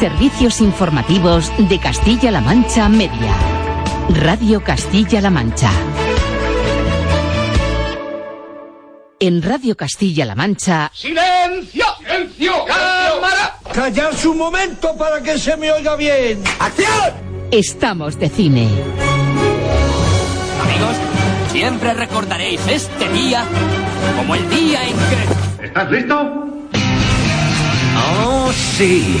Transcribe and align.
Servicios 0.00 0.62
informativos 0.62 1.52
de 1.58 1.78
Castilla-La 1.78 2.40
Mancha 2.40 2.88
Media. 2.88 3.34
Radio 4.08 4.64
Castilla-La 4.64 5.28
Mancha. 5.28 5.70
En 9.18 9.42
Radio 9.42 9.76
Castilla-La 9.76 10.34
Mancha. 10.34 10.90
¡Silencio! 10.94 11.84
¡Silencio! 11.98 12.64
¡Cámara! 12.64 13.58
¡Callarse 13.74 14.28
un 14.28 14.38
momento 14.38 14.96
para 14.96 15.22
que 15.22 15.38
se 15.38 15.54
me 15.58 15.70
oiga 15.70 15.96
bien! 15.96 16.42
¡Acción! 16.58 17.12
Estamos 17.50 18.18
de 18.18 18.30
cine. 18.30 18.68
Amigos, 20.62 20.96
siempre 21.52 21.92
recordaréis 21.92 22.66
este 22.68 23.06
día 23.10 23.44
como 24.16 24.34
el 24.34 24.48
día 24.48 24.82
en 24.82 24.96
que... 25.58 25.66
¿Estás 25.66 25.90
listo? 25.90 26.46
¡Oh, 28.22 28.50
sí! 28.78 29.20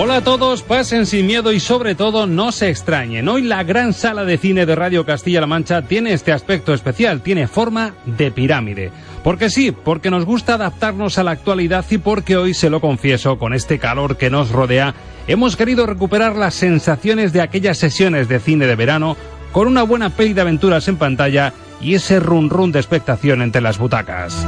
Hola 0.00 0.18
a 0.18 0.20
todos, 0.22 0.62
pasen 0.62 1.06
sin 1.06 1.26
miedo 1.26 1.50
y 1.50 1.58
sobre 1.58 1.96
todo 1.96 2.28
no 2.28 2.52
se 2.52 2.68
extrañen. 2.68 3.28
Hoy 3.28 3.42
la 3.42 3.64
gran 3.64 3.92
sala 3.92 4.24
de 4.24 4.38
cine 4.38 4.64
de 4.64 4.76
Radio 4.76 5.04
Castilla-La 5.04 5.48
Mancha 5.48 5.82
tiene 5.82 6.12
este 6.12 6.30
aspecto 6.30 6.72
especial, 6.72 7.20
tiene 7.20 7.48
forma 7.48 7.94
de 8.06 8.30
pirámide. 8.30 8.92
Porque 9.24 9.50
sí, 9.50 9.72
porque 9.72 10.08
nos 10.08 10.24
gusta 10.24 10.54
adaptarnos 10.54 11.18
a 11.18 11.24
la 11.24 11.32
actualidad 11.32 11.84
y 11.90 11.98
porque 11.98 12.36
hoy, 12.36 12.54
se 12.54 12.70
lo 12.70 12.80
confieso, 12.80 13.40
con 13.40 13.54
este 13.54 13.80
calor 13.80 14.16
que 14.16 14.30
nos 14.30 14.52
rodea, 14.52 14.94
hemos 15.26 15.56
querido 15.56 15.84
recuperar 15.84 16.36
las 16.36 16.54
sensaciones 16.54 17.32
de 17.32 17.40
aquellas 17.40 17.78
sesiones 17.78 18.28
de 18.28 18.38
cine 18.38 18.68
de 18.68 18.76
verano 18.76 19.16
con 19.50 19.66
una 19.66 19.82
buena 19.82 20.10
peli 20.10 20.32
de 20.32 20.42
aventuras 20.42 20.86
en 20.86 20.96
pantalla 20.96 21.52
y 21.80 21.96
ese 21.96 22.20
run 22.20 22.50
run 22.50 22.70
de 22.70 22.78
expectación 22.78 23.42
entre 23.42 23.62
las 23.62 23.78
butacas. 23.78 24.46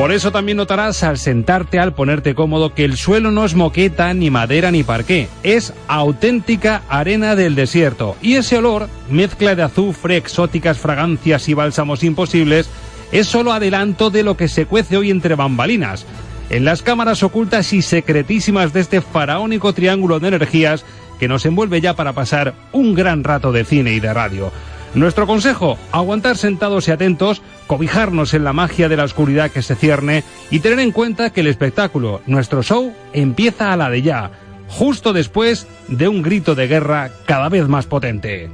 Por 0.00 0.12
eso 0.12 0.32
también 0.32 0.56
notarás 0.56 1.02
al 1.02 1.18
sentarte, 1.18 1.78
al 1.78 1.92
ponerte 1.92 2.34
cómodo, 2.34 2.72
que 2.72 2.86
el 2.86 2.96
suelo 2.96 3.30
no 3.32 3.44
es 3.44 3.54
moqueta, 3.54 4.14
ni 4.14 4.30
madera, 4.30 4.70
ni 4.70 4.82
parqué. 4.82 5.28
Es 5.42 5.74
auténtica 5.88 6.80
arena 6.88 7.36
del 7.36 7.54
desierto. 7.54 8.16
Y 8.22 8.36
ese 8.36 8.56
olor, 8.56 8.88
mezcla 9.10 9.54
de 9.54 9.62
azufre, 9.62 10.16
exóticas 10.16 10.78
fragancias 10.78 11.50
y 11.50 11.52
bálsamos 11.52 12.02
imposibles, 12.02 12.70
es 13.12 13.26
solo 13.26 13.52
adelanto 13.52 14.08
de 14.08 14.22
lo 14.22 14.38
que 14.38 14.48
se 14.48 14.64
cuece 14.64 14.96
hoy 14.96 15.10
entre 15.10 15.34
bambalinas. 15.34 16.06
En 16.48 16.64
las 16.64 16.80
cámaras 16.80 17.22
ocultas 17.22 17.70
y 17.74 17.82
secretísimas 17.82 18.72
de 18.72 18.80
este 18.80 19.02
faraónico 19.02 19.74
triángulo 19.74 20.18
de 20.18 20.28
energías 20.28 20.86
que 21.18 21.28
nos 21.28 21.44
envuelve 21.44 21.82
ya 21.82 21.94
para 21.94 22.14
pasar 22.14 22.54
un 22.72 22.94
gran 22.94 23.22
rato 23.22 23.52
de 23.52 23.66
cine 23.66 23.92
y 23.92 24.00
de 24.00 24.14
radio. 24.14 24.50
Nuestro 24.94 25.26
consejo, 25.26 25.78
aguantar 25.92 26.36
sentados 26.36 26.88
y 26.88 26.90
atentos, 26.90 27.42
cobijarnos 27.68 28.34
en 28.34 28.42
la 28.42 28.52
magia 28.52 28.88
de 28.88 28.96
la 28.96 29.04
oscuridad 29.04 29.50
que 29.50 29.62
se 29.62 29.76
cierne 29.76 30.24
y 30.50 30.60
tener 30.60 30.80
en 30.80 30.90
cuenta 30.90 31.30
que 31.30 31.42
el 31.42 31.46
espectáculo, 31.46 32.22
nuestro 32.26 32.62
show, 32.62 32.92
empieza 33.12 33.72
a 33.72 33.76
la 33.76 33.88
de 33.88 34.02
ya, 34.02 34.32
justo 34.68 35.12
después 35.12 35.68
de 35.86 36.08
un 36.08 36.22
grito 36.22 36.56
de 36.56 36.66
guerra 36.66 37.10
cada 37.24 37.48
vez 37.48 37.68
más 37.68 37.86
potente. 37.86 38.50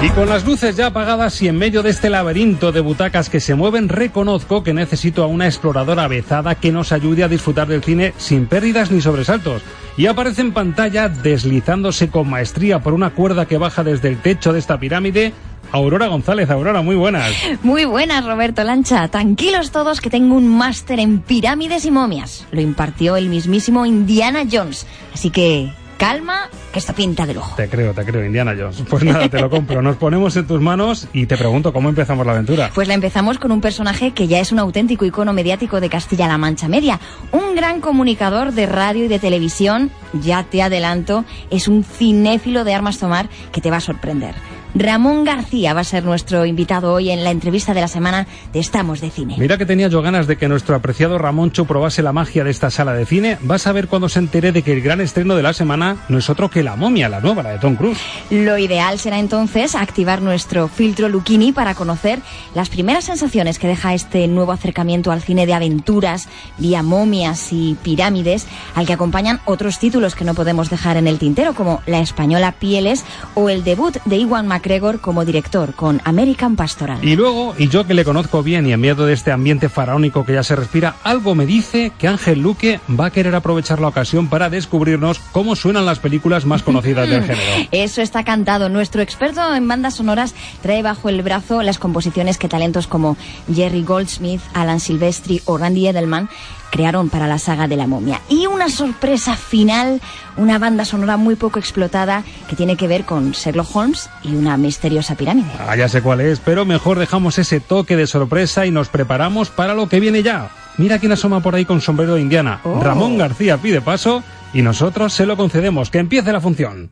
Y 0.00 0.10
con 0.10 0.28
las 0.28 0.46
luces 0.46 0.76
ya 0.76 0.86
apagadas 0.86 1.42
y 1.42 1.48
en 1.48 1.58
medio 1.58 1.82
de 1.82 1.90
este 1.90 2.08
laberinto 2.08 2.70
de 2.70 2.80
butacas 2.80 3.28
que 3.28 3.40
se 3.40 3.56
mueven, 3.56 3.88
reconozco 3.88 4.62
que 4.62 4.72
necesito 4.72 5.24
a 5.24 5.26
una 5.26 5.46
exploradora 5.46 6.04
avezada 6.04 6.54
que 6.54 6.70
nos 6.70 6.92
ayude 6.92 7.24
a 7.24 7.28
disfrutar 7.28 7.66
del 7.66 7.82
cine 7.82 8.14
sin 8.16 8.46
pérdidas 8.46 8.92
ni 8.92 9.00
sobresaltos. 9.00 9.62
Y 9.96 10.06
aparece 10.06 10.42
en 10.42 10.52
pantalla, 10.52 11.08
deslizándose 11.08 12.10
con 12.10 12.30
maestría 12.30 12.78
por 12.78 12.94
una 12.94 13.10
cuerda 13.10 13.46
que 13.46 13.58
baja 13.58 13.82
desde 13.82 14.06
el 14.06 14.18
techo 14.18 14.52
de 14.52 14.60
esta 14.60 14.78
pirámide, 14.78 15.32
Aurora 15.72 16.06
González. 16.06 16.48
Aurora, 16.48 16.80
muy 16.80 16.94
buenas. 16.94 17.32
Muy 17.62 17.84
buenas, 17.84 18.24
Roberto 18.24 18.62
Lancha. 18.62 19.08
Tranquilos 19.08 19.72
todos 19.72 20.00
que 20.00 20.10
tengo 20.10 20.36
un 20.36 20.48
máster 20.48 21.00
en 21.00 21.20
pirámides 21.20 21.84
y 21.84 21.90
momias. 21.90 22.46
Lo 22.52 22.60
impartió 22.60 23.16
el 23.16 23.28
mismísimo 23.28 23.84
Indiana 23.84 24.44
Jones. 24.50 24.86
Así 25.12 25.30
que 25.30 25.72
calma, 25.98 26.48
que 26.72 26.78
esto 26.78 26.94
pinta 26.94 27.26
del 27.26 27.36
ojo. 27.36 27.56
Te 27.56 27.68
creo, 27.68 27.92
te 27.92 28.04
creo, 28.04 28.24
Indiana 28.24 28.54
Jones. 28.58 28.82
Pues 28.88 29.04
nada, 29.04 29.28
te 29.28 29.38
lo 29.40 29.50
compro. 29.50 29.82
Nos 29.82 29.96
ponemos 29.96 30.34
en 30.36 30.46
tus 30.46 30.60
manos 30.60 31.08
y 31.12 31.26
te 31.26 31.36
pregunto 31.36 31.72
cómo 31.72 31.90
empezamos 31.90 32.24
la 32.24 32.32
aventura. 32.32 32.70
Pues 32.74 32.88
la 32.88 32.94
empezamos 32.94 33.38
con 33.38 33.52
un 33.52 33.60
personaje 33.60 34.12
que 34.12 34.28
ya 34.28 34.38
es 34.38 34.52
un 34.52 34.60
auténtico 34.60 35.04
icono 35.04 35.32
mediático 35.32 35.80
de 35.80 35.90
Castilla-La 35.90 36.38
Mancha 36.38 36.68
Media. 36.68 37.00
Un 37.32 37.54
gran 37.54 37.80
comunicador 37.80 38.52
de 38.52 38.66
radio 38.66 39.04
y 39.04 39.08
de 39.08 39.18
televisión, 39.18 39.90
ya 40.14 40.44
te 40.44 40.62
adelanto, 40.62 41.24
es 41.50 41.68
un 41.68 41.84
cinéfilo 41.84 42.64
de 42.64 42.74
armas 42.74 42.98
tomar 42.98 43.28
que 43.52 43.60
te 43.60 43.70
va 43.70 43.78
a 43.78 43.80
sorprender. 43.80 44.34
Ramón 44.78 45.24
García 45.24 45.74
va 45.74 45.80
a 45.80 45.84
ser 45.84 46.04
nuestro 46.04 46.46
invitado 46.46 46.92
hoy 46.92 47.10
en 47.10 47.24
la 47.24 47.32
entrevista 47.32 47.74
de 47.74 47.80
la 47.80 47.88
semana 47.88 48.28
de 48.52 48.60
Estamos 48.60 49.00
de 49.00 49.10
Cine. 49.10 49.34
Mira 49.36 49.58
que 49.58 49.66
tenía 49.66 49.88
yo 49.88 50.02
ganas 50.02 50.28
de 50.28 50.36
que 50.36 50.46
nuestro 50.46 50.76
apreciado 50.76 51.18
Ramoncho 51.18 51.64
probase 51.64 52.00
la 52.00 52.12
magia 52.12 52.44
de 52.44 52.50
esta 52.50 52.70
sala 52.70 52.94
de 52.94 53.04
cine. 53.04 53.38
Vas 53.42 53.66
a 53.66 53.72
ver 53.72 53.88
cuando 53.88 54.08
se 54.08 54.20
entere 54.20 54.52
de 54.52 54.62
que 54.62 54.72
el 54.72 54.80
gran 54.80 55.00
estreno 55.00 55.34
de 55.34 55.42
la 55.42 55.52
semana 55.52 55.96
no 56.08 56.18
es 56.18 56.30
otro 56.30 56.48
que 56.48 56.62
La 56.62 56.76
momia, 56.76 57.08
la 57.08 57.20
nueva, 57.20 57.42
la 57.42 57.50
de 57.50 57.58
Tom 57.58 57.74
Cruise. 57.74 57.98
Lo 58.30 58.56
ideal 58.56 59.00
será 59.00 59.18
entonces 59.18 59.74
activar 59.74 60.22
nuestro 60.22 60.68
filtro 60.68 61.08
Luchini 61.08 61.50
para 61.50 61.74
conocer 61.74 62.20
las 62.54 62.68
primeras 62.68 63.04
sensaciones 63.04 63.58
que 63.58 63.66
deja 63.66 63.94
este 63.94 64.28
nuevo 64.28 64.52
acercamiento 64.52 65.10
al 65.10 65.22
cine 65.22 65.44
de 65.46 65.54
aventuras, 65.54 66.28
vía 66.56 66.84
momias 66.84 67.52
y 67.52 67.76
pirámides, 67.82 68.46
al 68.76 68.86
que 68.86 68.92
acompañan 68.92 69.40
otros 69.44 69.80
títulos 69.80 70.14
que 70.14 70.24
no 70.24 70.34
podemos 70.34 70.70
dejar 70.70 70.96
en 70.96 71.08
el 71.08 71.18
tintero, 71.18 71.54
como 71.54 71.82
la 71.86 71.98
española 71.98 72.52
Pieles 72.52 73.04
o 73.34 73.48
el 73.48 73.64
debut 73.64 73.96
de 74.04 74.16
Iwan 74.18 74.46
McGregor 74.68 75.00
como 75.00 75.24
director 75.24 75.72
con 75.72 76.02
American 76.04 76.54
Pastoral. 76.54 77.02
Y 77.02 77.16
luego, 77.16 77.54
y 77.56 77.68
yo 77.68 77.86
que 77.86 77.94
le 77.94 78.04
conozco 78.04 78.42
bien 78.42 78.66
y 78.66 78.74
en 78.74 78.80
miedo 78.80 79.06
de 79.06 79.14
este 79.14 79.32
ambiente 79.32 79.70
faraónico 79.70 80.26
que 80.26 80.34
ya 80.34 80.42
se 80.42 80.56
respira, 80.56 80.96
algo 81.04 81.34
me 81.34 81.46
dice 81.46 81.90
que 81.98 82.06
Ángel 82.06 82.40
Luque 82.40 82.78
va 82.88 83.06
a 83.06 83.10
querer 83.10 83.34
aprovechar 83.34 83.80
la 83.80 83.88
ocasión 83.88 84.28
para 84.28 84.50
descubrirnos 84.50 85.20
cómo 85.32 85.56
suenan 85.56 85.86
las 85.86 86.00
películas 86.00 86.44
más 86.44 86.62
conocidas 86.62 87.08
del 87.08 87.22
género. 87.24 87.68
Eso 87.72 88.02
está 88.02 88.24
cantado. 88.24 88.68
Nuestro 88.68 89.00
experto 89.00 89.54
en 89.54 89.66
bandas 89.66 89.94
sonoras 89.94 90.34
trae 90.60 90.82
bajo 90.82 91.08
el 91.08 91.22
brazo 91.22 91.62
las 91.62 91.78
composiciones 91.78 92.36
que 92.36 92.48
talentos 92.48 92.86
como 92.86 93.16
Jerry 93.50 93.82
Goldsmith, 93.82 94.42
Alan 94.52 94.80
Silvestri 94.80 95.40
o 95.46 95.56
Randy 95.56 95.88
Edelman 95.88 96.28
crearon 96.70 97.08
para 97.10 97.26
la 97.26 97.38
saga 97.38 97.68
de 97.68 97.76
la 97.76 97.86
momia. 97.86 98.20
Y 98.28 98.46
una 98.46 98.68
sorpresa 98.68 99.36
final, 99.36 100.00
una 100.36 100.58
banda 100.58 100.84
sonora 100.84 101.16
muy 101.16 101.36
poco 101.36 101.58
explotada 101.58 102.24
que 102.48 102.56
tiene 102.56 102.76
que 102.76 102.88
ver 102.88 103.04
con 103.04 103.32
Sherlock 103.32 103.74
Holmes 103.74 104.08
y 104.22 104.34
una 104.34 104.56
misteriosa 104.56 105.14
pirámide. 105.14 105.48
Ah, 105.58 105.76
ya 105.76 105.88
sé 105.88 106.02
cuál 106.02 106.20
es, 106.20 106.40
pero 106.40 106.64
mejor 106.64 106.98
dejamos 106.98 107.38
ese 107.38 107.60
toque 107.60 107.96
de 107.96 108.06
sorpresa 108.06 108.66
y 108.66 108.70
nos 108.70 108.88
preparamos 108.88 109.50
para 109.50 109.74
lo 109.74 109.88
que 109.88 110.00
viene 110.00 110.22
ya. 110.22 110.50
Mira 110.76 110.98
quién 110.98 111.12
asoma 111.12 111.40
por 111.40 111.54
ahí 111.54 111.64
con 111.64 111.80
sombrero 111.80 112.14
de 112.14 112.20
indiana. 112.20 112.60
Oh. 112.64 112.80
Ramón 112.80 113.18
García 113.18 113.58
pide 113.58 113.80
paso 113.80 114.22
y 114.52 114.62
nosotros 114.62 115.12
se 115.12 115.26
lo 115.26 115.36
concedemos. 115.36 115.90
Que 115.90 115.98
empiece 115.98 116.32
la 116.32 116.40
función. 116.40 116.90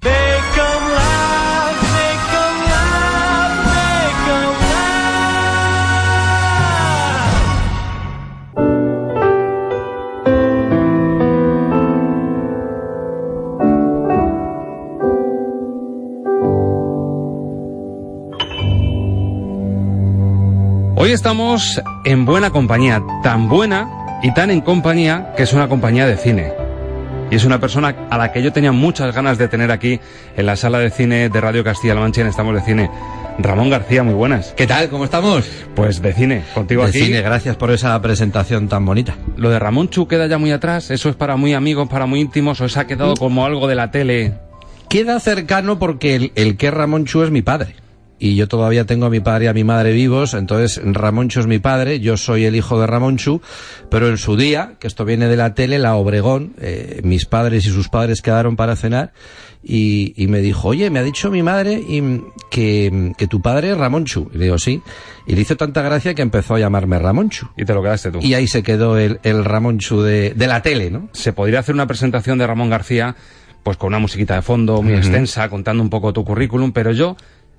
Hoy 20.99 21.13
estamos 21.13 21.83
en 22.07 22.25
buena 22.25 22.49
compañía, 22.49 23.03
tan 23.23 23.51
buena 23.51 24.19
y 24.23 24.33
tan 24.33 24.51
en 24.51 24.63
compañía 24.63 25.35
que 25.37 25.43
es 25.43 25.53
una 25.53 25.69
compañía 25.69 26.07
de 26.07 26.17
cine. 26.17 26.55
Y 27.31 27.35
es 27.35 27.45
una 27.45 27.61
persona 27.61 27.95
a 28.09 28.17
la 28.17 28.33
que 28.33 28.43
yo 28.43 28.51
tenía 28.51 28.73
muchas 28.73 29.15
ganas 29.15 29.37
de 29.37 29.47
tener 29.47 29.71
aquí 29.71 30.01
en 30.39 30.47
la 30.47 30.57
sala 30.57 30.79
de 30.79 30.89
cine 30.89 31.29
de 31.29 31.39
Radio 31.39 31.63
Castilla-La 31.63 32.01
Mancha 32.01 32.23
en 32.23 32.29
Estamos 32.29 32.55
de 32.55 32.63
Cine. 32.63 32.91
Ramón 33.39 33.69
García, 33.69 34.05
muy 34.05 34.15
buenas. 34.15 34.55
¿Qué 34.57 34.67
tal? 34.67 34.89
¿Cómo 34.89 35.05
estamos? 35.05 35.45
Pues 35.75 36.01
de 36.01 36.15
cine, 36.15 36.45
contigo 36.55 36.83
de 36.85 36.89
aquí. 36.89 37.01
cine, 37.01 37.21
gracias 37.21 37.57
por 37.57 37.71
esa 37.73 38.01
presentación 38.01 38.67
tan 38.69 38.87
bonita. 38.87 39.17
Lo 39.37 39.51
de 39.51 39.59
Ramón 39.59 39.91
Chu 39.91 40.09
queda 40.09 40.27
ya 40.29 40.39
muy 40.39 40.51
atrás, 40.51 40.91
eso 40.91 41.11
es 41.11 41.15
para 41.15 41.37
muy 41.37 41.53
amigos, 41.53 41.91
para 41.91 42.07
muy 42.07 42.23
íntimos, 42.23 42.63
o 42.63 42.71
se 42.71 42.81
ha 42.81 42.87
quedado 42.87 43.17
como 43.17 43.45
algo 43.45 43.69
de 43.69 43.75
la 43.75 43.91
tele. 43.91 44.33
Queda 44.89 45.21
cercano 45.21 45.79
porque 45.79 46.17
el, 46.17 46.33
el 46.37 46.57
que 46.57 46.69
es 46.69 46.73
Ramón 46.75 47.05
Chu 47.05 47.23
es 47.23 47.31
mi 47.31 47.43
padre. 47.43 47.75
Y 48.19 48.35
yo 48.35 48.49
todavía 48.49 48.87
tengo 48.87 49.07
a 49.07 49.11
mi 49.11 49.21
padre 49.21 49.45
y 49.45 49.49
a 49.49 49.53
mi 49.53 49.65
madre 49.65 49.93
vivos, 49.93 50.33
entonces 50.35 50.81
Ramón 50.83 51.29
Chu 51.29 51.41
es 51.41 51.47
mi 51.47 51.59
padre, 51.59 52.01
yo 52.01 52.17
soy 52.17 52.45
el 52.45 52.57
hijo 52.57 52.81
de 52.81 52.87
Ramón 52.87 53.19
Chu, 53.19 53.43
pero 53.91 54.09
en 54.09 54.17
su 54.17 54.37
día, 54.37 54.77
que 54.81 54.87
esto 54.87 55.05
viene 55.05 55.29
de 55.29 55.37
la 55.37 55.55
tele, 55.55 55.79
la 55.79 55.97
Obregón, 55.97 56.55
eh, 56.59 57.01
mis 57.05 57.27
padres 57.27 57.67
y 57.67 57.69
sus 57.69 57.89
padres 57.91 58.23
quedaron 58.23 58.57
para 58.57 58.75
cenar 58.75 59.13
y, 59.69 60.15
y 60.17 60.29
me 60.29 60.41
dijo, 60.41 60.69
oye, 60.69 60.91
me 60.91 61.01
ha 61.01 61.03
dicho 61.03 61.29
mi 61.31 61.43
madre 61.43 61.73
y, 61.75 62.23
que, 62.51 63.13
que 63.19 63.27
tu 63.27 63.43
padre 63.43 63.73
es 63.73 63.77
Ramón 63.77 64.05
Chu. 64.05 64.31
Y 64.33 64.39
le 64.39 64.45
digo, 64.45 64.59
sí. 64.59 64.81
Y 65.27 65.35
le 65.35 65.41
hizo 65.41 65.57
tanta 65.57 65.83
gracia 65.83 66.15
que 66.15 66.23
empezó 66.23 66.55
a 66.55 66.61
llamarme 66.61 66.99
Ramón 67.01 67.31
Chu. 67.31 67.49
Y 67.57 67.65
te 67.65 67.75
lo 67.75 67.83
quedaste 67.83 68.13
tú. 68.13 68.21
Y 68.23 68.35
ahí 68.35 68.47
se 68.47 68.63
quedó 68.63 68.97
el, 68.97 69.19
el 69.25 69.45
Ramón 69.45 69.79
Chu 69.79 70.03
de, 70.03 70.35
de 70.35 70.47
la 70.47 70.63
tele, 70.63 70.93
¿no? 70.93 71.09
Se 71.13 71.33
podría 71.33 71.59
hacer 71.59 71.75
una 71.75 71.89
presentación 71.89 72.39
de 72.39 72.47
Ramón 72.47 72.71
García, 72.71 73.17
pues 73.65 73.77
con 73.77 73.89
una 73.89 73.99
musiquita 73.99 74.37
de 74.37 74.43
fondo 74.43 74.83
muy 74.83 74.95
extensa, 74.95 75.49
contando 75.49 75.83
un 75.83 75.91
poco 75.91 76.13
tu 76.13 76.25
currículum, 76.25 76.71
pero 76.71 76.93
yo, 76.93 77.17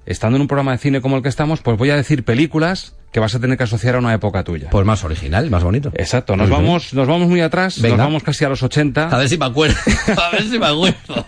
estando 0.08 0.38
en 0.38 0.42
un 0.42 0.48
programa 0.48 0.72
de 0.72 0.78
cine 0.80 1.02
como 1.02 1.18
el 1.18 1.22
que 1.24 1.30
estamos, 1.30 1.62
pues 1.62 1.78
voy 1.78 1.92
a 1.92 1.96
decir 1.96 2.24
películas 2.26 2.96
que 3.12 3.20
vas 3.20 3.36
a 3.36 3.40
tener 3.40 3.58
que 3.58 3.64
asociar 3.64 3.96
a 3.96 4.00
una 4.00 4.14
época 4.14 4.44
tuya. 4.44 4.70
Pues 4.72 4.86
más 4.86 5.04
original, 5.04 5.50
más 5.52 5.64
bonito. 5.64 5.92
Exacto, 5.96 6.36
nos 6.36 6.50
vamos, 6.50 6.94
nos 6.94 7.08
vamos 7.08 7.28
muy 7.28 7.42
atrás, 7.42 7.80
Venga. 7.82 7.98
nos 7.98 8.06
vamos 8.08 8.24
casi 8.24 8.44
a 8.46 8.50
los 8.50 8.64
80. 8.64 9.10
A 9.10 9.18
ver 9.18 9.30
si 9.30 9.38
me 9.38 9.46
acuerdo. 9.46 9.76
A 10.18 10.32
ver 10.32 10.44
si 10.44 10.58
me 10.60 10.66
acuerdo. 10.66 11.26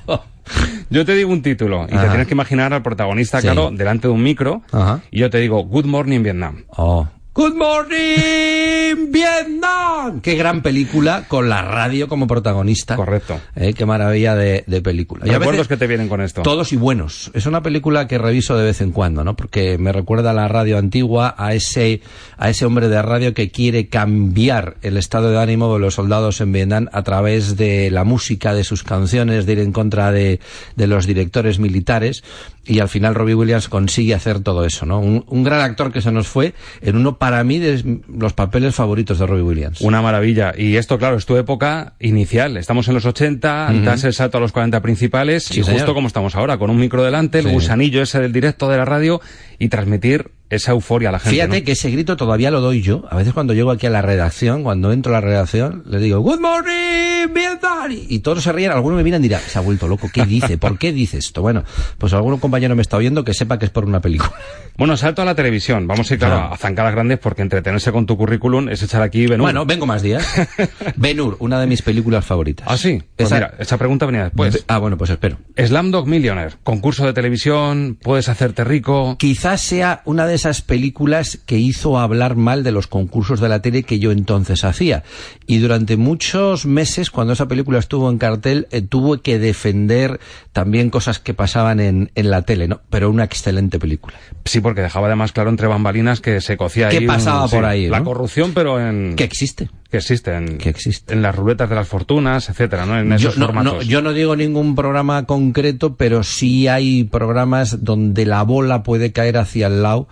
Yo 0.89 1.05
te 1.05 1.13
digo 1.13 1.31
un 1.31 1.41
título 1.43 1.85
y 1.85 1.95
te 1.95 2.07
tienes 2.07 2.25
que 2.27 2.33
imaginar 2.33 2.73
al 2.73 2.81
protagonista, 2.81 3.39
Sí. 3.39 3.45
claro, 3.47 3.69
delante 3.71 4.07
de 4.07 4.13
un 4.13 4.23
micro, 4.23 4.63
Ajá. 4.71 5.01
y 5.11 5.19
yo 5.19 5.29
te 5.29 5.37
digo 5.37 5.63
Good 5.63 5.85
Morning 5.85 6.23
Vietnam. 6.23 6.63
Oh. 6.69 7.07
Good 7.39 7.56
morning, 7.56 9.13
Vietnam. 9.13 10.19
Qué 10.19 10.36
gran 10.36 10.62
película 10.62 11.24
con 11.25 11.47
la 11.47 11.62
radio 11.62 12.09
como 12.09 12.27
protagonista. 12.27 12.97
Correcto. 12.97 13.39
Eh, 13.56 13.74
qué 13.74 13.86
maravilla 13.86 14.36
de, 14.36 14.65
de 14.68 14.81
película. 14.81 15.25
Y 15.25 15.30
Recuerdos 15.30 15.69
que 15.69 15.77
te 15.77 15.88
vienen 15.88 16.09
con 16.09 16.19
esto. 16.19 16.41
Todos 16.41 16.74
y 16.74 16.75
buenos. 16.75 17.31
Es 17.33 17.45
una 17.45 17.63
película 17.63 18.09
que 18.09 18.18
reviso 18.18 18.57
de 18.57 18.65
vez 18.65 18.81
en 18.81 18.91
cuando, 18.91 19.24
¿no? 19.24 19.38
Porque 19.38 19.77
me 19.77 19.94
recuerda 19.94 20.31
a 20.31 20.33
la 20.33 20.50
radio 20.50 20.77
antigua, 20.77 21.33
a 21.38 21.53
ese, 21.53 22.01
a 22.38 22.50
ese 22.50 22.65
hombre 22.65 22.89
de 22.89 23.01
radio 23.01 23.33
que 23.33 23.51
quiere 23.51 23.88
cambiar 23.88 24.75
el 24.81 24.97
estado 24.97 25.31
de 25.31 25.39
ánimo 25.39 25.74
de 25.74 25.80
los 25.80 25.94
soldados 25.94 26.41
en 26.41 26.51
Vietnam 26.51 26.89
a 26.91 27.03
través 27.03 27.56
de 27.56 27.89
la 27.89 28.03
música, 28.03 28.53
de 28.53 28.65
sus 28.65 28.83
canciones, 28.83 29.45
de 29.45 29.53
ir 29.53 29.59
en 29.59 29.71
contra 29.71 30.12
de, 30.12 30.41
de 30.75 30.88
los 30.88 31.07
directores 31.07 31.57
militares. 31.57 32.21
Y 32.65 32.79
al 32.79 32.89
final 32.89 33.15
Robbie 33.15 33.33
Williams 33.33 33.67
consigue 33.67 34.13
hacer 34.13 34.41
todo 34.41 34.63
eso, 34.65 34.85
¿no? 34.85 35.00
Un, 35.00 35.23
un 35.27 35.44
gran 35.44 35.61
actor 35.61 35.91
que 35.91 36.01
se 36.01 36.11
nos 36.11 36.27
fue 36.27 36.53
en 36.81 36.97
uno 36.97 37.17
para 37.17 37.44
mí 37.44 37.57
de 37.57 38.00
los 38.07 38.33
papeles 38.33 38.75
favoritos 38.75 39.17
de 39.17 39.25
Robbie 39.25 39.41
Williams. 39.44 39.81
Una 39.81 40.01
maravilla. 40.01 40.53
Y 40.56 40.75
esto, 40.75 41.00
claro, 41.00 41.17
es 41.17 41.25
tu 41.25 41.35
época 41.38 41.94
inicial. 42.00 42.57
Estamos 42.57 42.88
en 42.88 42.94
los 42.94 43.06
80, 43.06 43.71
das 43.83 44.03
el 44.03 44.13
salto 44.13 44.38
a 44.38 44.41
los 44.41 44.51
40 44.51 44.81
principales 44.81 45.45
Sí, 45.45 45.61
y 45.61 45.63
justo 45.63 45.94
como 45.95 46.07
estamos 46.07 46.35
ahora, 46.35 46.57
con 46.57 46.69
un 46.69 46.77
micro 46.77 47.03
delante, 47.03 47.39
el 47.39 47.45
Sí. 47.45 47.51
gusanillo 47.51 48.01
ese 48.03 48.19
del 48.19 48.33
directo 48.33 48.69
de 48.69 48.77
la 48.77 48.85
radio 48.85 49.19
y 49.57 49.69
transmitir 49.69 50.31
esa 50.50 50.72
euforia 50.72 51.10
a 51.10 51.12
la 51.12 51.19
gente. 51.19 51.36
Fíjate 51.36 51.60
¿no? 51.60 51.66
que 51.66 51.72
ese 51.74 51.90
grito 51.92 52.18
todavía 52.18 52.51
lo 52.51 52.62
doy 52.62 52.81
yo. 52.81 53.04
A 53.10 53.16
veces 53.18 53.34
cuando 53.34 53.54
llego 53.54 53.72
aquí 53.72 53.86
a 53.88 53.90
la 53.90 54.01
redacción, 54.01 54.63
cuando 54.63 54.92
entro 54.92 55.12
a 55.16 55.22
la 55.22 55.28
redacción, 55.28 55.84
le 55.86 56.00
digo, 56.00 56.19
Good 56.22 56.40
morning, 56.40 57.34
Vietnam. 57.34 57.92
Y 57.92 58.19
todos 58.19 58.44
se 58.44 58.51
ríen, 58.51 58.72
alguno 58.72 58.96
me 58.96 59.04
miran 59.04 59.22
y 59.22 59.28
dirá, 59.30 59.40
se 59.40 59.57
ha 59.57 59.62
vuelto 59.62 59.88
loco, 59.88 60.10
¿qué 60.13 60.25
dice? 60.25 60.57
¿Por 60.57 60.78
qué 60.78 60.92
dice 60.92 61.18
esto? 61.18 61.42
Bueno, 61.42 61.63
pues 61.98 62.13
algún 62.13 62.38
compañero 62.40 62.75
me 62.75 62.81
está 62.81 62.98
oyendo 62.98 63.24
que 63.24 63.34
sepa 63.34 63.57
que 63.60 63.66
es 63.66 63.72
por 63.72 63.86
una 63.86 64.01
película. 64.01 64.31
Bueno, 64.80 64.96
salto 64.96 65.22
a 65.22 65.25
la 65.25 65.36
televisión. 65.36 65.88
Vamos 65.88 66.10
a 66.10 66.13
ir, 66.13 66.19
claro, 66.22 66.36
Claro. 66.38 66.54
a 66.54 66.57
zancadas 66.57 66.94
grandes 66.94 67.19
porque 67.19 67.42
entretenerse 67.42 67.92
con 67.92 68.06
tu 68.06 68.16
currículum 68.16 68.69
es 68.69 68.81
echar 68.81 69.01
aquí 69.01 69.28
Ben 69.28 69.42
Hur. 69.42 69.48
Bueno, 69.48 69.66
vengo 69.66 69.86
más 69.86 70.01
días. 70.01 70.25
Ben 70.96 71.19
Hur, 71.19 71.36
una 71.42 71.60
de 71.60 71.68
mis 71.68 71.81
películas 71.81 72.24
favoritas. 72.24 72.66
¿Ah, 72.69 72.78
sí? 72.78 73.04
Pues 73.18 73.25
Esa- 73.28 73.36
mira, 73.36 73.54
esa 73.60 73.78
pregunta 73.78 74.06
venía 74.06 74.24
después. 74.24 74.63
Ah, 74.69 74.78
bueno, 74.78 74.98
pues 74.98 75.10
espero. 75.10 75.38
Slamdog 75.57 76.07
Millionaire, 76.07 76.56
concurso 76.63 77.06
de 77.06 77.12
televisión, 77.12 77.98
puedes 78.01 78.30
hacerte 78.30 78.63
rico. 78.63 79.18
Quizás 79.19 79.60
sea 79.60 80.01
una 80.06 80.25
de 80.25 80.36
esas 80.39 80.62
películas 80.62 81.38
que 81.45 81.57
hizo 81.57 82.00
hablar 82.00 82.36
mal 82.36 82.63
de 82.63 82.71
los 82.71 82.88
concursos 82.88 83.39
de 83.39 83.50
la 83.50 83.62
tele 83.62 83.83
que 83.83 84.00
yo 84.00 84.12
entonces 84.12 84.63
hacía. 84.63 85.03
Y 85.45 85.57
durante 85.59 85.97
muchos 85.97 86.65
meses, 86.65 87.12
cuando 87.12 87.33
esa 87.33 87.47
película 87.47 87.80
estuvo 87.80 88.09
en 88.09 88.18
cartel, 88.18 88.68
eh, 88.71 88.81
tuve 88.81 89.21
que 89.21 89.38
defender 89.39 90.19
también 90.53 90.89
cosas 90.89 91.19
que 91.19 91.33
pasaban 91.33 91.80
en, 91.80 92.12
en 92.15 92.30
la 92.30 92.41
tele, 92.44 92.68
¿no? 92.68 92.81
Pero 92.89 93.09
una 93.09 93.25
excelente 93.25 93.80
película. 93.80 94.15
Sí, 94.45 94.62
porque 94.62 94.81
dejaba 94.81 95.07
además 95.07 95.31
claro 95.31 95.50
entre 95.50 95.68
bambalinas 95.68 96.21
que 96.21 96.41
se 96.41 96.57
cocía 96.57 96.89
¿Qué 96.89 96.97
ahí. 96.97 97.03
un- 97.03 97.07
pasaba 97.07 97.47
sí, 97.47 97.56
por 97.56 97.65
ahí, 97.65 97.88
La 97.88 98.00
no? 98.00 98.06
corrupción, 98.06 98.51
pero 98.53 98.80
en. 98.80 99.15
Que 99.15 99.25
existe. 99.25 99.69
Que 99.89 99.97
existe 99.97 100.33
en, 100.36 100.57
Que 100.59 100.75
en 101.07 101.21
las 101.21 101.36
ruletas 101.36 101.68
de 101.69 101.75
las 101.75 101.88
fortunas, 101.88 102.50
etcétera, 102.50 102.86
¿no? 102.86 103.00
En 103.00 103.09
Yo 103.09 103.15
esos 103.30 103.38
no, 103.38 103.47
formatos. 103.47 103.74
no- 103.74 103.81
yo 103.81 104.01
no 104.01 104.13
digo 104.13 104.36
ningún 104.36 104.75
programa 104.75 105.25
concreto, 105.25 105.95
pero 105.95 106.24
sí 106.24 106.68
hay 106.68 107.06
programas 107.06 107.83
donde 107.83 108.25
la 108.25 108.44
bola 108.44 108.83
puede 108.83 109.12
caer 109.12 109.38
hacia 109.38 109.68
el 109.68 109.81
lado 109.81 110.07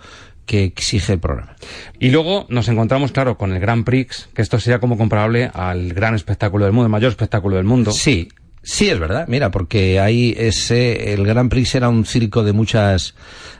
que 0.46 0.64
exige 0.64 1.12
el 1.12 1.18
programa. 1.20 1.54
Y 2.00 2.10
luego 2.10 2.46
nos 2.48 2.68
encontramos, 2.68 3.12
claro, 3.12 3.36
con 3.36 3.52
el 3.52 3.60
Grand 3.60 3.84
Prix, 3.84 4.28
que 4.34 4.40
esto 4.42 4.58
sería 4.58 4.78
como 4.80 4.96
comparable 4.96 5.50
al 5.52 5.92
gran 5.92 6.14
espectáculo 6.14 6.64
del 6.64 6.72
mundo, 6.72 6.86
el 6.86 6.90
mayor 6.92 7.10
espectáculo 7.10 7.56
del 7.56 7.66
mundo. 7.66 7.92
Sí, 7.92 8.28
sí 8.68 8.90
es 8.90 8.98
verdad. 8.98 9.24
Mira, 9.28 9.50
porque 9.50 9.98
ahí 9.98 10.34
ese 10.36 11.14
el 11.14 11.24
Grand 11.24 11.50
Prix 11.50 11.74
era 11.74 11.88
un 11.88 12.04
circo 12.04 12.44
de 12.44 12.52
muchas 12.52 13.14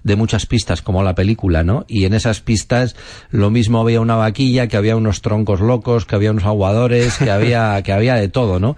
de 0.04 0.16
muchas 0.16 0.44
pistas 0.44 0.82
como 0.82 1.02
la 1.02 1.14
película, 1.14 1.64
¿no? 1.64 1.86
Y 1.88 2.04
en 2.04 2.12
esas 2.12 2.40
pistas 2.40 2.94
lo 3.30 3.50
mismo 3.50 3.80
había 3.80 4.02
una 4.02 4.16
vaquilla, 4.16 4.68
que 4.68 4.76
había 4.76 4.96
unos 4.96 5.22
troncos 5.22 5.60
locos, 5.60 6.04
que 6.04 6.14
había 6.14 6.30
unos 6.30 6.44
aguadores, 6.44 7.16
que 7.16 7.30
había 7.30 7.82
que 7.84 7.92
había 7.92 8.16
de 8.16 8.28
todo, 8.28 8.60
¿no? 8.60 8.76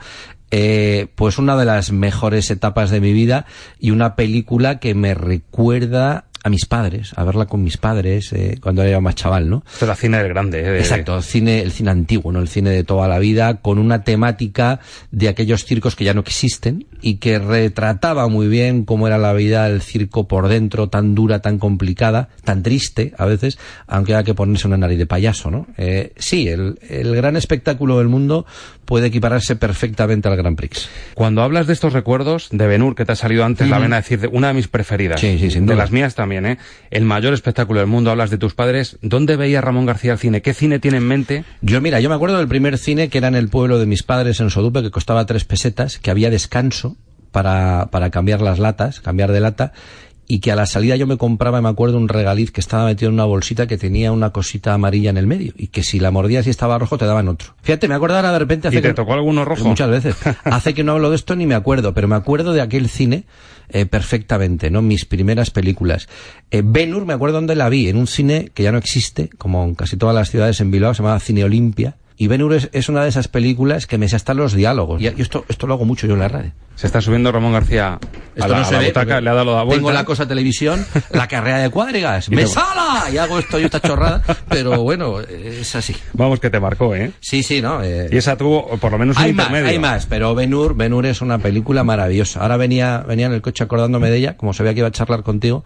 Eh, 0.52 1.08
pues 1.16 1.38
una 1.38 1.56
de 1.56 1.64
las 1.64 1.90
mejores 1.90 2.50
etapas 2.50 2.90
de 2.90 3.00
mi 3.00 3.12
vida 3.12 3.46
y 3.80 3.90
una 3.90 4.14
película 4.14 4.78
que 4.78 4.94
me 4.94 5.14
recuerda 5.14 6.26
a 6.42 6.48
mis 6.48 6.66
padres, 6.66 7.12
a 7.16 7.24
verla 7.24 7.46
con 7.46 7.62
mis 7.62 7.76
padres 7.76 8.32
eh, 8.32 8.56
cuando 8.62 8.82
era 8.82 9.00
más 9.00 9.14
chaval, 9.14 9.48
¿no? 9.50 9.62
Esto 9.72 9.84
era 9.84 9.94
cine 9.94 10.18
del 10.18 10.28
grande, 10.28 10.60
¿eh? 10.60 10.70
De- 10.70 10.78
Exacto, 10.78 11.16
el 11.16 11.22
cine, 11.22 11.60
el 11.60 11.70
cine 11.72 11.90
antiguo, 11.90 12.32
¿no? 12.32 12.40
El 12.40 12.48
cine 12.48 12.70
de 12.70 12.84
toda 12.84 13.08
la 13.08 13.18
vida, 13.18 13.58
con 13.60 13.78
una 13.78 14.04
temática 14.04 14.80
de 15.10 15.28
aquellos 15.28 15.64
circos 15.64 15.96
que 15.96 16.04
ya 16.04 16.14
no 16.14 16.20
existen 16.20 16.86
y 17.02 17.16
que 17.16 17.38
retrataba 17.38 18.28
muy 18.28 18.48
bien 18.48 18.84
cómo 18.84 19.06
era 19.06 19.18
la 19.18 19.32
vida 19.32 19.68
del 19.68 19.82
circo 19.82 20.26
por 20.28 20.48
dentro, 20.48 20.88
tan 20.88 21.14
dura, 21.14 21.40
tan 21.40 21.58
complicada, 21.58 22.28
tan 22.44 22.62
triste 22.62 23.12
a 23.18 23.26
veces, 23.26 23.58
aunque 23.86 24.14
haya 24.14 24.24
que 24.24 24.34
ponerse 24.34 24.66
una 24.66 24.76
nariz 24.76 24.98
de 24.98 25.06
payaso, 25.06 25.50
¿no? 25.50 25.66
Eh, 25.76 26.12
sí, 26.16 26.48
el, 26.48 26.78
el 26.88 27.14
gran 27.16 27.36
espectáculo 27.36 27.98
del 27.98 28.08
mundo 28.08 28.46
puede 28.90 29.06
equipararse 29.06 29.54
perfectamente 29.54 30.26
al 30.26 30.36
Grand 30.36 30.56
Prix. 30.56 30.88
Cuando 31.14 31.42
hablas 31.42 31.68
de 31.68 31.74
estos 31.74 31.92
recuerdos 31.92 32.48
de 32.50 32.66
Benur, 32.66 32.96
que 32.96 33.04
te 33.04 33.12
ha 33.12 33.14
salido 33.14 33.44
antes 33.44 33.68
la 33.68 33.78
vena 33.78 33.98
a 33.98 34.00
decir, 34.00 34.18
de 34.18 34.26
una 34.26 34.48
de 34.48 34.54
mis 34.54 34.66
preferidas. 34.66 35.20
Sí, 35.20 35.38
sí, 35.38 35.48
sin 35.48 35.64
De 35.64 35.76
las 35.76 35.92
mías 35.92 36.16
también, 36.16 36.44
¿eh? 36.44 36.58
El 36.90 37.04
mayor 37.04 37.32
espectáculo 37.32 37.78
del 37.78 37.88
mundo, 37.88 38.10
hablas 38.10 38.30
de 38.30 38.38
tus 38.38 38.54
padres. 38.54 38.98
¿Dónde 39.00 39.36
veía 39.36 39.60
Ramón 39.60 39.86
García 39.86 40.14
el 40.14 40.18
cine? 40.18 40.42
¿Qué 40.42 40.54
cine 40.54 40.80
tiene 40.80 40.96
en 40.96 41.06
mente? 41.06 41.44
Yo, 41.60 41.80
mira, 41.80 42.00
yo 42.00 42.08
me 42.08 42.16
acuerdo 42.16 42.38
del 42.38 42.48
primer 42.48 42.78
cine 42.78 43.08
que 43.10 43.18
era 43.18 43.28
en 43.28 43.36
el 43.36 43.48
pueblo 43.48 43.78
de 43.78 43.86
mis 43.86 44.02
padres, 44.02 44.40
en 44.40 44.50
Sodupe, 44.50 44.82
que 44.82 44.90
costaba 44.90 45.24
tres 45.24 45.44
pesetas, 45.44 46.00
que 46.00 46.10
había 46.10 46.28
descanso 46.28 46.96
para, 47.30 47.90
para 47.92 48.10
cambiar 48.10 48.40
las 48.40 48.58
latas, 48.58 48.98
cambiar 48.98 49.30
de 49.30 49.38
lata, 49.38 49.72
y 50.32 50.38
que 50.38 50.52
a 50.52 50.56
la 50.56 50.66
salida 50.66 50.94
yo 50.96 51.06
me 51.08 51.16
compraba, 51.16 51.60
me 51.60 51.68
acuerdo, 51.68 51.96
un 51.98 52.08
regaliz 52.08 52.52
que 52.52 52.60
estaba 52.60 52.84
metido 52.84 53.08
en 53.08 53.14
una 53.14 53.24
bolsita 53.24 53.66
que 53.66 53.76
tenía 53.76 54.12
una 54.12 54.30
cosita 54.30 54.72
amarilla 54.74 55.10
en 55.10 55.16
el 55.16 55.26
medio, 55.26 55.52
y 55.56 55.66
que 55.66 55.82
si 55.82 55.98
la 55.98 56.10
mordías 56.12 56.46
y 56.46 56.50
estaba 56.50 56.78
rojo 56.78 56.98
te 56.98 57.04
daban 57.04 57.26
otro. 57.28 57.54
Fíjate, 57.62 57.88
me 57.88 57.94
acuerdo 57.94 58.16
ahora 58.16 58.32
de 58.32 58.38
repente 58.38 58.68
hace 58.68 58.78
¿Y 58.78 58.80
te 58.82 58.88
que- 58.88 58.94
tocó 58.94 59.14
alguno 59.14 59.44
rojo? 59.44 59.64
Muchas 59.64 59.90
veces. 59.90 60.14
Hace 60.44 60.72
que 60.72 60.84
no 60.84 60.92
hablo 60.92 61.10
de 61.10 61.16
esto 61.16 61.34
ni 61.34 61.46
me 61.46 61.54
acuerdo, 61.56 61.94
pero 61.94 62.06
me 62.06 62.14
acuerdo 62.16 62.52
de 62.52 62.60
aquel 62.60 62.88
cine 62.88 63.24
eh, 63.70 63.86
perfectamente, 63.86 64.70
¿no? 64.70 64.82
Mis 64.82 65.04
primeras 65.04 65.50
películas. 65.50 66.08
Eh, 66.50 66.62
Ben 66.64 66.94
Hur, 66.94 67.06
me 67.06 67.12
acuerdo 67.12 67.36
dónde 67.36 67.54
la 67.56 67.68
vi, 67.68 67.88
en 67.88 67.96
un 67.96 68.06
cine 68.06 68.50
que 68.54 68.62
ya 68.62 68.72
no 68.72 68.78
existe, 68.78 69.30
como 69.38 69.64
en 69.64 69.74
casi 69.74 69.96
todas 69.96 70.14
las 70.14 70.30
ciudades 70.30 70.60
en 70.60 70.70
Bilbao, 70.70 70.94
se 70.94 71.02
llamaba 71.02 71.18
Cine 71.20 71.44
Olimpia. 71.44 71.96
Y 72.20 72.28
Ben 72.28 72.42
Hur 72.42 72.52
es, 72.52 72.68
es 72.72 72.90
una 72.90 73.02
de 73.02 73.08
esas 73.08 73.28
películas 73.28 73.86
que 73.86 73.96
me 73.96 74.06
sé 74.06 74.14
hasta 74.14 74.34
los 74.34 74.52
diálogos. 74.52 75.00
Y, 75.00 75.06
y 75.06 75.22
esto, 75.22 75.46
esto 75.48 75.66
lo 75.66 75.72
hago 75.72 75.86
mucho 75.86 76.06
yo 76.06 76.12
en 76.12 76.20
la 76.20 76.28
radio. 76.28 76.52
Se 76.74 76.86
está 76.86 77.00
subiendo 77.00 77.32
Ramón 77.32 77.54
García 77.54 77.98
a 78.38 78.46
la, 78.46 78.56
no 78.56 78.62
a 78.62 78.64
se 78.66 78.74
la 78.74 78.78
ve, 78.80 78.86
butaca, 78.88 79.22
le 79.22 79.30
ha 79.30 79.32
dado 79.32 79.56
la 79.56 79.62
vuelta. 79.62 79.76
Tengo 79.76 79.90
la 79.90 80.04
cosa 80.04 80.28
televisión, 80.28 80.84
la 81.12 81.26
carrera 81.28 81.60
de 81.60 81.70
cuadrigas, 81.70 82.28
me 82.28 82.46
sala 82.46 83.04
y 83.10 83.16
hago 83.16 83.38
esto 83.38 83.58
y 83.58 83.64
esta 83.64 83.80
chorrada, 83.80 84.22
pero 84.50 84.82
bueno, 84.82 85.20
es 85.20 85.74
así. 85.74 85.96
Vamos, 86.12 86.40
que 86.40 86.50
te 86.50 86.60
marcó, 86.60 86.94
¿eh? 86.94 87.12
Sí, 87.20 87.42
sí, 87.42 87.62
¿no? 87.62 87.82
Eh, 87.82 88.10
Y 88.12 88.16
esa 88.18 88.36
tuvo 88.36 88.66
por 88.76 88.92
lo 88.92 88.98
menos 88.98 89.16
un 89.16 89.22
hay 89.22 89.32
más, 89.32 89.46
intermedio. 89.46 89.70
hay 89.70 89.78
más, 89.78 90.04
pero 90.04 90.34
Ben 90.34 90.52
Hur, 90.52 90.74
Ben 90.76 90.92
Hur 90.92 91.06
es 91.06 91.22
una 91.22 91.38
película 91.38 91.84
maravillosa. 91.84 92.40
Ahora 92.42 92.58
venía, 92.58 92.98
venía 92.98 93.26
en 93.26 93.32
el 93.32 93.40
coche 93.40 93.64
acordándome 93.64 94.10
de 94.10 94.18
ella, 94.18 94.36
como 94.36 94.52
sabía 94.52 94.74
que 94.74 94.80
iba 94.80 94.88
a 94.88 94.92
charlar 94.92 95.22
contigo, 95.22 95.64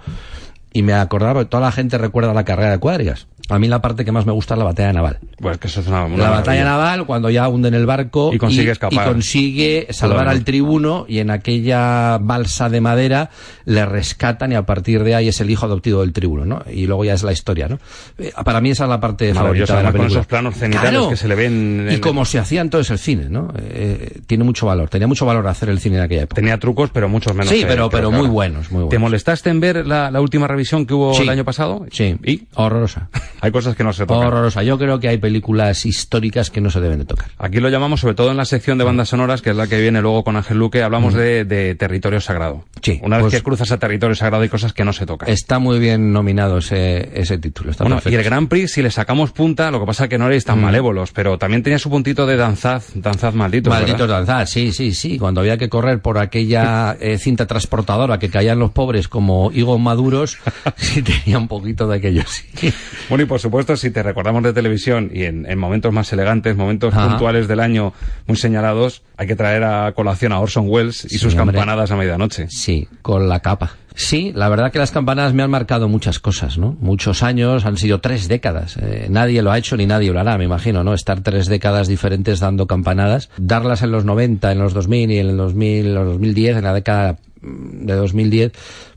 y 0.72 0.82
me 0.82 0.94
acordaba, 0.94 1.34
porque 1.34 1.48
toda 1.50 1.64
la 1.64 1.72
gente 1.72 1.98
recuerda 1.98 2.32
la 2.32 2.44
carrera 2.44 2.70
de 2.70 2.78
cuadrigas. 2.78 3.26
A 3.50 3.58
mí 3.58 3.68
la 3.68 3.82
parte 3.82 4.04
que 4.06 4.12
más 4.12 4.24
me 4.24 4.32
gusta 4.32 4.54
es 4.54 4.58
la 4.58 4.64
batalla 4.64 4.92
naval. 4.92 5.18
Pues 5.38 5.58
que 5.58 5.66
eso 5.66 5.80
es 5.80 5.86
una, 5.86 6.04
una 6.04 6.16
la 6.16 6.30
batalla 6.30 6.64
maravilla. 6.64 6.64
naval, 6.64 7.06
cuando 7.06 7.28
ya 7.28 7.46
hunden 7.48 7.74
el 7.74 7.84
barco 7.84 8.30
Y 8.32 8.38
consigue 8.38 8.70
escapar. 8.70 9.06
y 9.06 9.10
consigue 9.10 9.86
salvar 9.90 10.28
al 10.28 10.44
tribuno 10.44 11.04
y 11.08 11.18
en 11.18 11.30
aquella 11.30 12.16
balsa 12.18 12.70
de 12.70 12.80
madera 12.80 13.28
le 13.66 13.84
rescatan 13.84 14.52
y 14.52 14.54
a 14.54 14.62
partir 14.64 15.04
de 15.04 15.14
ahí 15.14 15.28
es 15.28 15.40
el 15.42 15.50
hijo 15.50 15.66
adoptivo 15.66 16.00
del 16.00 16.14
tribuno, 16.14 16.46
¿no? 16.46 16.62
Y 16.72 16.86
luego 16.86 17.04
ya 17.04 17.12
es 17.12 17.22
la 17.22 17.32
historia, 17.32 17.68
¿no? 17.68 17.78
Eh, 18.16 18.32
para 18.44 18.62
mí 18.62 18.70
esa 18.70 18.84
es 18.84 18.90
la 18.90 18.98
parte 19.00 19.34
favorita 19.34 19.76
de 19.76 19.82
la 19.82 19.92
con 19.92 20.06
esos 20.06 20.26
planos 20.26 20.54
cenitales 20.56 21.06
que 21.08 21.16
se 21.16 21.28
le 21.28 21.34
ven 21.34 21.88
Y 21.90 21.98
como 21.98 22.24
se 22.24 22.38
hacía 22.38 22.62
entonces 22.62 22.90
el 22.92 22.98
cine, 22.98 23.28
¿no? 23.28 23.52
Eh, 23.58 24.20
tiene 24.26 24.44
mucho 24.44 24.64
valor, 24.66 24.88
tenía 24.88 25.06
mucho 25.06 25.26
valor 25.26 25.46
hacer 25.48 25.68
el 25.68 25.80
cine 25.80 25.96
en 25.98 26.02
aquella 26.04 26.22
época. 26.22 26.36
Tenía 26.36 26.58
trucos, 26.58 26.88
pero 26.94 27.10
muchos 27.10 27.34
menos. 27.34 27.50
Sí, 27.52 27.60
que- 27.60 27.66
pero, 27.66 27.90
que 27.90 28.00
muy 28.08 28.26
buenos, 28.28 28.70
muy 28.70 28.84
buenos. 28.84 28.88
¿Te 28.90 28.98
molestaste 28.98 29.50
en 29.50 29.60
ver 29.60 29.86
la, 29.86 30.10
la 30.10 30.20
última 30.22 30.48
revisión 30.48 30.86
que 30.86 30.94
hubo 30.94 31.12
Sí. 31.14 31.22
el 31.24 31.28
año 31.28 31.44
pasado? 31.44 31.84
Sí, 31.92 32.16
¿Y? 32.24 32.44
horrorosa. 32.54 33.08
Hay 33.40 33.50
cosas 33.52 33.76
que 33.76 33.84
no 33.84 33.92
se 33.92 34.06
tocan. 34.06 34.28
Horrorosa. 34.28 34.62
Yo 34.62 34.78
creo 34.78 35.00
que 35.00 35.08
hay 35.08 35.18
películas 35.18 35.84
históricas 35.86 36.50
que 36.50 36.60
no 36.60 36.70
se 36.70 36.80
deben 36.80 36.98
de 37.00 37.04
tocar. 37.04 37.28
Aquí 37.38 37.60
lo 37.60 37.68
llamamos, 37.68 38.00
sobre 38.00 38.14
todo 38.14 38.30
en 38.30 38.36
la 38.36 38.44
sección 38.44 38.78
de 38.78 38.84
bandas 38.84 39.08
sonoras, 39.10 39.42
que 39.42 39.50
es 39.50 39.56
la 39.56 39.66
que 39.66 39.80
viene 39.80 40.00
luego 40.00 40.24
con 40.24 40.36
Ángel 40.36 40.58
Luque, 40.58 40.82
hablamos 40.82 41.14
de, 41.14 41.44
de 41.44 41.74
territorio 41.74 42.20
sagrado. 42.20 42.64
Sí, 42.82 43.00
Una 43.02 43.16
vez 43.16 43.24
pues- 43.24 43.34
que 43.34 43.42
cruzas 43.42 43.70
a 43.72 43.78
territorio 43.78 44.14
sagrado 44.14 44.42
hay 44.42 44.48
cosas 44.48 44.72
que 44.72 44.84
no 44.84 44.92
se 44.92 45.06
tocan. 45.06 45.28
Está 45.28 45.58
muy 45.58 45.78
bien 45.78 46.12
nominado 46.12 46.58
ese, 46.58 47.10
ese 47.20 47.38
título. 47.38 47.70
Está 47.70 47.84
Bueno, 47.84 47.96
perfecto. 47.96 48.14
y 48.14 48.18
el 48.18 48.24
Grand 48.24 48.48
Prix, 48.48 48.72
si 48.72 48.82
le 48.82 48.90
sacamos 48.90 49.32
punta, 49.32 49.70
lo 49.70 49.80
que 49.80 49.86
pasa 49.86 50.04
es 50.04 50.10
que 50.10 50.18
no 50.18 50.26
erais 50.26 50.44
tan 50.44 50.60
malévolos, 50.60 51.12
pero 51.12 51.38
también 51.38 51.62
tenía 51.62 51.78
su 51.78 51.90
puntito 51.90 52.26
de 52.26 52.36
danzad, 52.36 52.82
danzad 52.94 53.34
maldito. 53.34 53.70
Malditos 53.70 54.08
danzar, 54.08 54.46
sí, 54.46 54.72
sí, 54.72 54.94
sí. 54.94 55.18
Cuando 55.18 55.40
había 55.40 55.56
que 55.56 55.68
correr 55.68 56.00
por 56.00 56.18
aquella 56.18 56.96
eh, 57.00 57.18
cinta 57.18 57.46
transportadora 57.46 58.18
que 58.18 58.28
caían 58.30 58.58
los 58.58 58.70
pobres 58.70 59.08
como 59.08 59.50
higos 59.52 59.80
maduros, 59.80 60.38
sí 60.76 61.02
tenía 61.02 61.38
un 61.38 61.48
poquito 61.48 61.86
de 61.88 61.96
aquello, 61.96 62.22
sí. 62.26 62.72
Bueno, 63.08 63.23
y 63.24 63.26
por 63.26 63.40
supuesto, 63.40 63.76
si 63.76 63.90
te 63.90 64.02
recordamos 64.02 64.42
de 64.42 64.52
televisión 64.52 65.10
y 65.12 65.24
en, 65.24 65.44
en 65.50 65.58
momentos 65.58 65.92
más 65.92 66.12
elegantes, 66.12 66.56
momentos 66.56 66.94
Ajá. 66.94 67.08
puntuales 67.08 67.48
del 67.48 67.60
año 67.60 67.92
muy 68.26 68.36
señalados, 68.36 69.02
hay 69.16 69.26
que 69.26 69.36
traer 69.36 69.64
a 69.64 69.92
colación 69.92 70.32
a 70.32 70.40
Orson 70.40 70.66
Welles 70.68 71.04
y 71.04 71.08
Sí, 71.10 71.18
sus 71.18 71.34
hombre. 71.34 71.56
campanadas 71.56 71.90
a 71.90 71.96
medianoche. 71.96 72.46
Sí, 72.50 72.88
con 73.02 73.28
la 73.28 73.40
capa. 73.40 73.72
Sí, 73.96 74.32
la 74.34 74.48
verdad 74.48 74.72
que 74.72 74.80
las 74.80 74.90
campanadas 74.90 75.34
me 75.34 75.44
han 75.44 75.50
marcado 75.50 75.88
muchas 75.88 76.18
cosas, 76.18 76.58
¿no? 76.58 76.76
Muchos 76.80 77.22
años, 77.22 77.64
han 77.64 77.76
sido 77.76 78.00
tres 78.00 78.26
décadas. 78.26 78.76
Eh, 78.82 79.06
nadie 79.08 79.40
lo 79.40 79.52
ha 79.52 79.58
hecho 79.58 79.76
ni 79.76 79.86
nadie 79.86 80.12
lo 80.12 80.18
hará, 80.18 80.36
me 80.36 80.44
imagino, 80.44 80.82
¿no? 80.82 80.94
Estar 80.94 81.20
tres 81.20 81.46
décadas 81.46 81.86
diferentes 81.86 82.40
dando 82.40 82.66
campanadas, 82.66 83.30
darlas 83.36 83.82
en 83.82 83.92
los 83.92 84.04
90, 84.04 84.50
en 84.50 84.58
los 84.58 84.74
2000 84.74 85.10
y 85.12 85.18
en 85.18 85.28
el 85.28 85.36
2000, 85.36 85.86
en 85.86 85.94
los 85.94 86.06
2010, 86.06 86.56
en 86.56 86.64
la 86.64 86.74
década 86.74 87.18
de 87.40 87.94
2010, 87.94 88.52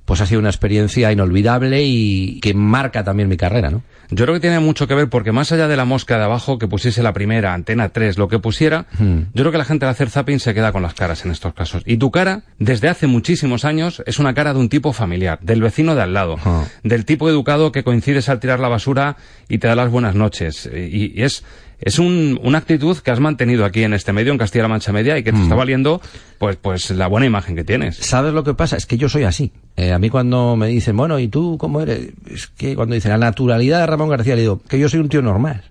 pues 0.05 0.21
ha 0.21 0.25
sido 0.25 0.39
una 0.39 0.49
experiencia 0.49 1.11
inolvidable 1.11 1.83
y 1.83 2.39
que 2.39 2.53
marca 2.55 3.03
también 3.03 3.29
mi 3.29 3.37
carrera, 3.37 3.69
¿no? 3.69 3.83
Yo 4.09 4.23
creo 4.25 4.33
que 4.35 4.39
tiene 4.41 4.59
mucho 4.59 4.87
que 4.87 4.95
ver 4.95 5.09
porque 5.09 5.31
más 5.31 5.51
allá 5.51 5.67
de 5.67 5.75
la 5.75 5.85
mosca 5.85 6.17
de 6.17 6.23
abajo 6.23 6.57
que 6.57 6.67
pusiese 6.67 7.03
la 7.03 7.13
primera, 7.13 7.53
antena 7.53 7.89
3, 7.89 8.17
lo 8.17 8.27
que 8.27 8.39
pusiera, 8.39 8.85
Hmm. 8.97 9.19
yo 9.33 9.43
creo 9.43 9.51
que 9.51 9.57
la 9.57 9.65
gente 9.65 9.85
al 9.85 9.91
hacer 9.91 10.09
zapping 10.09 10.39
se 10.39 10.53
queda 10.53 10.71
con 10.71 10.81
las 10.81 10.93
caras 10.93 11.25
en 11.25 11.31
estos 11.31 11.53
casos. 11.53 11.83
Y 11.85 11.97
tu 11.97 12.09
cara, 12.11 12.43
desde 12.59 12.87
hace 12.89 13.07
muchísimos 13.07 13.65
años, 13.65 14.01
es 14.05 14.19
una 14.19 14.33
cara 14.33 14.53
de 14.53 14.59
un 14.59 14.69
tipo 14.69 14.93
familiar, 14.93 15.39
del 15.41 15.61
vecino 15.61 15.93
de 15.95 16.01
al 16.03 16.13
lado, 16.13 16.37
Ah. 16.45 16.63
del 16.83 17.05
tipo 17.05 17.29
educado 17.29 17.71
que 17.71 17.83
coincides 17.83 18.29
al 18.29 18.39
tirar 18.39 18.59
la 18.59 18.69
basura 18.69 19.17
y 19.49 19.57
te 19.57 19.67
da 19.67 19.75
las 19.75 19.89
buenas 19.91 20.15
noches. 20.15 20.69
Y, 20.73 21.11
y 21.19 21.23
es, 21.23 21.43
es 21.79 21.99
un- 21.99 22.39
una 22.43 22.57
actitud 22.57 22.97
que 22.97 23.11
has 23.11 23.19
mantenido 23.19 23.65
aquí 23.65 23.83
en 23.83 23.93
este 23.93 24.13
medio, 24.13 24.31
en 24.31 24.37
Castilla-La 24.37 24.67
Mancha 24.67 24.91
Media, 24.91 25.17
y 25.17 25.23
que 25.23 25.31
te 25.31 25.37
Hmm. 25.37 25.43
está 25.43 25.55
valiendo, 25.55 26.01
pues, 26.39 26.55
pues 26.57 26.89
la 26.91 27.07
buena 27.07 27.25
imagen 27.27 27.55
que 27.55 27.63
tienes. 27.63 27.97
¿Sabes 27.97 28.33
lo 28.33 28.43
que 28.43 28.53
pasa? 28.53 28.77
Es 28.77 28.85
que 28.85 28.97
yo 28.97 29.09
soy 29.09 29.23
así. 29.23 29.51
Eh, 29.75 29.91
a 29.93 29.99
mí 29.99 30.09
cuando 30.09 30.55
me 30.55 30.67
dicen, 30.67 30.97
bueno, 30.97 31.19
¿y 31.19 31.27
tú 31.27 31.57
cómo 31.59 31.81
eres? 31.81 32.09
Es 32.31 32.47
que 32.47 32.75
cuando 32.75 32.95
dicen 32.95 33.11
la 33.11 33.17
naturalidad 33.17 33.79
de 33.81 33.85
Ramón 33.87 34.09
García, 34.09 34.35
le 34.35 34.41
digo 34.41 34.59
que 34.67 34.79
yo 34.79 34.89
soy 34.89 34.99
un 34.99 35.09
tío 35.09 35.21
normal, 35.21 35.63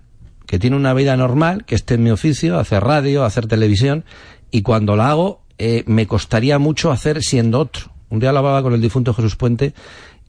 que 0.45 0.59
tiene 0.59 0.75
una 0.77 0.93
vida 0.93 1.17
normal, 1.17 1.65
que 1.65 1.75
esté 1.75 1.95
en 1.95 2.03
mi 2.03 2.11
oficio, 2.11 2.57
hacer 2.57 2.83
radio, 2.83 3.25
hacer 3.25 3.47
televisión, 3.47 4.05
y 4.49 4.61
cuando 4.61 4.95
la 4.95 5.09
hago, 5.09 5.41
eh, 5.57 5.83
me 5.87 6.07
costaría 6.07 6.57
mucho 6.57 6.91
hacer 6.91 7.21
siendo 7.21 7.59
otro. 7.59 7.91
Un 8.09 8.19
día 8.19 8.29
hablaba 8.29 8.63
con 8.63 8.73
el 8.73 8.79
difunto 8.79 9.13
Jesús 9.13 9.35
Puente 9.35 9.73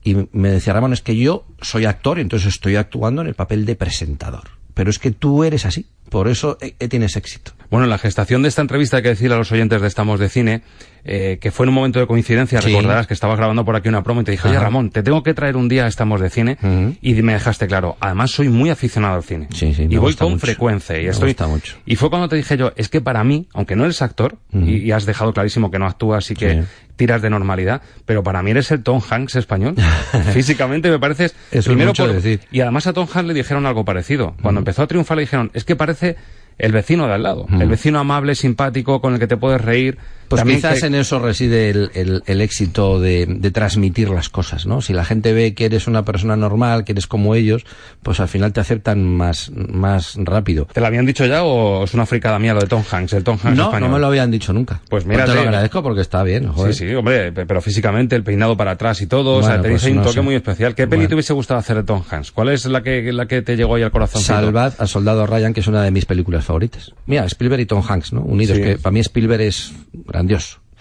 y 0.03 0.17
me 0.33 0.51
decía, 0.51 0.73
Ramón, 0.73 0.93
es 0.93 1.03
que 1.03 1.15
yo 1.17 1.45
soy 1.63 1.85
actor, 1.85 2.19
entonces 2.19 2.49
estoy 2.49 2.75
actuando 2.75 3.23
en 3.23 3.29
el 3.29 3.35
papel 3.35 3.65
de 3.65 3.77
presentador. 3.77 4.58
Pero 4.79 4.91
es 4.91 5.01
que 5.01 5.11
tú 5.11 5.43
eres 5.43 5.67
así, 5.67 5.87
por 6.09 6.29
eso 6.29 6.57
eh, 6.61 6.77
eh, 6.79 6.87
tienes 6.87 7.17
éxito. 7.17 7.51
Bueno, 7.69 7.83
en 7.83 7.91
la 7.91 7.99
gestación 7.99 8.43
de 8.43 8.49
esta 8.49 8.63
entrevista 8.63 8.99
hay 8.99 9.03
que 9.03 9.09
decirle 9.09 9.35
a 9.35 9.39
los 9.39 9.51
oyentes 9.51 9.83
de 9.83 9.89
Estamos 9.89 10.21
de 10.21 10.29
Cine 10.29 10.63
eh, 11.09 11.39
que 11.41 11.51
fue 11.51 11.65
en 11.65 11.71
un 11.71 11.75
momento 11.77 11.99
de 11.99 12.07
coincidencia, 12.07 12.61
Sí. 12.61 12.69
recordarás 12.69 13.07
que 13.07 13.15
estabas 13.15 13.37
grabando 13.39 13.65
por 13.65 13.75
aquí 13.75 13.89
una 13.89 14.03
promo 14.03 14.21
y 14.21 14.25
te 14.25 14.31
dije, 14.33 14.47
oye. 14.49 14.59
Ramón, 14.59 14.91
te 14.91 15.03
tengo 15.03 15.23
que 15.23 15.33
traer 15.35 15.57
un 15.57 15.69
día 15.69 15.87
a 15.87 15.89
Estamos 15.89 16.21
de 16.21 16.29
Cine 16.31 16.59
y 17.01 17.15
me 17.23 17.33
dejaste 17.33 17.67
claro, 17.67 17.97
además 18.01 18.31
soy 18.31 18.49
muy 18.49 18.71
aficionado 18.71 19.15
al 19.17 19.23
cine 19.23 19.49
Sí, 19.55 19.75
sí, 19.75 19.89
me 19.89 19.95
y 19.95 19.97
voy 19.97 20.11
gusta 20.11 20.25
con 20.25 20.35
mucho. 20.35 20.47
frecuencia 20.47 20.99
y 21.01 21.05
Me 21.05 21.11
estoy 21.11 21.31
gusta 21.31 21.47
mucho. 21.49 21.77
y 21.87 21.97
fue 21.97 22.11
cuando 22.11 22.29
te 22.29 22.37
dije 22.37 22.57
yo, 22.57 22.73
es 22.77 22.89
que 22.89 23.01
para 23.01 23.25
mí, 23.25 23.49
aunque 23.55 23.75
no 23.75 23.85
eres 23.85 24.03
actor 24.03 24.37
y, 24.53 24.77
y 24.77 24.93
has 24.93 25.07
dejado 25.07 25.33
clarísimo 25.33 25.71
que 25.71 25.79
no 25.79 25.87
actúas 25.87 26.31
y 26.31 26.35
que 26.35 26.63
tiras 26.97 27.23
de 27.23 27.31
normalidad, 27.31 27.81
pero 28.05 28.23
para 28.25 28.43
mí 28.43 28.51
eres 28.51 28.71
el 28.73 28.83
Tom 28.83 29.01
Hanks 29.09 29.37
español. 29.37 29.77
Físicamente 30.33 30.91
me 30.91 30.99
pareces 30.99 31.35
Eso 31.51 31.59
es 31.61 31.67
primero 31.67 31.91
mucho 31.91 32.05
por- 32.07 32.15
decir. 32.15 32.41
y 32.51 32.61
además 32.61 32.87
a 32.87 32.93
Tom 32.93 33.07
Hanks 33.13 33.29
le 33.29 33.35
dijeron 33.35 33.67
algo 33.67 33.85
parecido. 33.85 34.35
Cuando 34.43 34.59
empezó 34.61 34.83
a 34.83 34.87
triunfar 34.87 35.17
le 35.17 35.23
dijeron, 35.23 35.51
es 35.55 35.65
que 35.65 35.77
parece 35.77 36.17
el 36.59 36.73
vecino 36.73 37.07
de 37.07 37.15
al 37.15 37.23
lado, 37.23 37.47
el 37.61 37.69
vecino 37.69 38.01
amable, 38.01 38.35
simpático, 38.35 39.01
con 39.01 39.15
el 39.15 39.21
que 39.21 39.29
te 39.29 39.37
puedes 39.37 39.61
reír. 39.61 39.97
Pues 40.29 40.41
También 40.41 40.59
quizás 40.59 40.81
que- 40.81 40.87
en 40.87 40.95
eso 40.95 41.19
reside 41.19 41.71
el, 41.71 41.91
el- 41.95 42.23
el 42.27 42.41
éxito 42.41 43.01
de, 43.01 43.27
de 43.27 43.51
transmitir 43.51 44.11
las 44.11 44.29
cosas, 44.29 44.67
¿no? 44.67 44.81
Si 44.83 44.93
la 44.93 45.05
gente 45.05 45.33
ve 45.33 45.55
que 45.55 45.65
eres 45.65 45.87
una 45.87 46.05
persona 46.05 46.37
normal, 46.37 46.85
que 46.85 46.93
eres 46.93 47.07
como 47.07 47.35
ellos, 47.35 47.65
pues 48.03 48.21
al 48.21 48.29
final 48.29 48.53
te 48.53 48.61
aceptan 48.61 49.05
más, 49.05 49.51
más 49.55 50.17
rápido. 50.19 50.67
¿Te 50.73 50.81
lo 50.81 50.87
habían 50.87 51.07
dicho 51.07 51.25
ya 51.27 51.45
o 51.45 51.85
es 51.85 51.95
una 51.95 52.05
fricada 52.07 52.39
mía 52.39 52.53
lo 52.55 52.61
de 52.61 52.67
Tom 52.67 52.83
Hanks, 52.91 53.15
el 53.15 53.25
Tom 53.25 53.39
Hanks 53.43 53.57
No, 53.57 53.65
español? 53.65 53.89
no 53.89 53.95
me 53.97 54.01
lo 54.01 54.07
habían 54.09 54.31
dicho 54.31 54.53
nunca. 54.53 54.81
Pues 54.91 55.07
mira, 55.07 55.25
te 55.25 55.35
lo 55.35 55.41
agradezco 55.41 55.83
porque 55.83 56.03
está 56.03 56.23
bien, 56.23 56.49
joder. 56.49 56.75
Sí, 56.75 56.87
sí, 56.89 56.95
hombre, 56.95 57.33
pe- 57.33 57.47
pero 57.47 57.61
físicamente 57.63 58.15
el 58.15 58.23
peinado 58.23 58.57
para 58.57 58.73
atrás 58.73 59.01
y 59.01 59.07
todo, 59.07 59.37
o 59.37 59.41
sea, 59.43 59.51
Bueno, 59.53 59.63
tenéis 59.63 59.83
pues 59.83 59.93
un 59.97 60.03
toque 60.03 60.21
muy 60.21 60.35
especial. 60.35 60.75
¿Qué 60.75 60.87
peli 60.87 60.99
Bueno. 61.01 61.09
te 61.09 61.15
hubiese 61.15 61.33
gustado 61.33 61.59
hacer 61.61 61.77
de 61.77 61.85
Tom 61.85 62.03
Hanks? 62.09 62.33
¿Cuál 62.33 62.51
es 62.51 62.67
la 62.67 62.83
que, 62.83 63.13
la 63.13 63.27
que 63.27 63.41
te 63.43 63.57
llegó 63.57 63.77
ahí 63.77 63.83
al 63.83 63.91
corazón? 63.91 64.21
Salvad 64.23 64.75
al 64.79 64.89
soldado 64.89 65.27
Ryan, 65.27 65.55
que 65.55 65.61
es 65.61 65.67
una 65.67 65.83
de 65.83 65.91
mis 65.91 66.05
películas 66.05 66.45
favoritas. 66.45 66.93
Mira, 67.07 67.25
Spielberg 67.25 67.61
y 67.63 67.67
Tom 67.67 67.83
Hanks, 67.89 68.13
¿no? 68.13 68.21
Unidos, 68.21 68.57
Sí. 68.59 68.63
que 68.63 68.77
para 68.79 68.93
mí 68.93 69.01
Spielberg 69.01 69.43
es 69.43 69.73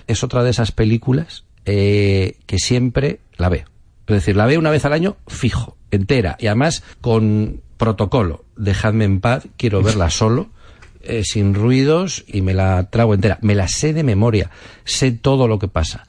Es 0.08 0.24
otra 0.24 0.44
de 0.44 0.52
esas 0.52 0.72
películas 0.72 1.46
eh, 1.66 2.38
que 2.46 2.60
siempre 2.60 3.20
la 3.38 3.50
veo. 3.50 3.66
Es 4.08 4.16
decir, 4.16 4.36
la 4.36 4.46
veo 4.46 4.60
una 4.60 4.70
vez 4.70 4.86
al 4.86 4.94
año 4.94 5.18
fijo, 5.28 5.76
entera, 5.92 6.38
y 6.40 6.48
además 6.48 6.84
con 7.02 7.62
protocolo. 7.78 8.46
Dejadme 8.56 9.06
en 9.06 9.20
paz, 9.20 9.48
quiero 9.58 9.84
verla 9.84 10.10
solo, 10.10 10.50
eh, 11.04 11.24
sin 11.24 11.54
ruidos, 11.54 12.24
y 12.28 12.42
me 12.42 12.54
la 12.54 12.90
trago 12.90 13.14
entera. 13.14 13.38
Me 13.42 13.54
la 13.54 13.68
sé 13.68 13.94
de 13.94 14.04
memoria, 14.04 14.50
sé 14.86 15.12
todo 15.12 15.48
lo 15.48 15.60
que 15.60 15.68
pasa. 15.68 16.06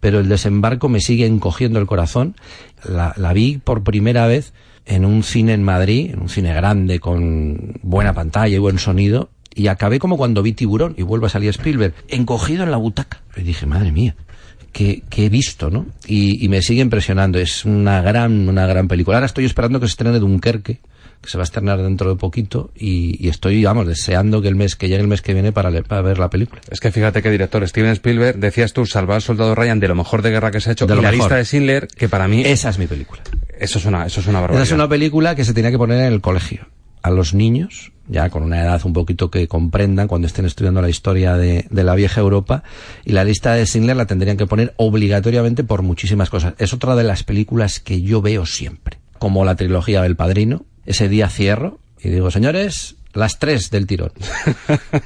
Pero 0.00 0.18
el 0.18 0.28
desembarco 0.28 0.88
me 0.88 1.00
sigue 1.00 1.26
encogiendo 1.26 1.78
el 1.78 1.86
corazón. 1.86 2.34
La, 2.82 3.12
la 3.16 3.32
vi 3.32 3.58
por 3.58 3.84
primera 3.84 4.26
vez 4.26 4.52
en 4.84 5.04
un 5.04 5.22
cine 5.22 5.52
en 5.52 5.62
Madrid, 5.62 6.10
en 6.10 6.20
un 6.20 6.28
cine 6.28 6.52
grande, 6.54 7.00
con 7.00 7.74
buena 7.82 8.14
pantalla 8.14 8.56
y 8.56 8.58
buen 8.58 8.78
sonido, 8.78 9.30
y 9.54 9.66
acabé 9.68 9.98
como 9.98 10.16
cuando 10.16 10.42
vi 10.42 10.52
Tiburón 10.52 10.94
y 10.96 11.02
vuelve 11.02 11.26
a 11.26 11.30
salir 11.30 11.50
Spielberg, 11.50 11.94
encogido 12.08 12.62
en 12.64 12.70
la 12.70 12.76
butaca. 12.76 13.22
Y 13.36 13.42
dije, 13.42 13.66
madre 13.66 13.92
mía, 13.92 14.14
que, 14.72 15.02
que 15.10 15.26
he 15.26 15.28
visto, 15.28 15.70
¿no? 15.70 15.86
Y, 16.06 16.44
y 16.44 16.48
me 16.48 16.62
sigue 16.62 16.80
impresionando. 16.82 17.38
Es 17.38 17.64
una 17.64 18.00
gran, 18.02 18.48
una 18.48 18.66
gran 18.66 18.88
película. 18.88 19.16
Ahora 19.18 19.26
estoy 19.26 19.44
esperando 19.44 19.80
que 19.80 19.86
se 19.86 19.90
estrene 19.92 20.18
Dunkerque, 20.18 20.80
que 21.20 21.30
se 21.30 21.38
va 21.38 21.42
a 21.42 21.44
estrenar 21.44 21.80
dentro 21.80 22.10
de 22.10 22.16
poquito, 22.16 22.72
y, 22.76 23.24
y 23.24 23.28
estoy, 23.28 23.62
vamos, 23.62 23.86
deseando 23.86 24.42
que 24.42 24.48
el 24.48 24.56
mes, 24.56 24.74
que 24.74 24.88
llegue 24.88 25.02
el 25.02 25.06
mes 25.08 25.22
que 25.22 25.34
viene 25.34 25.52
para, 25.52 25.70
le- 25.70 25.82
para 25.84 26.02
ver 26.02 26.18
la 26.18 26.28
película. 26.30 26.60
Es 26.68 26.80
que 26.80 26.90
fíjate 26.90 27.22
que 27.22 27.30
director 27.30 27.66
Steven 27.68 27.92
Spielberg, 27.92 28.38
decías 28.38 28.72
tú, 28.72 28.86
salvar 28.86 29.16
al 29.16 29.22
soldado 29.22 29.54
Ryan 29.54 29.78
de 29.78 29.86
lo 29.88 29.94
mejor 29.94 30.22
de 30.22 30.30
guerra 30.30 30.50
que 30.50 30.60
se 30.60 30.70
ha 30.70 30.72
hecho, 30.72 30.86
De 30.86 30.94
y 30.94 30.96
la 30.96 31.02
mejor. 31.02 31.16
lista 31.18 31.36
de 31.36 31.44
Schindler, 31.44 31.86
que 31.86 32.08
para 32.08 32.26
mí, 32.26 32.42
Esa 32.44 32.70
es 32.70 32.78
mi 32.78 32.88
película. 32.88 33.22
eso 33.60 33.78
es 33.78 33.84
una, 33.84 34.04
eso 34.06 34.18
es 34.20 34.26
una 34.26 34.38
Esa 34.38 34.40
barbaridad. 34.40 34.62
es 34.64 34.72
una 34.72 34.88
película 34.88 35.34
que 35.36 35.44
se 35.44 35.54
tenía 35.54 35.70
que 35.70 35.78
poner 35.78 35.98
en 36.06 36.12
el 36.12 36.20
colegio. 36.20 36.66
A 37.02 37.10
los 37.10 37.34
niños, 37.34 37.92
ya 38.08 38.30
con 38.30 38.42
una 38.42 38.62
edad 38.62 38.80
un 38.84 38.92
poquito 38.92 39.30
que 39.30 39.48
comprendan 39.48 40.08
cuando 40.08 40.26
estén 40.26 40.44
estudiando 40.44 40.80
la 40.80 40.88
historia 40.88 41.36
de, 41.36 41.66
de 41.68 41.84
la 41.84 41.94
vieja 41.94 42.20
Europa, 42.20 42.62
y 43.04 43.12
la 43.12 43.24
lista 43.24 43.54
de 43.54 43.66
Schindler 43.66 43.96
la 43.96 44.06
tendrían 44.06 44.36
que 44.36 44.46
poner 44.46 44.72
obligatoriamente 44.76 45.64
por 45.64 45.82
muchísimas 45.82 46.30
cosas. 46.30 46.54
Es 46.58 46.72
otra 46.72 46.94
de 46.96 47.04
las 47.04 47.24
películas 47.24 47.80
que 47.80 48.02
yo 48.02 48.22
veo 48.22 48.46
siempre. 48.46 48.98
Como 49.18 49.44
la 49.44 49.56
trilogía 49.56 50.02
del 50.02 50.16
Padrino. 50.16 50.64
Ese 50.84 51.08
día 51.08 51.28
cierro 51.28 51.78
y 52.02 52.08
digo, 52.10 52.30
señores, 52.30 52.96
las 53.14 53.38
tres 53.38 53.70
del 53.70 53.86
tirón. 53.86 54.12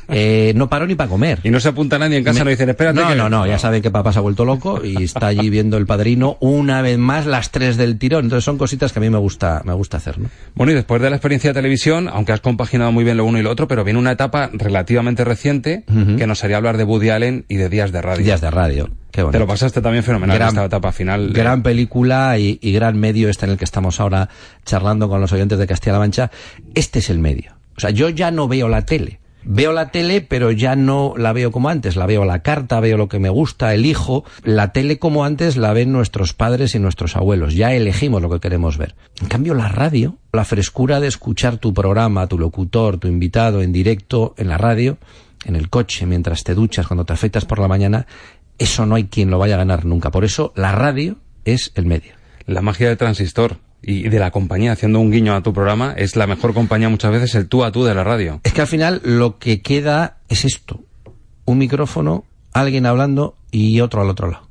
Eh, 0.08 0.52
no 0.56 0.68
paró 0.68 0.86
ni 0.86 0.94
para 0.94 1.08
comer. 1.10 1.40
Y 1.42 1.50
no 1.50 1.60
se 1.60 1.68
apunta 1.68 1.98
nadie 1.98 2.18
en 2.18 2.24
casa, 2.24 2.38
Me- 2.40 2.44
no 2.44 2.50
dicen, 2.50 2.68
espérate. 2.68 3.00
No, 3.00 3.08
que- 3.08 3.14
no, 3.16 3.28
no, 3.28 3.46
ya 3.46 3.58
saben 3.58 3.82
que 3.82 3.90
papá 3.90 4.12
se 4.12 4.18
ha 4.18 4.22
vuelto 4.22 4.44
loco 4.44 4.84
y 4.84 5.02
está 5.04 5.26
allí 5.26 5.50
viendo 5.50 5.76
el 5.76 5.86
padrino 5.86 6.36
una 6.40 6.80
vez 6.82 6.98
más 6.98 7.26
las 7.26 7.50
tres 7.50 7.76
del 7.76 7.98
tirón. 7.98 8.24
Entonces 8.26 8.44
son 8.44 8.56
cositas 8.58 8.92
que 8.92 8.98
a 8.98 9.02
mí 9.02 9.10
me 9.10 9.18
gusta, 9.18 9.62
me 9.64 9.72
gusta 9.72 9.96
hacer, 9.98 10.18
¿no? 10.18 10.28
Bueno, 10.54 10.72
y 10.72 10.74
después 10.74 11.02
de 11.02 11.10
la 11.10 11.16
experiencia 11.16 11.50
de 11.50 11.54
televisión, 11.54 12.08
aunque 12.08 12.32
has 12.32 12.40
compaginado 12.40 12.92
muy 12.92 13.04
bien 13.04 13.16
lo 13.16 13.24
uno 13.24 13.38
y 13.38 13.42
lo 13.42 13.50
otro, 13.50 13.68
pero 13.68 13.84
viene 13.84 13.98
una 13.98 14.12
etapa 14.12 14.48
relativamente 14.52 15.24
reciente 15.24 15.84
que 16.16 16.26
nos 16.26 16.42
haría 16.44 16.56
hablar 16.56 16.76
de 16.76 16.84
Woody 16.84 17.10
Allen 17.10 17.44
y 17.48 17.56
de 17.56 17.68
días 17.68 17.92
de 17.92 18.02
radio. 18.02 18.24
Días 18.24 18.40
de 18.40 18.50
radio. 18.50 18.90
Qué 19.10 19.24
Te 19.24 19.38
lo 19.38 19.46
pasaste 19.46 19.80
también 19.80 20.04
fenomenal 20.04 20.36
Gran- 20.36 20.48
esta 20.50 20.64
etapa 20.66 20.92
final. 20.92 21.32
de- 21.32 21.40
Gran 21.40 21.62
película 21.62 22.38
y, 22.38 22.58
y 22.62 22.72
gran 22.72 22.98
medio 22.98 23.28
este 23.28 23.46
en 23.46 23.52
el 23.52 23.58
que 23.58 23.64
estamos 23.64 23.98
ahora 23.98 24.28
charlando 24.64 25.08
con 25.08 25.20
los 25.20 25.32
oyentes 25.32 25.58
de 25.58 25.66
Castilla-La 25.66 25.98
Mancha. 26.00 26.30
Este 26.74 26.98
es 26.98 27.08
el 27.10 27.18
medio. 27.18 27.55
O 27.76 27.80
sea, 27.80 27.90
yo 27.90 28.08
ya 28.08 28.30
no 28.30 28.48
veo 28.48 28.68
la 28.68 28.86
tele. 28.86 29.20
Veo 29.48 29.72
la 29.72 29.92
tele, 29.92 30.22
pero 30.22 30.50
ya 30.50 30.74
no 30.74 31.14
la 31.16 31.32
veo 31.32 31.52
como 31.52 31.68
antes. 31.68 31.94
La 31.94 32.06
veo 32.06 32.22
a 32.22 32.26
la 32.26 32.42
carta, 32.42 32.80
veo 32.80 32.96
lo 32.96 33.08
que 33.08 33.20
me 33.20 33.28
gusta, 33.28 33.72
elijo. 33.74 34.24
La 34.42 34.72
tele 34.72 34.98
como 34.98 35.24
antes 35.24 35.56
la 35.56 35.72
ven 35.72 35.92
nuestros 35.92 36.32
padres 36.32 36.74
y 36.74 36.80
nuestros 36.80 37.14
abuelos. 37.14 37.54
Ya 37.54 37.72
elegimos 37.72 38.20
lo 38.20 38.28
que 38.28 38.40
queremos 38.40 38.76
ver. 38.76 38.96
En 39.22 39.28
cambio, 39.28 39.54
la 39.54 39.68
radio, 39.68 40.18
la 40.32 40.44
frescura 40.44 40.98
de 40.98 41.06
escuchar 41.06 41.58
tu 41.58 41.72
programa, 41.72 42.26
tu 42.26 42.40
locutor, 42.40 42.98
tu 42.98 43.06
invitado 43.06 43.62
en 43.62 43.72
directo 43.72 44.34
en 44.36 44.48
la 44.48 44.58
radio, 44.58 44.98
en 45.44 45.54
el 45.54 45.70
coche, 45.70 46.06
mientras 46.06 46.42
te 46.42 46.54
duchas, 46.54 46.88
cuando 46.88 47.04
te 47.04 47.12
afeitas 47.12 47.44
por 47.44 47.60
la 47.60 47.68
mañana, 47.68 48.08
eso 48.58 48.84
no 48.84 48.96
hay 48.96 49.04
quien 49.04 49.30
lo 49.30 49.38
vaya 49.38 49.54
a 49.54 49.58
ganar 49.58 49.84
nunca. 49.84 50.10
Por 50.10 50.24
eso 50.24 50.52
la 50.56 50.72
radio 50.72 51.18
es 51.44 51.70
el 51.76 51.86
medio. 51.86 52.14
La 52.46 52.62
magia 52.62 52.88
del 52.88 52.96
transistor 52.96 53.58
y 53.82 54.08
de 54.08 54.18
la 54.18 54.30
compañía, 54.30 54.72
haciendo 54.72 55.00
un 55.00 55.10
guiño 55.10 55.34
a 55.34 55.42
tu 55.42 55.52
programa, 55.52 55.94
es 55.96 56.16
la 56.16 56.26
mejor 56.26 56.54
compañía 56.54 56.88
muchas 56.88 57.12
veces, 57.12 57.34
el 57.34 57.48
tú 57.48 57.64
a 57.64 57.70
tú 57.72 57.84
de 57.84 57.94
la 57.94 58.02
radio. 58.04 58.40
Es 58.44 58.52
que 58.52 58.60
al 58.62 58.66
final 58.66 59.00
lo 59.04 59.38
que 59.38 59.62
queda 59.62 60.18
es 60.28 60.44
esto. 60.44 60.82
Un 61.44 61.58
micrófono, 61.58 62.24
alguien 62.52 62.86
hablando 62.86 63.36
y 63.50 63.80
otro 63.80 64.00
al 64.02 64.10
otro 64.10 64.30
lado. 64.30 64.48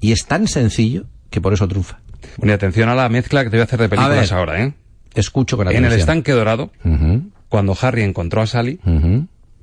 Y 0.00 0.12
es 0.12 0.26
tan 0.26 0.46
sencillo 0.46 1.04
que 1.30 1.40
por 1.40 1.52
eso 1.52 1.66
triunfa. 1.66 1.98
Bueno, 2.38 2.52
y 2.52 2.54
atención 2.54 2.88
a 2.88 2.94
la 2.94 3.08
mezcla 3.08 3.42
que 3.44 3.50
te 3.50 3.56
voy 3.56 3.62
a 3.62 3.64
hacer 3.64 3.80
de 3.80 3.88
películas 3.88 4.30
ver. 4.30 4.38
ahora, 4.38 4.62
¿eh? 4.64 4.74
Escucho 5.14 5.56
con 5.56 5.66
En 5.66 5.70
atención. 5.70 5.92
el 5.92 5.98
estanque 6.00 6.32
dorado, 6.32 6.70
cuando 7.48 7.76
Harry 7.80 8.02
encontró 8.02 8.42
a 8.42 8.46
Sally 8.46 8.78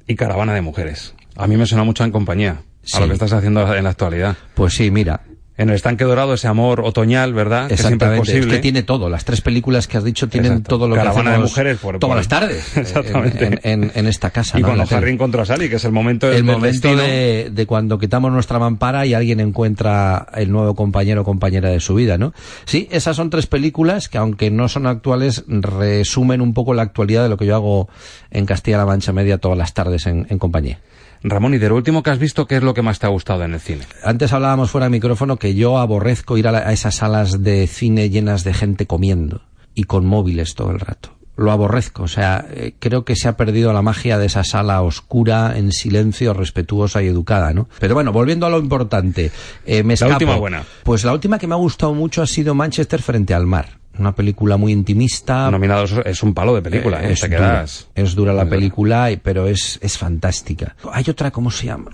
y 0.07 0.15
Caravana 0.15 0.53
de 0.53 0.61
Mujeres. 0.61 1.13
A 1.35 1.47
mí 1.47 1.55
me 1.57 1.65
suena 1.65 1.83
mucho 1.83 2.03
en 2.03 2.11
compañía, 2.11 2.61
Sí. 2.83 2.97
a 2.97 3.01
lo 3.01 3.07
que 3.07 3.13
estás 3.13 3.31
haciendo 3.33 3.73
en 3.75 3.83
la 3.85 3.91
actualidad. 3.91 4.35
Pues 4.55 4.73
sí, 4.73 4.91
mira, 4.91 5.21
En 5.55 5.69
el 5.69 5.75
estanque 5.75 6.03
dorado, 6.03 6.33
ese 6.33 6.47
amor 6.47 6.81
otoñal, 6.81 7.31
¿verdad? 7.33 7.67
Que 7.67 7.77
siempre 7.77 8.11
es 8.13 8.19
posible. 8.19 8.55
que 8.55 8.59
tiene 8.59 8.81
todo. 8.81 9.07
Las 9.07 9.23
tres 9.23 9.41
películas 9.41 9.87
que 9.87 9.97
has 9.97 10.03
dicho 10.03 10.27
tienen 10.27 10.53
Exacto. 10.53 10.69
todo 10.77 10.87
lo 10.87 10.95
Caravana 10.95 11.21
que 11.21 11.27
de 11.29 11.31
hacemos 11.35 11.51
mujeres 11.51 11.77
por- 11.77 11.99
todas 11.99 12.09
por- 12.09 12.17
las 12.17 12.27
tardes. 12.27 12.75
eh, 12.77 12.79
Exactamente. 12.81 13.45
En, 13.45 13.59
en- 13.63 13.91
en 13.93 14.07
esta 14.07 14.31
casa. 14.31 14.57
Y 14.57 14.61
¿no? 14.63 14.69
Cuando. 14.73 14.95
Harry 14.97 15.11
encontró 15.11 15.43
a 15.43 15.45
Sally, 15.45 15.69
que 15.69 15.75
es 15.75 15.85
el 15.85 15.91
momento 15.91 16.27
el 16.27 16.33
del 16.37 16.43
momento 16.43 16.95
de, 16.95 17.51
de 17.53 17.65
cuando 17.67 17.99
quitamos 17.99 18.31
nuestra 18.31 18.57
mampara 18.57 19.05
y 19.05 19.13
alguien 19.13 19.39
encuentra 19.41 20.25
el 20.33 20.51
nuevo 20.51 20.73
compañero 20.73 21.21
o 21.21 21.23
compañera 21.23 21.69
de 21.69 21.79
su 21.79 21.93
vida, 21.93 22.17
¿no? 22.17 22.33
Sí, 22.65 22.87
esas 22.91 23.15
son 23.15 23.29
tres 23.29 23.45
películas 23.45 24.09
que, 24.09 24.17
aunque 24.17 24.49
no 24.49 24.67
son 24.69 24.87
actuales, 24.87 25.43
resumen 25.47 26.41
un 26.41 26.55
poco 26.55 26.73
la 26.73 26.81
actualidad 26.81 27.21
de 27.21 27.29
lo 27.29 27.37
que 27.37 27.45
yo 27.45 27.53
hago 27.55 27.89
en 28.31 28.47
Castilla-La 28.47 28.87
Mancha 28.87 29.13
Media 29.13 29.37
todas 29.37 29.57
las 29.57 29.73
tardes 29.75 30.07
en, 30.07 30.25
en 30.29 30.39
compañía. 30.39 30.79
Ramón, 31.23 31.53
y 31.53 31.57
de 31.57 31.69
lo 31.69 31.75
último 31.75 32.03
que 32.03 32.09
has 32.09 32.19
visto, 32.19 32.45
¿qué 32.47 32.57
es 32.57 32.63
lo 32.63 32.73
que 32.73 32.81
más 32.81 32.99
te 32.99 33.05
ha 33.05 33.09
gustado 33.09 33.43
en 33.43 33.53
el 33.53 33.59
cine? 33.59 33.85
Antes 34.03 34.33
hablábamos 34.33 34.69
fuera 34.71 34.85
de 34.87 34.91
micrófono 34.91 35.37
que 35.37 35.55
yo 35.55 35.77
aborrezco 35.77 36.37
ir 36.37 36.47
a, 36.47 36.51
la- 36.51 36.59
a 36.67 36.73
esas 36.73 36.95
salas 36.95 37.41
de 37.43 37.67
cine 37.67 38.09
llenas 38.09 38.43
de 38.43 38.53
gente 38.53 38.85
comiendo 38.87 39.41
y 39.73 39.83
con 39.85 40.05
móviles 40.05 40.55
todo 40.55 40.71
el 40.71 40.79
rato. 40.79 41.09
Lo 41.35 41.51
aborrezco, 41.51 42.03
o 42.03 42.07
sea, 42.07 42.45
eh, 42.51 42.75
creo 42.77 43.05
que 43.05 43.15
se 43.15 43.27
ha 43.27 43.35
perdido 43.37 43.73
la 43.73 43.81
magia 43.81 44.19
de 44.19 44.27
esa 44.27 44.43
sala 44.43 44.81
oscura, 44.83 45.57
en 45.57 45.71
silencio, 45.71 46.31
respetuosa 46.35 47.01
y 47.01 47.07
educada, 47.07 47.53
¿no? 47.53 47.67
Pero 47.79 47.95
bueno, 47.95 48.11
volviendo 48.11 48.45
a 48.45 48.51
lo 48.51 48.59
importante, 48.59 49.31
eh, 49.65 49.81
me 49.81 49.95
escapo. 49.95 50.13
última 50.13 50.35
buena. 50.35 50.63
Pues 50.83 51.03
la 51.03 51.11
última 51.13 51.39
que 51.39 51.47
me 51.47 51.55
ha 51.55 51.57
gustado 51.57 51.95
mucho 51.95 52.21
ha 52.21 52.27
sido 52.27 52.53
Manchester 52.53 53.01
frente 53.01 53.33
al 53.33 53.47
mar. 53.47 53.79
Una 53.99 54.15
película 54.15 54.57
muy 54.57 54.71
intimista, 54.71 55.51
Nominados 55.51 55.93
es 56.05 56.23
un 56.23 56.33
palo 56.33 56.55
de 56.55 56.61
película, 56.63 56.97
¿eh? 57.03 57.07
Ah. 57.07 57.11
es 57.11 57.19
Te 57.21 57.27
dura, 57.29 57.65
es 57.95 58.15
dura 58.15 58.33
la 58.33 58.49
película, 58.49 59.09
pero 59.21 59.47
es, 59.47 59.77
es 59.83 59.97
fantástica. 59.97 60.75
Hay 60.91 61.03
otra, 61.09 61.29
¿cómo 61.31 61.51
se 61.51 61.67
llama? 61.67 61.91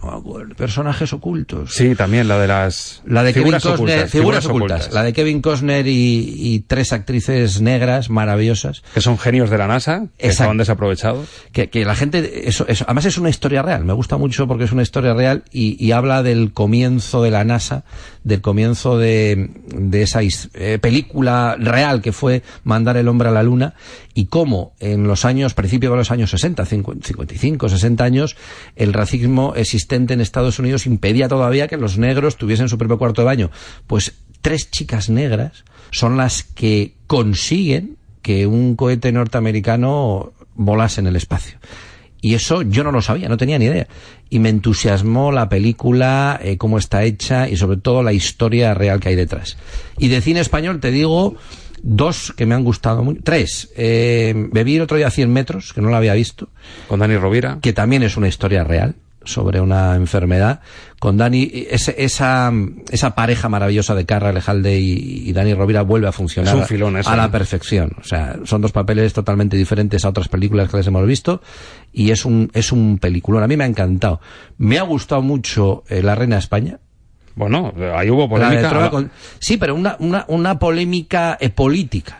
Personajes 0.55 1.11
ocultos. 1.13 1.73
Sí, 1.73 1.95
también 1.95 2.27
la 2.27 2.39
de 2.39 2.47
las 2.47 3.01
La 3.05 3.23
de 3.23 3.33
figuras 3.33 3.63
Kevin 3.63 3.77
Costner, 3.77 3.95
ocultas. 3.97 4.11
figuras, 4.11 4.45
ocultas. 4.45 4.93
La 4.93 5.03
de 5.03 5.13
Kevin 5.13 5.41
Costner 5.41 5.87
y, 5.87 6.33
y 6.37 6.59
tres 6.61 6.93
actrices 6.93 7.61
negras 7.61 8.09
maravillosas. 8.09 8.81
Que 8.93 9.01
son 9.01 9.17
genios 9.17 9.49
de 9.49 9.57
la 9.57 9.67
NASA, 9.67 9.99
que 9.99 10.03
Exacto. 10.05 10.29
estaban 10.29 10.57
desaprovechados. 10.57 11.27
Que, 11.51 11.69
que 11.69 11.83
la 11.83 11.95
gente, 11.95 12.47
eso, 12.47 12.65
eso, 12.67 12.85
además 12.87 13.05
es 13.05 13.17
una 13.17 13.29
historia 13.29 13.61
real. 13.61 13.83
Me 13.83 13.93
gusta 13.93 14.17
mucho 14.17 14.47
porque 14.47 14.63
es 14.63 14.71
una 14.71 14.83
historia 14.83 15.13
real 15.13 15.43
y, 15.51 15.83
y 15.83 15.91
habla 15.91 16.23
del 16.23 16.53
comienzo 16.53 17.21
de 17.23 17.31
la 17.31 17.43
NASA, 17.43 17.83
del 18.23 18.41
comienzo 18.41 18.97
de, 18.97 19.49
de 19.67 20.01
esa 20.03 20.21
eh, 20.23 20.79
película 20.81 21.55
real 21.59 21.88
que 22.01 22.11
fue 22.11 22.43
mandar 22.63 22.97
el 22.97 23.07
hombre 23.07 23.29
a 23.29 23.31
la 23.31 23.43
luna 23.43 23.73
y 24.13 24.25
cómo 24.25 24.73
en 24.79 25.07
los 25.07 25.25
años, 25.25 25.53
principio 25.53 25.91
de 25.91 25.97
los 25.97 26.11
años 26.11 26.29
60, 26.29 26.65
50, 26.65 27.07
55, 27.07 27.69
60 27.69 28.03
años, 28.03 28.35
el 28.75 28.93
racismo 28.93 29.53
existente 29.55 30.13
en 30.13 30.21
Estados 30.21 30.59
Unidos 30.59 30.85
impedía 30.85 31.27
todavía 31.27 31.67
que 31.67 31.77
los 31.77 31.97
negros 31.97 32.37
tuviesen 32.37 32.69
su 32.69 32.77
propio 32.77 32.97
cuarto 32.97 33.21
de 33.21 33.25
baño. 33.25 33.51
Pues 33.87 34.13
tres 34.41 34.71
chicas 34.71 35.09
negras 35.09 35.63
son 35.91 36.17
las 36.17 36.43
que 36.43 36.93
consiguen 37.07 37.97
que 38.21 38.47
un 38.47 38.75
cohete 38.75 39.11
norteamericano 39.11 40.33
volase 40.55 41.01
en 41.01 41.07
el 41.07 41.15
espacio. 41.15 41.57
Y 42.21 42.33
eso 42.33 42.63
yo 42.63 42.83
no 42.83 42.91
lo 42.91 43.01
sabía, 43.01 43.29
no 43.29 43.37
tenía 43.37 43.57
ni 43.57 43.65
idea. 43.65 43.87
Y 44.29 44.39
me 44.39 44.49
entusiasmó 44.49 45.31
la 45.31 45.47
película, 45.47 46.39
eh, 46.43 46.57
cómo 46.57 46.77
está 46.77 47.03
hecha 47.03 47.47
y 47.47 47.55
sobre 47.55 47.77
todo 47.77 48.03
la 48.03 48.13
historia 48.13 48.73
real 48.73 48.99
que 48.99 49.09
hay 49.09 49.15
detrás. 49.15 49.57
Y 49.97 50.09
de 50.09 50.21
cine 50.21 50.41
español 50.41 50.79
te 50.81 50.91
digo 50.91 51.35
dos 51.83 52.33
que 52.35 52.45
me 52.45 52.55
han 52.55 52.63
gustado 52.63 53.03
mucho. 53.03 53.21
Tres. 53.23 53.71
Eh, 53.75 54.33
Bebí 54.51 54.75
el 54.75 54.81
otro 54.81 54.97
día 54.97 55.09
100 55.11 55.31
metros, 55.31 55.73
que 55.73 55.81
no 55.81 55.89
la 55.89 55.97
había 55.97 56.13
visto, 56.13 56.49
Con 56.87 56.99
Dani 56.99 57.17
Rovira. 57.17 57.59
que 57.61 57.73
también 57.73 58.03
es 58.03 58.17
una 58.17 58.27
historia 58.27 58.63
real 58.63 58.95
sobre 59.25 59.59
una 59.61 59.95
enfermedad. 59.95 60.61
Con 60.99 61.17
Dani, 61.17 61.51
ese- 61.69 61.95
esa, 61.99 62.51
esa 62.89 63.15
pareja 63.15 63.47
maravillosa 63.49 63.93
de 63.93 64.05
Carra 64.05 64.29
Alejalde 64.29 64.79
y, 64.79 65.29
y 65.29 65.33
Dani 65.33 65.53
Rovira 65.53 65.81
vuelve 65.83 66.07
a 66.07 66.11
funcionar 66.11 66.55
Es 66.55 66.61
un 66.61 66.67
filón 66.67 66.95
a 66.95 67.15
la 67.15 67.23
¿no? 67.27 67.31
perfección. 67.31 67.91
O 67.99 68.03
sea, 68.03 68.39
son 68.45 68.61
dos 68.61 68.71
papeles 68.71 69.13
totalmente 69.13 69.55
diferentes 69.57 70.03
a 70.05 70.09
otras 70.09 70.29
películas 70.29 70.69
que 70.69 70.77
les 70.77 70.87
hemos 70.87 71.05
visto 71.05 71.41
y 71.93 72.11
es 72.11 72.25
un, 72.25 72.49
es 72.53 72.71
un 72.71 72.97
peliculón. 72.97 73.43
A 73.43 73.47
mí 73.47 73.55
me 73.57 73.65
ha 73.65 73.67
encantado. 73.67 74.19
Me 74.57 74.79
ha 74.79 74.83
gustado 74.83 75.21
mucho 75.21 75.83
eh, 75.89 76.01
La 76.01 76.15
Reina 76.15 76.37
de 76.37 76.39
España. 76.41 76.79
Bueno, 77.39 77.73
ahí 77.95 78.09
hubo 78.09 78.27
polémica. 78.29 78.69
Con- 78.91 79.11
Sí, 79.39 79.55
pero 79.57 79.73
una, 79.73 79.95
una, 79.99 80.25
una 80.27 80.59
polémica 80.59 81.37
política. 81.55 82.19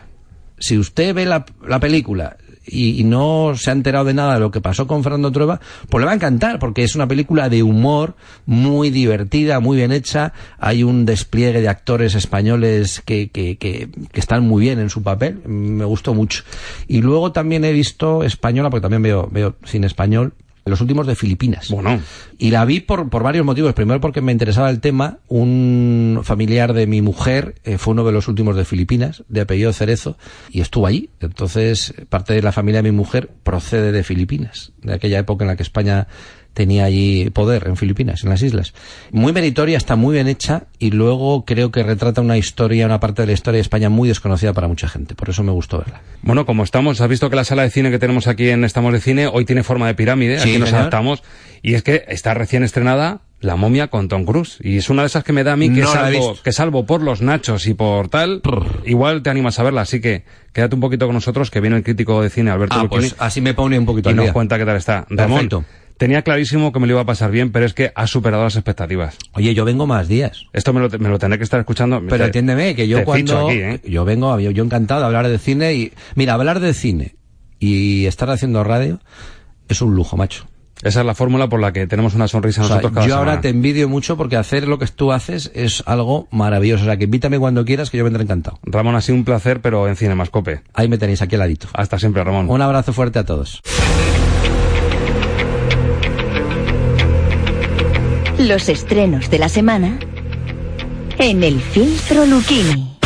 Si 0.58 0.78
usted 0.78 1.14
ve 1.14 1.26
la, 1.26 1.44
la 1.66 1.78
película 1.78 2.36
y, 2.66 3.00
y 3.00 3.04
no 3.04 3.52
se 3.56 3.68
ha 3.70 3.72
enterado 3.72 4.04
de 4.06 4.14
nada 4.14 4.34
de 4.34 4.40
lo 4.40 4.50
que 4.50 4.60
pasó 4.60 4.86
con 4.86 5.02
Fernando 5.02 5.30
Trueba, 5.32 5.60
pues 5.88 6.00
le 6.00 6.06
va 6.06 6.12
a 6.12 6.14
encantar, 6.14 6.58
porque 6.58 6.84
es 6.84 6.94
una 6.94 7.06
película 7.06 7.48
de 7.50 7.62
humor 7.62 8.14
muy 8.46 8.88
divertida, 8.90 9.60
muy 9.60 9.76
bien 9.76 9.92
hecha. 9.92 10.32
Hay 10.58 10.82
un 10.84 11.04
despliegue 11.04 11.60
de 11.60 11.68
actores 11.68 12.14
españoles 12.14 13.02
que, 13.04 13.28
que, 13.28 13.56
que, 13.58 13.88
que 14.10 14.20
están 14.20 14.46
muy 14.46 14.62
bien 14.62 14.78
en 14.78 14.88
su 14.88 15.02
papel. 15.02 15.42
Me 15.46 15.84
gustó 15.84 16.14
mucho. 16.14 16.44
Y 16.88 17.02
luego 17.02 17.32
también 17.32 17.64
he 17.64 17.72
visto 17.72 18.22
española, 18.24 18.70
porque 18.70 18.82
también 18.82 19.02
veo, 19.02 19.28
veo 19.30 19.56
cine 19.64 19.86
español, 19.86 20.32
los 20.64 20.80
últimos 20.80 21.06
de 21.06 21.14
Filipinas. 21.14 21.68
Bueno, 21.70 22.00
Y 22.38 22.50
la 22.50 22.64
vi 22.64 22.80
por, 22.80 23.08
por 23.08 23.22
varios 23.22 23.44
motivos. 23.44 23.72
Primero 23.74 24.00
porque 24.00 24.20
me 24.20 24.32
interesaba 24.32 24.70
el 24.70 24.80
tema. 24.80 25.18
Un 25.28 26.20
familiar 26.22 26.72
de 26.72 26.86
mi 26.86 27.02
mujer 27.02 27.54
eh, 27.64 27.78
fue 27.78 27.92
uno 27.92 28.04
de 28.04 28.12
los 28.12 28.28
últimos 28.28 28.56
de 28.56 28.64
Filipinas, 28.64 29.24
de 29.28 29.40
apellido 29.40 29.72
Cerezo, 29.72 30.16
y 30.50 30.60
estuvo 30.60 30.86
allí. 30.86 31.10
Entonces, 31.20 31.94
parte 32.08 32.34
de 32.34 32.42
la 32.42 32.52
familia 32.52 32.82
de 32.82 32.90
mi 32.90 32.96
mujer 32.96 33.30
procede 33.42 33.92
de 33.92 34.02
Filipinas, 34.02 34.72
de 34.82 34.94
aquella 34.94 35.18
época 35.18 35.44
en 35.44 35.48
la 35.48 35.56
que 35.56 35.62
España 35.62 36.08
tenía 36.54 36.84
allí 36.84 37.30
poder 37.30 37.66
en 37.68 37.76
Filipinas, 37.76 38.24
en 38.24 38.30
las 38.30 38.42
islas. 38.42 38.74
Muy 39.12 39.32
meritoria, 39.32 39.76
está 39.76 39.96
muy 39.96 40.14
bien 40.14 40.28
hecha 40.28 40.64
y 40.78 40.90
luego 40.90 41.44
creo 41.44 41.70
que 41.70 41.82
retrata 41.82 42.20
una 42.20 42.36
historia, 42.36 42.86
una 42.86 43.00
parte 43.00 43.22
de 43.22 43.26
la 43.26 43.32
historia 43.32 43.56
de 43.58 43.62
España 43.62 43.88
muy 43.88 44.08
desconocida 44.08 44.52
para 44.52 44.68
mucha 44.68 44.88
gente. 44.88 45.14
Por 45.14 45.30
eso 45.30 45.42
me 45.42 45.52
gustó 45.52 45.78
verla. 45.78 46.00
bueno, 46.22 46.46
como 46.46 46.64
estamos, 46.64 47.00
has 47.00 47.08
visto 47.08 47.30
que 47.30 47.36
la 47.36 47.44
sala 47.44 47.62
de 47.62 47.70
cine 47.70 47.90
que 47.90 47.98
tenemos 47.98 48.26
aquí 48.26 48.48
en 48.50 48.64
Estamos 48.64 48.92
de 48.92 49.00
Cine 49.00 49.26
hoy 49.26 49.44
tiene 49.44 49.62
forma 49.62 49.86
de 49.86 49.94
pirámide, 49.94 50.38
Sí, 50.40 50.50
aquí 50.50 50.58
nos 50.58 50.68
señor. 50.68 50.80
adaptamos, 50.82 51.22
y 51.62 51.74
es 51.74 51.82
que 51.82 52.04
está 52.08 52.34
recién 52.34 52.62
estrenada 52.64 53.20
La 53.42 53.56
momia 53.56 53.88
con 53.88 54.08
Tom 54.08 54.24
Cruise. 54.26 54.58
Y 54.60 54.76
es 54.76 54.90
una 54.90 55.02
de 55.02 55.06
esas 55.06 55.24
que 55.24 55.32
me 55.32 55.44
da 55.44 55.54
a 55.54 55.56
mí 55.56 55.72
que, 55.72 55.80
No 55.80 55.92
salvo, 55.92 56.36
que 56.44 56.52
salvo 56.52 56.84
por 56.84 57.00
los 57.02 57.22
nachos 57.22 57.66
y 57.66 57.72
por 57.74 58.08
tal, 58.08 58.42
igual 58.84 59.22
te 59.22 59.30
animas 59.30 59.58
a 59.58 59.62
verla. 59.62 59.80
Así 59.82 59.98
que 60.00 60.24
quédate 60.52 60.74
un 60.74 60.82
poquito 60.82 61.06
con 61.06 61.14
nosotros, 61.14 61.50
que 61.50 61.60
viene 61.60 61.76
el 61.78 61.82
crítico 61.82 62.20
de 62.22 62.28
cine 62.28 62.50
Alberto 62.50 62.76
Ah, 62.78 62.82
Lucchini, 62.82 63.08
pues 63.08 63.16
así 63.18 63.40
me 63.40 63.54
pone 63.54 63.78
un 63.78 63.86
poquito 63.86 64.10
y 64.10 64.12
al 64.12 64.16
nos 64.16 64.24
día. 64.26 64.32
cuenta 64.34 64.58
qué 64.58 64.66
tal 64.66 64.76
está. 64.76 65.06
Ramón. 65.08 65.48
Tenía 66.00 66.22
clarísimo 66.22 66.72
que 66.72 66.80
me 66.80 66.86
lo 66.86 66.94
iba 66.94 67.02
a 67.02 67.04
pasar 67.04 67.30
bien, 67.30 67.52
pero 67.52 67.66
es 67.66 67.74
que 67.74 67.92
ha 67.94 68.06
superado 68.06 68.42
las 68.42 68.56
expectativas. 68.56 69.18
Oye, 69.34 69.52
yo 69.52 69.66
vengo 69.66 69.86
más 69.86 70.08
días. 70.08 70.46
Esto 70.54 70.72
me 70.72 70.80
lo, 70.80 70.88
me 70.98 71.10
lo 71.10 71.18
tendré 71.18 71.36
que 71.36 71.44
estar 71.44 71.60
escuchando. 71.60 72.00
Pero 72.00 72.16
Te- 72.16 72.24
entiéndeme 72.24 72.74
que 72.74 72.88
yo 72.88 73.04
cuando 73.04 73.48
aquí, 73.48 73.58
¿eh? 73.58 73.80
yo 73.84 74.06
vengo 74.06 74.40
yo, 74.40 74.50
yo 74.50 74.64
encantado 74.64 75.00
de 75.00 75.06
hablar 75.06 75.28
de 75.28 75.38
cine 75.38 75.74
y 75.74 75.92
mira 76.14 76.32
hablar 76.32 76.58
de 76.60 76.72
cine 76.72 77.16
y 77.58 78.06
estar 78.06 78.30
haciendo 78.30 78.64
radio 78.64 78.98
es 79.68 79.82
un 79.82 79.94
lujo, 79.94 80.16
macho. 80.16 80.46
Esa 80.82 81.00
es 81.00 81.06
la 81.06 81.14
fórmula 81.14 81.50
por 81.50 81.60
la 81.60 81.74
que 81.74 81.86
tenemos 81.86 82.14
una 82.14 82.28
sonrisa 82.28 82.62
nosotros 82.62 82.92
cada 82.92 83.06
Yo 83.06 83.16
ahora 83.16 83.42
te 83.42 83.50
envidio 83.50 83.86
mucho 83.86 84.16
porque 84.16 84.36
hacer 84.36 84.66
lo 84.66 84.78
que 84.78 84.86
tú 84.86 85.12
haces 85.12 85.52
es 85.54 85.82
algo 85.84 86.28
maravilloso. 86.30 86.84
O 86.84 86.86
sea, 86.86 86.96
que 86.96 87.04
invítame 87.04 87.38
cuando 87.38 87.66
quieras 87.66 87.90
que 87.90 87.98
yo 87.98 88.04
vendré 88.04 88.22
encantado. 88.22 88.58
Ramón, 88.62 88.94
ha 88.94 89.02
sido 89.02 89.16
un 89.16 89.26
placer, 89.26 89.60
pero 89.60 89.86
en 89.86 89.96
Cinemascope. 89.96 90.62
Ahí 90.72 90.88
me 90.88 90.96
tenéis 90.96 91.20
aquí 91.20 91.34
al 91.34 91.40
ladito. 91.40 91.68
Hasta 91.74 91.98
siempre, 91.98 92.24
Ramón. 92.24 92.48
Un 92.48 92.62
abrazo 92.62 92.94
fuerte 92.94 93.18
a 93.18 93.26
todos. 93.26 93.60
Los 98.48 98.70
estrenos 98.70 99.30
de 99.30 99.38
la 99.38 99.50
semana 99.50 99.98
en 101.18 101.44
el 101.44 101.60
filtro 101.60 102.24
Luchini. 102.24 102.96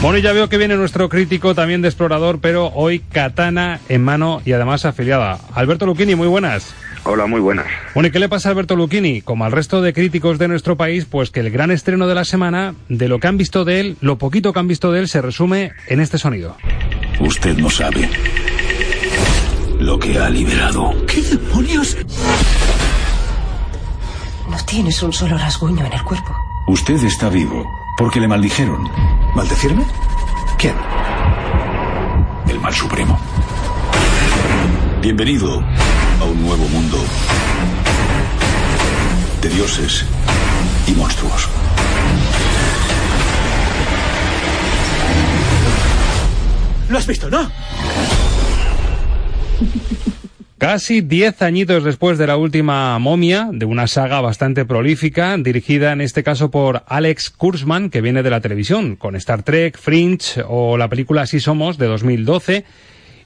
Bueno, 0.00 0.16
y 0.16 0.22
ya 0.22 0.32
veo 0.32 0.48
que 0.48 0.56
viene 0.56 0.76
nuestro 0.76 1.10
crítico 1.10 1.54
también 1.54 1.82
de 1.82 1.88
explorador, 1.88 2.40
pero 2.40 2.68
hoy 2.68 3.00
katana 3.00 3.80
en 3.90 4.02
mano 4.02 4.40
y 4.46 4.52
además 4.52 4.86
afiliada. 4.86 5.38
Alberto 5.52 5.84
Luchini, 5.84 6.14
muy 6.14 6.26
buenas. 6.26 6.74
Hola, 7.04 7.26
muy 7.26 7.40
buenas. 7.40 7.66
Bueno, 7.92 8.08
¿y 8.08 8.12
qué 8.12 8.18
le 8.18 8.30
pasa 8.30 8.48
a 8.48 8.52
Alberto 8.52 8.74
Luchini? 8.74 9.20
Como 9.20 9.44
al 9.44 9.52
resto 9.52 9.82
de 9.82 9.92
críticos 9.92 10.38
de 10.38 10.48
nuestro 10.48 10.78
país, 10.78 11.04
pues 11.04 11.28
que 11.30 11.40
el 11.40 11.50
gran 11.50 11.70
estreno 11.70 12.06
de 12.06 12.14
la 12.14 12.24
semana, 12.24 12.74
de 12.88 13.08
lo 13.08 13.18
que 13.18 13.28
han 13.28 13.36
visto 13.36 13.66
de 13.66 13.80
él, 13.80 13.96
lo 14.00 14.16
poquito 14.16 14.54
que 14.54 14.58
han 14.58 14.68
visto 14.68 14.90
de 14.90 15.00
él, 15.00 15.08
se 15.08 15.20
resume 15.20 15.72
en 15.86 16.00
este 16.00 16.16
sonido. 16.16 16.56
Usted 17.20 17.58
no 17.58 17.68
sabe 17.68 18.08
lo 19.80 19.98
que 19.98 20.18
ha 20.18 20.28
liberado. 20.28 20.94
¿Qué 21.06 21.22
demonios? 21.22 21.96
No 24.48 24.56
tienes 24.66 25.02
un 25.02 25.12
solo 25.12 25.38
rasguño 25.38 25.86
en 25.86 25.92
el 25.92 26.02
cuerpo. 26.02 26.36
Usted 26.66 27.02
está 27.04 27.30
vivo 27.30 27.64
porque 27.96 28.20
le 28.20 28.28
maldijeron. 28.28 28.88
¿Maldecirme? 29.34 29.84
¿Quién? 30.58 30.74
El 32.46 32.60
mal 32.60 32.74
supremo. 32.74 33.18
Bienvenido 35.00 35.64
a 36.20 36.24
un 36.24 36.42
nuevo 36.42 36.68
mundo 36.68 36.98
de 39.40 39.48
dioses 39.48 40.04
y 40.86 40.92
monstruos. 40.92 41.48
¿Lo 46.90 46.98
has 46.98 47.06
visto, 47.06 47.30
no? 47.30 47.48
Casi 50.60 51.00
diez 51.00 51.40
añitos 51.40 51.84
después 51.84 52.18
de 52.18 52.26
la 52.26 52.36
última 52.36 52.98
momia, 52.98 53.48
de 53.50 53.64
una 53.64 53.86
saga 53.86 54.20
bastante 54.20 54.66
prolífica, 54.66 55.34
dirigida 55.38 55.92
en 55.92 56.02
este 56.02 56.22
caso 56.22 56.50
por 56.50 56.82
Alex 56.86 57.30
Kurzman, 57.30 57.88
que 57.88 58.02
viene 58.02 58.22
de 58.22 58.28
la 58.28 58.42
televisión, 58.42 58.96
con 58.96 59.16
Star 59.16 59.42
Trek, 59.42 59.78
Fringe 59.78 60.44
o 60.46 60.76
la 60.76 60.88
película 60.88 61.22
Así 61.22 61.40
Somos 61.40 61.78
de 61.78 61.86
2012, 61.86 62.66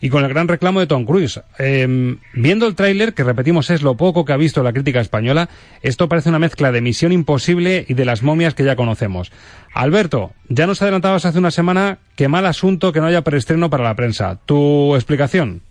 y 0.00 0.10
con 0.10 0.22
el 0.22 0.28
gran 0.28 0.46
reclamo 0.46 0.78
de 0.78 0.86
Tom 0.86 1.04
Cruise. 1.06 1.40
Eh, 1.58 2.16
viendo 2.34 2.68
el 2.68 2.76
tráiler, 2.76 3.14
que 3.14 3.24
repetimos 3.24 3.68
es 3.70 3.82
lo 3.82 3.96
poco 3.96 4.24
que 4.24 4.32
ha 4.32 4.36
visto 4.36 4.62
la 4.62 4.72
crítica 4.72 5.00
española, 5.00 5.48
esto 5.82 6.08
parece 6.08 6.28
una 6.28 6.38
mezcla 6.38 6.70
de 6.70 6.82
Misión 6.82 7.10
Imposible 7.10 7.84
y 7.88 7.94
de 7.94 8.04
las 8.04 8.22
momias 8.22 8.54
que 8.54 8.62
ya 8.62 8.76
conocemos. 8.76 9.32
Alberto, 9.72 10.34
ya 10.48 10.68
nos 10.68 10.82
adelantabas 10.82 11.24
hace 11.24 11.40
una 11.40 11.50
semana 11.50 11.98
que 12.14 12.28
mal 12.28 12.46
asunto 12.46 12.92
que 12.92 13.00
no 13.00 13.06
haya 13.06 13.24
preestreno 13.24 13.70
para 13.70 13.82
la 13.82 13.96
prensa. 13.96 14.38
¿Tu 14.46 14.94
explicación? 14.94 15.62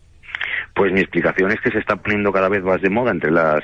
Pues 0.76 0.92
mi 0.92 1.02
explicación 1.02 1.52
es 1.52 1.62
que 1.62 1.72
se 1.72 1.80
está 1.80 1.96
poniendo 1.96 2.32
cada 2.32 2.50
vez 2.50 2.64
más 2.64 2.82
de 2.82 2.90
moda 2.90 3.12
entre 3.12 3.32
las 3.32 3.64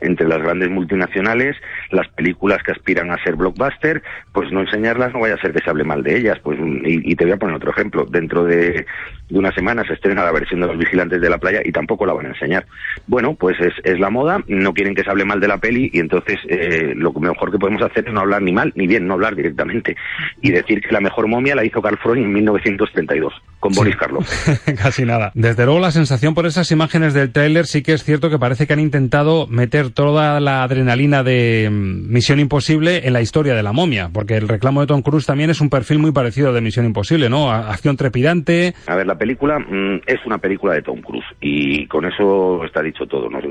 entre 0.00 0.26
las 0.26 0.38
grandes 0.38 0.70
multinacionales, 0.70 1.56
las 1.90 2.08
películas 2.08 2.62
que 2.62 2.72
aspiran 2.72 3.10
a 3.10 3.22
ser 3.22 3.36
blockbuster, 3.36 4.02
pues 4.32 4.50
no 4.52 4.60
enseñarlas 4.60 5.12
no 5.12 5.20
vaya 5.20 5.34
a 5.34 5.40
ser 5.40 5.52
que 5.52 5.62
se 5.62 5.70
hable 5.70 5.84
mal 5.84 6.02
de 6.02 6.16
ellas. 6.16 6.38
Pues 6.42 6.58
y, 6.58 7.12
y 7.12 7.14
te 7.14 7.24
voy 7.24 7.32
a 7.32 7.36
poner 7.36 7.56
otro 7.56 7.70
ejemplo. 7.70 8.06
Dentro 8.06 8.44
de, 8.44 8.86
de, 9.28 9.38
una 9.38 9.52
semana 9.52 9.84
se 9.86 9.94
estrena 9.94 10.24
la 10.24 10.32
versión 10.32 10.60
de 10.60 10.66
los 10.66 10.78
vigilantes 10.78 11.20
de 11.20 11.30
la 11.30 11.38
playa 11.38 11.60
y 11.64 11.72
tampoco 11.72 12.06
la 12.06 12.12
van 12.12 12.26
a 12.26 12.30
enseñar. 12.30 12.66
Bueno, 13.06 13.34
pues 13.34 13.56
es, 13.60 13.74
es 13.84 13.98
la 13.98 14.10
moda, 14.10 14.42
no 14.46 14.72
quieren 14.72 14.94
que 14.94 15.04
se 15.04 15.10
hable 15.10 15.24
mal 15.24 15.40
de 15.40 15.48
la 15.48 15.58
peli 15.58 15.90
y 15.92 16.00
entonces 16.00 16.38
eh, 16.48 16.92
lo 16.94 17.12
mejor 17.12 17.50
que 17.50 17.58
podemos 17.58 17.82
hacer 17.82 18.06
es 18.06 18.12
no 18.12 18.20
hablar 18.20 18.42
ni 18.42 18.52
mal 18.52 18.72
ni 18.74 18.86
bien, 18.86 19.06
no 19.06 19.14
hablar 19.14 19.34
directamente 19.34 19.96
y 20.40 20.50
decir 20.50 20.80
que 20.80 20.92
la 20.92 21.00
mejor 21.00 21.26
momia 21.28 21.54
la 21.54 21.64
hizo 21.64 21.82
Carl 21.82 21.98
Freud 21.98 22.18
en 22.18 22.32
1932 22.32 23.32
con 23.60 23.72
Boris 23.72 23.96
Karloff. 23.96 24.28
Casi 24.82 25.04
nada. 25.04 25.32
Desde 25.34 25.64
luego 25.64 25.80
la 25.80 25.90
sensación 25.90 26.34
por 26.34 26.46
esas 26.46 26.70
imágenes 26.70 27.14
del 27.14 27.32
tráiler 27.32 27.66
sí 27.66 27.82
que 27.82 27.92
es 27.92 28.04
cierto 28.04 28.30
que 28.30 28.38
parece 28.38 28.66
que 28.66 28.72
han 28.72 28.80
intentado 28.80 29.46
meter 29.46 29.90
toda 29.90 30.40
la 30.40 30.62
adrenalina 30.62 31.22
de 31.22 31.68
Misión 31.70 32.40
Imposible 32.40 33.06
en 33.06 33.12
la 33.12 33.20
historia 33.20 33.54
de 33.54 33.62
la 33.62 33.72
momia, 33.72 34.10
porque 34.12 34.36
el 34.36 34.48
reclamo 34.48 34.80
de 34.80 34.86
Tom 34.86 35.02
Cruise 35.02 35.26
también 35.26 35.50
es 35.50 35.60
un 35.60 35.70
perfil 35.70 35.98
muy 35.98 36.12
parecido 36.12 36.52
de 36.52 36.60
Misión 36.60 36.86
Imposible, 36.86 37.28
¿no? 37.28 37.50
Acción 37.50 37.96
trepidante. 37.96 38.74
A 38.86 38.94
ver, 38.94 39.06
la 39.06 39.17
película 39.18 39.58
mmm, 39.58 40.00
es 40.06 40.24
una 40.24 40.38
película 40.38 40.74
de 40.74 40.82
Tom 40.82 41.00
Cruise 41.02 41.26
y 41.40 41.86
con 41.86 42.04
eso 42.06 42.64
está 42.64 42.82
dicho 42.82 43.06
todo. 43.06 43.28
Nos 43.28 43.44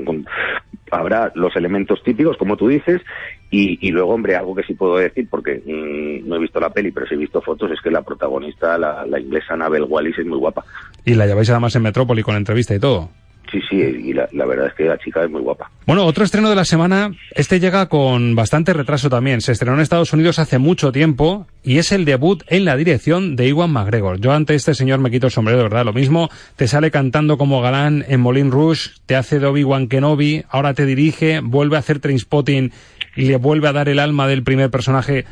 habrá 0.90 1.30
los 1.34 1.54
elementos 1.54 2.02
típicos, 2.02 2.36
como 2.36 2.56
tú 2.56 2.68
dices, 2.68 3.02
y, 3.50 3.90
luego, 3.90 4.12
hombre, 4.12 4.36
algo 4.36 4.54
que 4.54 4.62
sí 4.62 4.74
puedo 4.74 4.96
decir, 4.96 5.26
porque 5.30 5.62
mmm, 5.64 6.28
no 6.28 6.36
he 6.36 6.40
visto 6.40 6.60
la 6.60 6.70
peli, 6.70 6.90
pero 6.90 7.06
sí 7.06 7.14
he 7.14 7.18
visto 7.18 7.40
fotos, 7.40 7.70
es 7.70 7.80
que 7.80 7.90
la 7.90 8.02
protagonista, 8.02 8.76
la, 8.76 9.06
la 9.06 9.20
inglesa 9.20 9.54
Anabel 9.54 9.84
Wallis, 9.84 10.18
es 10.18 10.26
muy 10.26 10.38
guapa. 10.38 10.64
Y 11.04 11.14
la 11.14 11.26
lleváis 11.26 11.50
además 11.50 11.74
en 11.76 11.82
Metrópoli 11.82 12.22
con 12.22 12.36
entrevista 12.36 12.74
y 12.74 12.80
todo. 12.80 13.10
Sí, 13.50 13.60
sí, 13.70 13.76
y 13.76 14.12
la, 14.12 14.26
verdad 14.44 14.66
es 14.66 14.74
que 14.74 14.84
la 14.84 14.98
chica 14.98 15.24
es 15.24 15.30
muy 15.30 15.40
guapa. 15.40 15.70
Bueno, 15.86 16.04
otro 16.04 16.24
estreno 16.24 16.50
de 16.50 16.56
la 16.56 16.66
semana, 16.66 17.12
este 17.34 17.60
llega 17.60 17.88
con 17.88 18.34
bastante 18.34 18.74
retraso 18.74 19.08
también. 19.08 19.40
Se 19.40 19.52
estrenó 19.52 19.74
en 19.74 19.80
Estados 19.80 20.12
Unidos 20.12 20.38
hace 20.38 20.58
mucho 20.58 20.92
tiempo 20.92 21.46
y 21.62 21.78
es 21.78 21.90
el 21.92 22.04
debut 22.04 22.42
en 22.48 22.66
la 22.66 22.76
dirección 22.76 23.36
de 23.36 23.48
Iwan 23.48 23.70
McGregor. 23.70 24.20
Yo 24.20 24.32
ante 24.32 24.54
este 24.54 24.74
señor 24.74 24.98
me 24.98 25.10
quito 25.10 25.28
el 25.28 25.32
sombrero, 25.32 25.58
de 25.58 25.64
verdad. 25.64 25.86
Lo 25.86 25.94
mismo, 25.94 26.28
te 26.56 26.68
sale 26.68 26.90
cantando 26.90 27.38
como 27.38 27.62
galán 27.62 28.04
en 28.06 28.20
Moulin 28.20 28.50
Rouge, 28.50 28.90
te 29.06 29.16
hace 29.16 29.38
de 29.38 29.46
Obi-Wan 29.46 29.88
Kenobi, 29.88 30.44
ahora 30.50 30.74
te 30.74 30.84
dirige, 30.84 31.40
vuelve 31.40 31.76
a 31.76 31.80
hacer 31.80 32.00
Trainspotting 32.00 32.72
y 33.16 33.24
le 33.24 33.36
vuelve 33.36 33.68
a 33.68 33.72
dar 33.72 33.88
el 33.88 33.98
alma 33.98 34.28
del 34.28 34.42
primer 34.42 34.70
personaje. 34.70 35.24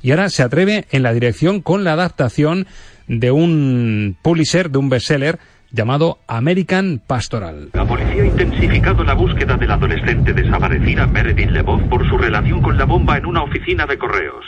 Y 0.00 0.12
ahora 0.12 0.28
se 0.28 0.44
atreve 0.44 0.84
en 0.92 1.02
la 1.02 1.12
dirección 1.12 1.60
con 1.60 1.82
la 1.82 1.94
adaptación 1.94 2.66
de 3.08 3.32
un 3.32 4.16
publisher, 4.22 4.70
de 4.70 4.78
un 4.78 4.88
bestseller, 4.90 5.38
llamado 5.74 6.18
American 6.26 7.00
Pastoral. 7.04 7.70
La 7.72 7.84
policía 7.84 8.22
ha 8.22 8.26
intensificado 8.26 9.02
la 9.02 9.14
búsqueda 9.14 9.56
del 9.56 9.70
adolescente 9.70 10.32
desaparecida 10.32 11.06
Meredith 11.06 11.50
LeBoff 11.50 11.82
por 11.88 12.08
su 12.08 12.16
relación 12.16 12.62
con 12.62 12.78
la 12.78 12.84
bomba 12.84 13.18
en 13.18 13.26
una 13.26 13.42
oficina 13.42 13.84
de 13.86 13.98
correos. 13.98 14.44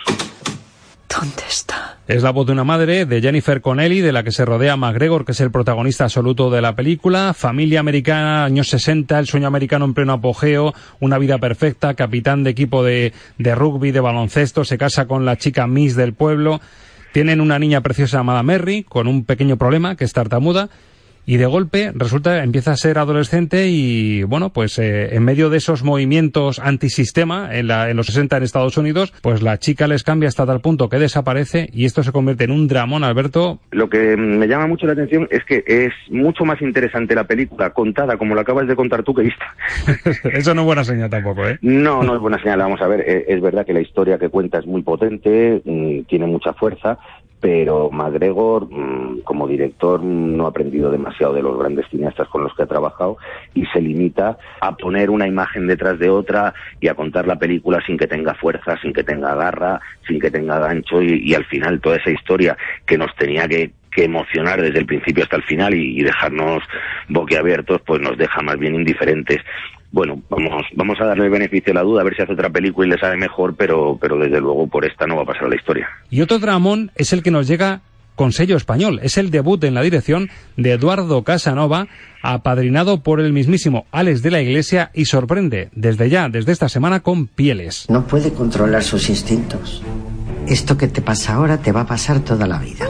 ¿Dónde 1.08 1.42
está? 1.48 1.98
Es 2.06 2.22
la 2.22 2.30
voz 2.30 2.46
de 2.46 2.52
una 2.52 2.62
madre, 2.62 3.06
de 3.06 3.20
Jennifer 3.20 3.60
Connelly, 3.60 4.00
de 4.00 4.12
la 4.12 4.22
que 4.22 4.30
se 4.30 4.44
rodea 4.44 4.76
McGregor, 4.76 5.24
que 5.24 5.32
es 5.32 5.40
el 5.40 5.50
protagonista 5.50 6.04
absoluto 6.04 6.50
de 6.50 6.60
la 6.60 6.76
película. 6.76 7.32
Familia 7.34 7.80
americana, 7.80 8.44
años 8.44 8.68
60, 8.68 9.18
el 9.18 9.26
sueño 9.26 9.46
americano 9.46 9.86
en 9.86 9.94
pleno 9.94 10.12
apogeo, 10.12 10.74
una 11.00 11.18
vida 11.18 11.38
perfecta, 11.38 11.94
capitán 11.94 12.44
de 12.44 12.50
equipo 12.50 12.84
de, 12.84 13.12
de 13.38 13.54
rugby, 13.54 13.92
de 13.92 14.00
baloncesto, 14.00 14.64
se 14.64 14.78
casa 14.78 15.06
con 15.06 15.24
la 15.24 15.36
chica 15.36 15.66
Miss 15.66 15.96
del 15.96 16.12
pueblo. 16.12 16.60
Tienen 17.12 17.40
una 17.40 17.58
niña 17.58 17.80
preciosa 17.80 18.18
llamada 18.18 18.42
Merry, 18.42 18.82
con 18.82 19.08
un 19.08 19.24
pequeño 19.24 19.56
problema, 19.56 19.96
que 19.96 20.04
es 20.04 20.12
tartamuda 20.12 20.68
y 21.26 21.36
de 21.36 21.46
golpe 21.46 21.90
resulta 21.94 22.42
empieza 22.42 22.70
a 22.70 22.76
ser 22.76 22.98
adolescente 22.98 23.66
y 23.68 24.22
bueno 24.22 24.50
pues 24.50 24.78
eh, 24.78 25.14
en 25.14 25.24
medio 25.24 25.50
de 25.50 25.58
esos 25.58 25.82
movimientos 25.82 26.60
antisistema 26.60 27.48
en, 27.52 27.66
la, 27.66 27.90
en 27.90 27.96
los 27.96 28.06
60 28.06 28.36
en 28.36 28.42
Estados 28.44 28.78
Unidos 28.78 29.12
pues 29.22 29.42
la 29.42 29.58
chica 29.58 29.88
les 29.88 30.04
cambia 30.04 30.28
hasta 30.28 30.46
tal 30.46 30.60
punto 30.60 30.88
que 30.88 30.98
desaparece 30.98 31.68
y 31.72 31.84
esto 31.84 32.04
se 32.04 32.12
convierte 32.12 32.44
en 32.44 32.52
un 32.52 32.68
dramón 32.68 33.02
Alberto. 33.02 33.58
Lo 33.72 33.90
que 33.90 34.16
me 34.16 34.46
llama 34.46 34.68
mucho 34.68 34.86
la 34.86 34.92
atención 34.92 35.26
es 35.30 35.44
que 35.44 35.64
es 35.66 35.92
mucho 36.10 36.44
más 36.44 36.62
interesante 36.62 37.14
la 37.14 37.24
película 37.24 37.70
contada 37.70 38.16
como 38.16 38.34
la 38.34 38.42
acabas 38.42 38.68
de 38.68 38.76
contar 38.76 39.02
tú 39.02 39.12
que 39.12 39.22
vista 39.22 39.44
eso 40.32 40.54
no 40.54 40.62
es 40.62 40.66
buena 40.66 40.84
señal 40.84 41.10
tampoco 41.10 41.46
eh 41.46 41.58
no 41.60 42.04
no 42.04 42.14
es 42.14 42.20
buena 42.20 42.40
señal. 42.40 42.60
Vamos 42.60 42.80
a 42.80 42.86
ver 42.86 43.00
es 43.00 43.40
verdad 43.40 43.66
que 43.66 43.72
la 43.72 43.80
historia 43.80 44.18
que 44.18 44.28
cuenta 44.28 44.58
es 44.58 44.66
muy 44.66 44.82
potente 44.82 45.60
tiene 46.06 46.26
mucha 46.26 46.52
fuerza 46.52 46.98
pero 47.46 47.90
McGregor, 47.92 48.68
como 49.22 49.46
director, 49.46 50.02
no 50.02 50.46
ha 50.46 50.48
aprendido 50.48 50.90
demasiado 50.90 51.32
de 51.32 51.42
los 51.42 51.56
grandes 51.56 51.86
cineastas 51.88 52.26
con 52.26 52.42
los 52.42 52.52
que 52.56 52.64
ha 52.64 52.66
trabajado 52.66 53.18
y 53.54 53.64
se 53.66 53.80
limita 53.80 54.36
a 54.60 54.76
poner 54.76 55.10
una 55.10 55.28
imagen 55.28 55.68
detrás 55.68 55.96
de 56.00 56.10
otra 56.10 56.52
y 56.80 56.88
a 56.88 56.96
contar 56.96 57.28
la 57.28 57.38
película 57.38 57.80
sin 57.86 57.96
que 57.96 58.08
tenga 58.08 58.34
fuerza, 58.34 58.76
sin 58.82 58.92
que 58.92 59.04
tenga 59.04 59.36
garra, 59.36 59.80
sin 60.08 60.18
que 60.18 60.28
tenga 60.28 60.58
gancho 60.58 61.00
y, 61.00 61.22
y 61.22 61.34
al 61.34 61.44
final 61.44 61.80
toda 61.80 61.98
esa 61.98 62.10
historia 62.10 62.56
que 62.84 62.98
nos 62.98 63.14
tenía 63.14 63.46
que, 63.46 63.70
que 63.92 64.02
emocionar 64.02 64.60
desde 64.60 64.80
el 64.80 64.86
principio 64.86 65.22
hasta 65.22 65.36
el 65.36 65.44
final 65.44 65.72
y, 65.72 66.00
y 66.00 66.02
dejarnos 66.02 66.64
boquiabiertos, 67.08 67.80
pues 67.82 68.00
nos 68.00 68.18
deja 68.18 68.42
más 68.42 68.58
bien 68.58 68.74
indiferentes 68.74 69.38
bueno, 69.92 70.22
vamos, 70.28 71.00
a 71.00 71.06
darle 71.06 71.24
el 71.24 71.30
beneficio 71.30 71.72
de 71.72 71.74
la 71.74 71.82
duda, 71.82 72.02
a 72.02 72.04
ver 72.04 72.14
si 72.14 72.22
hace 72.22 72.32
otra 72.32 72.50
película 72.50 72.86
y 72.86 72.90
le 72.90 72.98
sale 72.98 73.16
mejor, 73.16 73.54
pero, 73.56 73.98
pero 74.00 74.18
desde 74.18 74.40
luego 74.40 74.66
por 74.66 74.84
esta 74.84 75.06
no 75.06 75.16
va 75.16 75.22
a 75.22 75.26
pasar 75.26 75.48
la 75.48 75.56
historia. 75.56 75.88
Y 76.10 76.20
otro 76.20 76.38
dramón 76.38 76.90
es 76.96 77.12
el 77.12 77.22
que 77.22 77.30
nos 77.30 77.46
llega 77.48 77.80
con 78.16 78.32
sello 78.32 78.56
español. 78.56 78.98
Es 79.02 79.18
el 79.18 79.30
debut 79.30 79.62
en 79.62 79.74
la 79.74 79.82
dirección 79.82 80.30
de 80.56 80.72
Eduardo 80.72 81.22
Casanova, 81.22 81.86
apadrinado 82.22 83.02
por 83.02 83.20
el 83.20 83.32
mismísimo 83.32 83.86
Alex 83.92 84.22
de 84.22 84.30
la 84.32 84.40
Iglesia 84.40 84.90
y 84.94 85.04
sorprende 85.04 85.68
desde 85.72 86.08
ya, 86.08 86.28
desde 86.28 86.50
esta 86.50 86.68
semana, 86.68 87.00
con 87.00 87.28
pieles. 87.28 87.86
No 87.88 88.06
puede 88.06 88.32
controlar 88.32 88.82
sus 88.82 89.08
instintos. 89.08 89.82
Esto 90.48 90.76
que 90.76 90.88
te 90.88 91.02
pasa 91.02 91.34
ahora 91.34 91.58
te 91.58 91.70
va 91.70 91.82
a 91.82 91.86
pasar 91.86 92.20
toda 92.20 92.46
la 92.46 92.58
vida. 92.58 92.88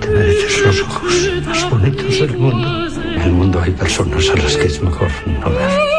Te 0.00 0.08
mereces 0.08 0.66
los 0.66 0.80
ojos 0.82 1.12
más 1.46 1.70
bonitos 1.70 2.18
del 2.18 2.36
mundo. 2.36 2.81
En 3.22 3.28
el 3.28 3.34
mundo 3.34 3.60
hay 3.60 3.70
personas 3.70 4.28
a 4.30 4.34
las 4.34 4.56
que 4.56 4.66
es 4.66 4.82
mejor 4.82 5.08
no 5.26 5.48
ver. 5.48 5.91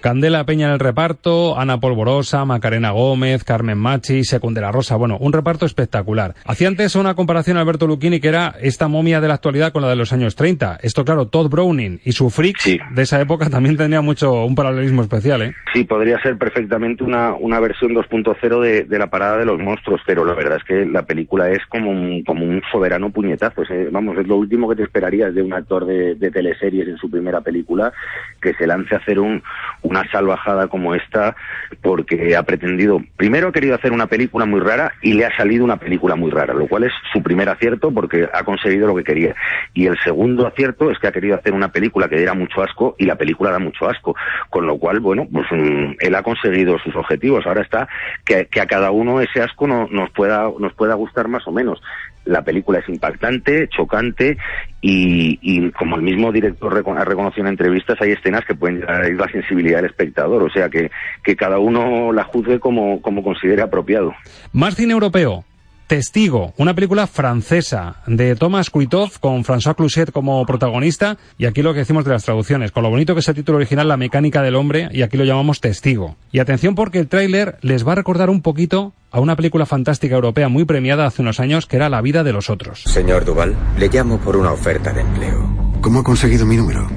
Candela 0.00 0.44
Peña 0.44 0.66
en 0.68 0.72
el 0.72 0.78
reparto, 0.78 1.58
Ana 1.58 1.78
Polvorosa, 1.78 2.46
Macarena 2.46 2.90
Gómez, 2.92 3.44
Carmen 3.44 3.76
Machi, 3.76 4.24
Secundera 4.24 4.72
Rosa. 4.72 4.96
Bueno, 4.96 5.18
un 5.20 5.32
reparto 5.32 5.66
espectacular. 5.66 6.34
Hacía 6.46 6.68
antes 6.68 6.94
una 6.96 7.14
comparación 7.14 7.58
Alberto 7.58 7.86
Lucchini 7.86 8.18
que 8.18 8.28
era 8.28 8.54
esta 8.62 8.88
momia 8.88 9.20
de 9.20 9.28
la 9.28 9.34
actualidad 9.34 9.72
con 9.72 9.82
la 9.82 9.88
de 9.88 9.96
los 9.96 10.14
años 10.14 10.36
30. 10.36 10.78
Esto, 10.82 11.04
claro, 11.04 11.26
Todd 11.26 11.50
Browning 11.50 12.00
y 12.02 12.12
su 12.12 12.30
Freaks 12.30 12.64
de 12.64 13.02
esa 13.02 13.20
época 13.20 13.50
también 13.50 13.76
tenía 13.76 14.00
mucho 14.00 14.44
un 14.44 14.54
paralelismo 14.54 15.02
especial, 15.02 15.42
¿eh? 15.42 15.54
Sí, 15.74 15.84
podría 15.84 16.18
ser 16.22 16.38
perfectamente 16.38 17.04
una, 17.04 17.34
una 17.34 17.60
versión 17.60 17.92
2.0 17.92 18.60
de, 18.60 18.84
de 18.84 18.98
la 18.98 19.08
parada 19.08 19.36
de 19.36 19.44
los 19.44 19.58
monstruos, 19.58 20.00
pero 20.06 20.24
la 20.24 20.34
verdad 20.34 20.58
es 20.58 20.64
que 20.64 20.86
la 20.86 21.02
película 21.02 21.50
es 21.50 21.60
como 21.68 21.90
un, 21.90 22.24
como 22.24 22.46
un 22.46 22.62
soberano 22.72 23.10
puñetazo. 23.10 23.62
vamos, 23.90 24.16
es 24.16 24.26
lo 24.26 24.36
último 24.36 24.68
que 24.68 24.76
te 24.76 24.82
esperarías 24.82 25.34
de 25.34 25.42
un 25.42 25.52
actor 25.52 25.84
de, 25.84 26.14
de 26.14 26.30
teleseries 26.30 26.88
en 26.88 26.96
su 26.96 27.10
primera 27.10 27.42
película, 27.42 27.92
que 28.40 28.54
se 28.54 28.66
lance 28.66 28.94
a 28.94 28.98
hacer 28.98 29.20
un 29.20 29.42
una 29.90 30.08
salvajada 30.10 30.68
como 30.68 30.94
esta 30.94 31.34
porque 31.82 32.36
ha 32.36 32.42
pretendido, 32.44 33.02
primero 33.16 33.48
ha 33.48 33.52
querido 33.52 33.74
hacer 33.74 33.92
una 33.92 34.06
película 34.06 34.46
muy 34.46 34.60
rara 34.60 34.92
y 35.02 35.14
le 35.14 35.26
ha 35.26 35.36
salido 35.36 35.64
una 35.64 35.78
película 35.78 36.14
muy 36.14 36.30
rara, 36.30 36.54
lo 36.54 36.68
cual 36.68 36.84
es 36.84 36.92
su 37.12 37.22
primer 37.22 37.48
acierto 37.48 37.90
porque 37.90 38.28
ha 38.32 38.44
conseguido 38.44 38.86
lo 38.86 38.94
que 38.94 39.04
quería. 39.04 39.34
Y 39.74 39.86
el 39.86 39.98
segundo 40.04 40.46
acierto 40.46 40.90
es 40.90 40.98
que 40.98 41.08
ha 41.08 41.12
querido 41.12 41.34
hacer 41.34 41.52
una 41.52 41.72
película 41.72 42.08
que 42.08 42.16
diera 42.16 42.34
mucho 42.34 42.62
asco 42.62 42.94
y 42.98 43.04
la 43.04 43.16
película 43.16 43.50
da 43.50 43.58
mucho 43.58 43.88
asco, 43.88 44.14
con 44.48 44.66
lo 44.66 44.78
cual, 44.78 45.00
bueno, 45.00 45.26
pues 45.30 45.46
mm, 45.50 45.94
él 45.98 46.14
ha 46.14 46.22
conseguido 46.22 46.78
sus 46.78 46.94
objetivos. 46.94 47.44
Ahora 47.46 47.62
está 47.62 47.88
que, 48.24 48.48
a 48.60 48.66
cada 48.66 48.92
uno 48.92 49.20
ese 49.20 49.42
asco 49.42 49.66
no, 49.66 49.88
nos 49.90 50.10
pueda 50.10 50.48
nos 50.58 50.72
pueda 50.74 50.94
gustar 50.94 51.26
más 51.28 51.46
o 51.48 51.52
menos 51.52 51.80
la 52.24 52.42
película 52.42 52.78
es 52.78 52.88
impactante, 52.88 53.68
chocante 53.68 54.36
y, 54.80 55.70
como 55.72 55.96
el 55.96 56.02
mismo 56.02 56.32
director 56.32 56.72
ha 56.96 57.04
reconocido 57.04 57.46
en 57.46 57.52
entrevistas, 57.52 58.00
hay 58.00 58.12
escenas 58.12 58.44
que 58.44 58.54
pueden 58.54 58.80
la 58.80 59.28
sensibilidad 59.30 59.78
del 59.78 59.90
espectador, 59.90 60.42
o 60.42 60.50
sea 60.50 60.68
que, 60.68 60.90
que 61.22 61.36
cada 61.36 61.58
uno 61.58 62.12
la 62.12 62.24
juzgue 62.24 62.60
como, 62.60 63.00
como 63.02 63.22
considere 63.22 63.62
apropiado. 63.62 64.14
Más 64.52 64.74
cine 64.74 64.92
europeo. 64.92 65.44
Testigo, 65.90 66.54
una 66.56 66.72
película 66.72 67.08
francesa 67.08 67.96
de 68.06 68.36
Thomas 68.36 68.70
Kuitov 68.70 69.18
con 69.18 69.42
François 69.42 69.74
Cluzet 69.74 70.12
como 70.12 70.46
protagonista 70.46 71.18
y 71.36 71.46
aquí 71.46 71.62
lo 71.62 71.72
que 71.72 71.80
decimos 71.80 72.04
de 72.04 72.12
las 72.12 72.22
traducciones, 72.22 72.70
con 72.70 72.84
lo 72.84 72.90
bonito 72.90 73.14
que 73.14 73.18
es 73.18 73.28
el 73.28 73.34
título 73.34 73.58
original 73.58 73.88
La 73.88 73.96
mecánica 73.96 74.40
del 74.40 74.54
hombre 74.54 74.88
y 74.92 75.02
aquí 75.02 75.16
lo 75.16 75.24
llamamos 75.24 75.60
Testigo. 75.60 76.14
Y 76.30 76.38
atención 76.38 76.76
porque 76.76 77.00
el 77.00 77.08
tráiler 77.08 77.58
les 77.62 77.84
va 77.84 77.90
a 77.90 77.96
recordar 77.96 78.30
un 78.30 78.40
poquito 78.40 78.92
a 79.10 79.18
una 79.18 79.34
película 79.34 79.66
fantástica 79.66 80.14
europea 80.14 80.48
muy 80.48 80.64
premiada 80.64 81.06
hace 81.06 81.22
unos 81.22 81.40
años 81.40 81.66
que 81.66 81.74
era 81.74 81.88
La 81.88 82.02
vida 82.02 82.22
de 82.22 82.34
los 82.34 82.50
otros. 82.50 82.84
Señor 82.84 83.24
Duval, 83.24 83.56
le 83.76 83.88
llamo 83.88 84.18
por 84.18 84.36
una 84.36 84.52
oferta 84.52 84.92
de 84.92 85.00
empleo. 85.00 85.72
¿Cómo 85.80 85.98
ha 85.98 86.04
conseguido 86.04 86.46
mi 86.46 86.56
número? 86.56 86.88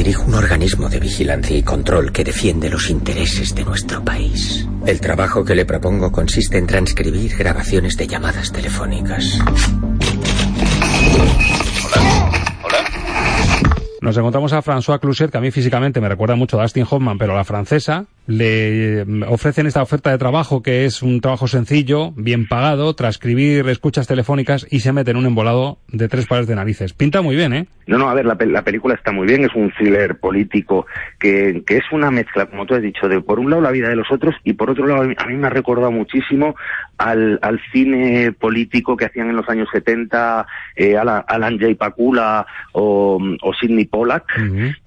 Dirijo 0.00 0.24
un 0.24 0.32
organismo 0.32 0.88
de 0.88 0.98
vigilancia 0.98 1.54
y 1.58 1.62
control 1.62 2.10
que 2.10 2.24
defiende 2.24 2.70
los 2.70 2.88
intereses 2.88 3.54
de 3.54 3.66
nuestro 3.66 4.02
país. 4.02 4.66
El 4.86 4.98
trabajo 4.98 5.44
que 5.44 5.54
le 5.54 5.66
propongo 5.66 6.10
consiste 6.10 6.56
en 6.56 6.66
transcribir 6.66 7.36
grabaciones 7.36 7.98
de 7.98 8.06
llamadas 8.06 8.50
telefónicas. 8.50 9.38
Nos 14.00 14.16
encontramos 14.16 14.54
a 14.54 14.62
François 14.62 14.98
Cluzet, 14.98 15.30
que 15.30 15.36
a 15.36 15.42
mí 15.42 15.50
físicamente 15.50 16.00
me 16.00 16.08
recuerda 16.08 16.34
mucho 16.34 16.58
a 16.58 16.62
Dustin 16.62 16.86
Hoffman, 16.90 17.18
pero 17.18 17.34
a 17.34 17.36
la 17.36 17.44
francesa. 17.44 18.06
Le 18.30 19.00
eh, 19.00 19.04
ofrecen 19.26 19.66
esta 19.66 19.82
oferta 19.82 20.12
de 20.12 20.18
trabajo 20.18 20.62
que 20.62 20.84
es 20.84 21.02
un 21.02 21.20
trabajo 21.20 21.48
sencillo, 21.48 22.12
bien 22.12 22.46
pagado, 22.46 22.94
transcribir 22.94 23.68
escuchas 23.68 24.06
telefónicas 24.06 24.68
y 24.70 24.80
se 24.80 24.92
mete 24.92 25.10
en 25.10 25.16
un 25.16 25.26
embolado 25.26 25.78
de 25.88 26.06
tres 26.06 26.28
pares 26.28 26.46
de 26.46 26.54
narices. 26.54 26.92
Pinta 26.92 27.22
muy 27.22 27.34
bien, 27.34 27.52
¿eh? 27.52 27.66
No, 27.88 27.98
no, 27.98 28.08
a 28.08 28.14
ver, 28.14 28.24
la, 28.24 28.36
película 28.36 28.94
está 28.94 29.10
muy 29.10 29.26
bien, 29.26 29.44
es 29.44 29.52
un 29.56 29.72
thriller 29.72 30.20
político 30.20 30.86
que, 31.18 31.64
que, 31.66 31.78
es 31.78 31.84
una 31.90 32.12
mezcla, 32.12 32.46
como 32.46 32.66
tú 32.66 32.76
has 32.76 32.82
dicho, 32.82 33.08
de 33.08 33.20
por 33.20 33.40
un 33.40 33.50
lado 33.50 33.62
la 33.62 33.72
vida 33.72 33.88
de 33.88 33.96
los 33.96 34.12
otros 34.12 34.36
y 34.44 34.52
por 34.52 34.70
otro 34.70 34.86
lado 34.86 35.02
a 35.02 35.26
mí 35.26 35.36
me 35.36 35.48
ha 35.48 35.50
recordado 35.50 35.90
muchísimo 35.90 36.54
al, 36.98 37.40
al 37.42 37.60
cine 37.72 38.30
político 38.30 38.96
que 38.96 39.06
hacían 39.06 39.30
en 39.30 39.34
los 39.34 39.48
años 39.48 39.68
70 39.72 40.46
eh, 40.76 40.96
Alan, 40.96 41.24
Alan 41.26 41.58
J. 41.58 41.74
Pakula 41.76 42.46
o, 42.74 43.20
o 43.42 43.54
Sidney 43.54 43.86
Pollack, 43.86 44.24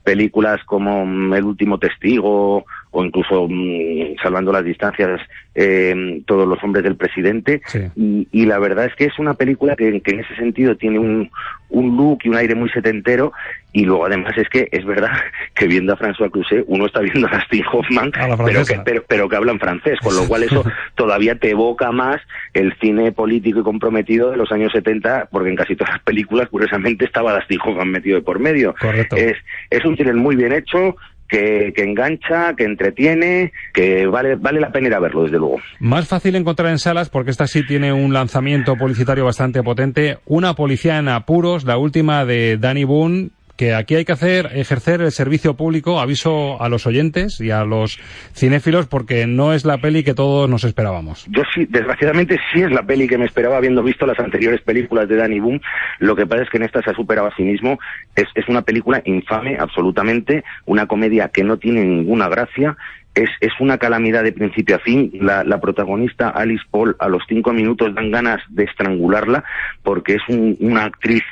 películas 0.06 0.62
como 0.64 1.36
El 1.36 1.44
último 1.44 1.80
testigo 1.80 2.66
o 2.94 3.04
incluso 3.04 3.48
mm, 3.50 4.16
salvando 4.22 4.54
las 4.54 4.64
distancias 4.64 5.20
eh, 5.56 6.22
todos 6.26 6.48
los 6.48 6.64
hombres 6.64 6.84
del 6.84 6.96
presidente. 6.96 7.62
Y, 7.96 8.46
la 8.46 8.60
verdad 8.60 8.86
es 8.86 8.96
que 8.96 9.06
es 9.06 9.20
una 9.20 9.34
película 9.34 9.76
que, 9.76 9.88
en 9.88 10.20
ese 10.20 10.36
sentido 10.36 10.76
tiene 10.76 11.00
un, 11.00 11.30
un 11.70 11.98
look 11.98 12.20
y 12.24 12.30
un 12.30 12.36
aire 12.36 12.56
muy 12.56 12.70
setentero. 12.70 13.34
Y 13.72 13.86
luego 13.86 14.06
además 14.06 14.38
es 14.38 14.48
que 14.50 14.70
es 14.72 14.86
verdad 14.86 15.10
que 15.56 15.66
viendo 15.66 15.94
a 15.94 15.98
François 15.98 16.30
Cluzet 16.32 16.64
uno 16.68 16.86
está 16.86 17.00
viendo 17.02 17.28
a 17.28 17.42
Steve 17.46 17.66
Hoffman 17.72 18.12
pero 18.46 18.64
que, 18.64 18.80
pero, 18.86 19.04
pero 19.08 19.28
que 19.28 19.36
habla 19.36 19.52
en 19.52 19.60
francés 19.60 19.98
con 20.00 20.16
lo 20.16 20.28
cual 20.28 20.44
eso 20.44 20.64
todavía 20.96 21.34
te 21.40 21.50
evoca 21.50 21.92
más 21.92 22.22
el 22.54 22.76
cine 22.80 23.12
político 23.12 23.62
y 23.62 23.64
comprometido 23.64 24.30
de 24.30 24.38
los 24.38 24.52
años 24.52 24.72
70 24.74 25.30
porque 25.32 25.50
en 25.50 25.56
casi 25.56 25.76
todas 25.76 25.94
las 25.94 26.04
películas 26.04 26.50
curiosamente 26.50 27.06
estaba 27.06 27.34
Dustin 27.34 27.60
Hoffman 27.66 27.90
metido 27.90 28.18
de 28.18 28.22
por 28.22 28.38
medio. 28.38 28.76
Es, 29.16 29.38
es 29.72 29.86
un 29.86 29.96
thriller 29.96 30.14
muy 30.14 30.36
bien 30.36 30.54
hecho 30.54 30.96
que, 31.28 31.74
engancha, 31.78 32.56
que 32.56 32.64
entretiene, 32.64 33.52
que 33.74 34.06
vale, 34.06 34.36
vale 34.36 34.60
la 34.60 34.72
pena 34.72 34.88
ir 34.88 34.94
a 34.94 35.00
verlo, 35.00 35.24
desde 35.24 35.38
luego. 35.38 35.60
Más 35.80 36.08
fácil 36.08 36.36
encontrar 36.36 36.70
en 36.70 36.80
salas, 36.80 37.10
porque 37.10 37.32
esta 37.32 37.48
sí 37.48 37.66
tiene 37.66 37.92
un 37.92 38.14
lanzamiento 38.14 38.76
publicitario 38.76 39.26
bastante 39.26 39.64
potente. 39.64 40.20
Una 40.26 40.54
policía 40.54 40.98
en 40.98 41.10
apuros, 41.10 41.64
la 41.64 41.78
última 41.78 42.26
de 42.26 42.58
Danny 42.58 42.84
Boone, 42.84 43.30
que 43.56 43.74
aquí 43.76 43.96
hay 43.96 44.06
que 44.06 44.12
hacer, 44.12 44.50
ejercer 44.54 45.02
el 45.02 45.12
servicio 45.12 45.56
público, 45.56 46.00
aviso 46.00 46.62
a 46.62 46.70
los 46.70 46.88
oyentes 46.88 47.40
y 47.40 47.52
a 47.52 47.64
los 47.64 48.00
cinéfilos, 48.34 48.88
porque 48.88 49.28
no 49.28 49.54
es 49.54 49.66
la 49.66 49.78
peli 49.78 50.04
que 50.04 50.14
todos 50.14 50.50
nos 50.50 50.64
esperábamos. 50.64 51.26
Yo 51.30 51.44
sí, 51.54 51.66
desgraciadamente 51.70 52.40
sí 52.52 52.62
es 52.62 52.72
la 52.72 52.84
peli 52.84 53.08
que 53.08 53.18
me 53.18 53.26
esperaba 53.26 53.58
habiendo 53.58 53.84
visto 53.84 54.06
las 54.06 54.20
anteriores 54.20 54.62
películas 54.62 55.08
de 55.08 55.18
Danny 55.18 55.40
Boom. 55.40 55.62
Lo 56.00 56.16
que 56.16 56.26
pasa 56.26 56.44
es 56.44 56.50
que 56.50 56.58
en 56.58 56.64
esta 56.64 56.82
se 56.82 56.92
ha 56.92 56.96
superado 56.96 57.28
a 57.28 57.36
sí 57.36 57.44
mismo. 57.44 57.80
Es, 58.16 58.28
es 58.36 58.48
una 58.48 58.64
película 58.64 59.02
infame, 59.06 59.58
absolutamente, 59.60 60.44
una 60.66 60.88
comedia 60.88 61.30
que 61.30 61.44
no 61.44 61.58
tiene 61.58 61.84
ninguna 61.84 62.28
gracia 62.30 62.76
es, 63.16 63.30
es 63.42 63.52
una 63.60 63.78
calamidad 63.78 64.24
de 64.24 64.32
principio 64.32 64.76
a 64.76 64.80
fin. 64.80 65.12
La, 65.14 65.44
la, 65.44 65.60
protagonista, 65.60 66.30
Alice 66.30 66.64
Paul, 66.70 66.96
a 67.00 67.08
los 67.08 67.24
cinco 67.28 67.54
minutos 67.54 67.94
dan 67.94 68.12
ganas 68.12 68.42
de 68.50 68.64
estrangularla 68.64 69.44
porque 69.84 70.16
es 70.16 70.22
una 70.28 70.86
actriz 70.86 71.24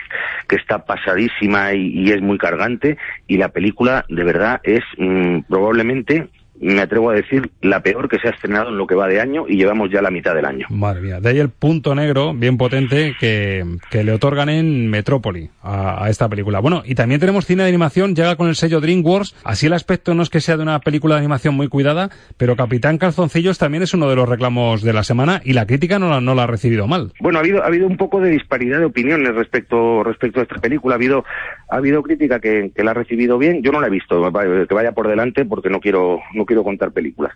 que 0.47 0.55
está 0.55 0.85
pasadísima 0.85 1.73
y, 1.73 2.11
es 2.11 2.21
muy 2.21 2.37
cargante 2.37 2.97
y 3.27 3.37
la 3.37 3.49
película 3.49 4.05
de 4.09 4.23
verdad 4.23 4.59
es 4.63 4.81
mm, 4.97 5.41
probablemente 5.47 6.27
me 6.61 6.81
atrevo 6.81 7.09
a 7.09 7.15
decir, 7.15 7.51
la 7.61 7.81
peor 7.81 8.07
que 8.07 8.19
se 8.19 8.27
ha 8.27 8.31
estrenado 8.31 8.69
en 8.69 8.77
lo 8.77 8.85
que 8.85 8.95
va 8.95 9.07
de 9.07 9.19
año 9.19 9.45
y 9.47 9.57
llevamos 9.57 9.89
ya 9.91 10.01
la 10.01 10.11
mitad 10.11 10.35
del 10.35 10.45
año. 10.45 10.67
Madre 10.69 11.01
mía, 11.01 11.19
de 11.19 11.29
ahí 11.29 11.39
el 11.39 11.49
punto 11.49 11.95
negro 11.95 12.33
bien 12.33 12.57
potente 12.57 13.15
que, 13.19 13.65
que 13.89 14.03
le 14.03 14.11
otorgan 14.13 14.49
en 14.49 14.89
Metrópoli 14.89 15.49
a, 15.63 16.05
a, 16.05 16.09
esta 16.09 16.29
película. 16.29 16.59
Bueno, 16.59 16.83
y 16.85 16.93
también 16.93 17.19
tenemos 17.19 17.45
cine 17.45 17.63
de 17.63 17.69
animación, 17.69 18.15
llega 18.15 18.35
con 18.35 18.47
el 18.47 18.55
sello 18.55 18.79
DreamWorks, 18.79 19.35
así 19.43 19.65
el 19.65 19.73
aspecto 19.73 20.13
no 20.13 20.21
es 20.21 20.29
que 20.29 20.39
sea 20.39 20.57
de 20.57 20.63
una 20.63 20.79
película 20.79 21.15
de 21.15 21.19
animación 21.19 21.55
muy 21.55 21.67
cuidada, 21.67 22.09
pero 22.37 22.55
Capitán 22.55 22.99
Calzoncillos 22.99 23.57
también 23.57 23.83
es 23.83 23.93
uno 23.95 24.07
de 24.09 24.15
los 24.15 24.29
reclamos 24.29 24.83
de 24.83 24.93
la 24.93 25.03
semana 25.03 25.41
y 25.43 25.53
la 25.53 25.65
crítica 25.65 25.97
no 25.97 26.09
la, 26.09 26.21
no 26.21 26.35
la 26.35 26.43
ha 26.43 26.47
recibido 26.47 26.87
mal. 26.87 27.11
Bueno, 27.19 27.39
ha 27.39 27.41
habido, 27.41 27.63
ha 27.63 27.67
habido 27.67 27.87
un 27.87 27.97
poco 27.97 28.19
de 28.19 28.29
disparidad 28.29 28.79
de 28.79 28.85
opiniones 28.85 29.33
respecto, 29.33 30.03
respecto 30.03 30.39
a 30.39 30.43
esta 30.43 30.61
película, 30.61 30.95
ha 30.95 30.97
habido, 30.97 31.25
ha 31.71 31.77
habido 31.77 32.03
crítica 32.03 32.41
que, 32.41 32.71
que 32.75 32.83
la 32.83 32.91
ha 32.91 32.93
recibido 32.93 33.37
bien, 33.37 33.63
yo 33.63 33.71
no 33.71 33.79
la 33.79 33.87
he 33.87 33.89
visto, 33.91 34.21
que 34.67 34.73
vaya 34.75 34.91
por 34.91 35.07
delante 35.07 35.45
porque 35.45 35.69
no 35.69 35.79
quiero, 35.79 36.19
no 36.33 36.45
quiero 36.45 36.65
contar 36.65 36.91
películas. 36.91 37.33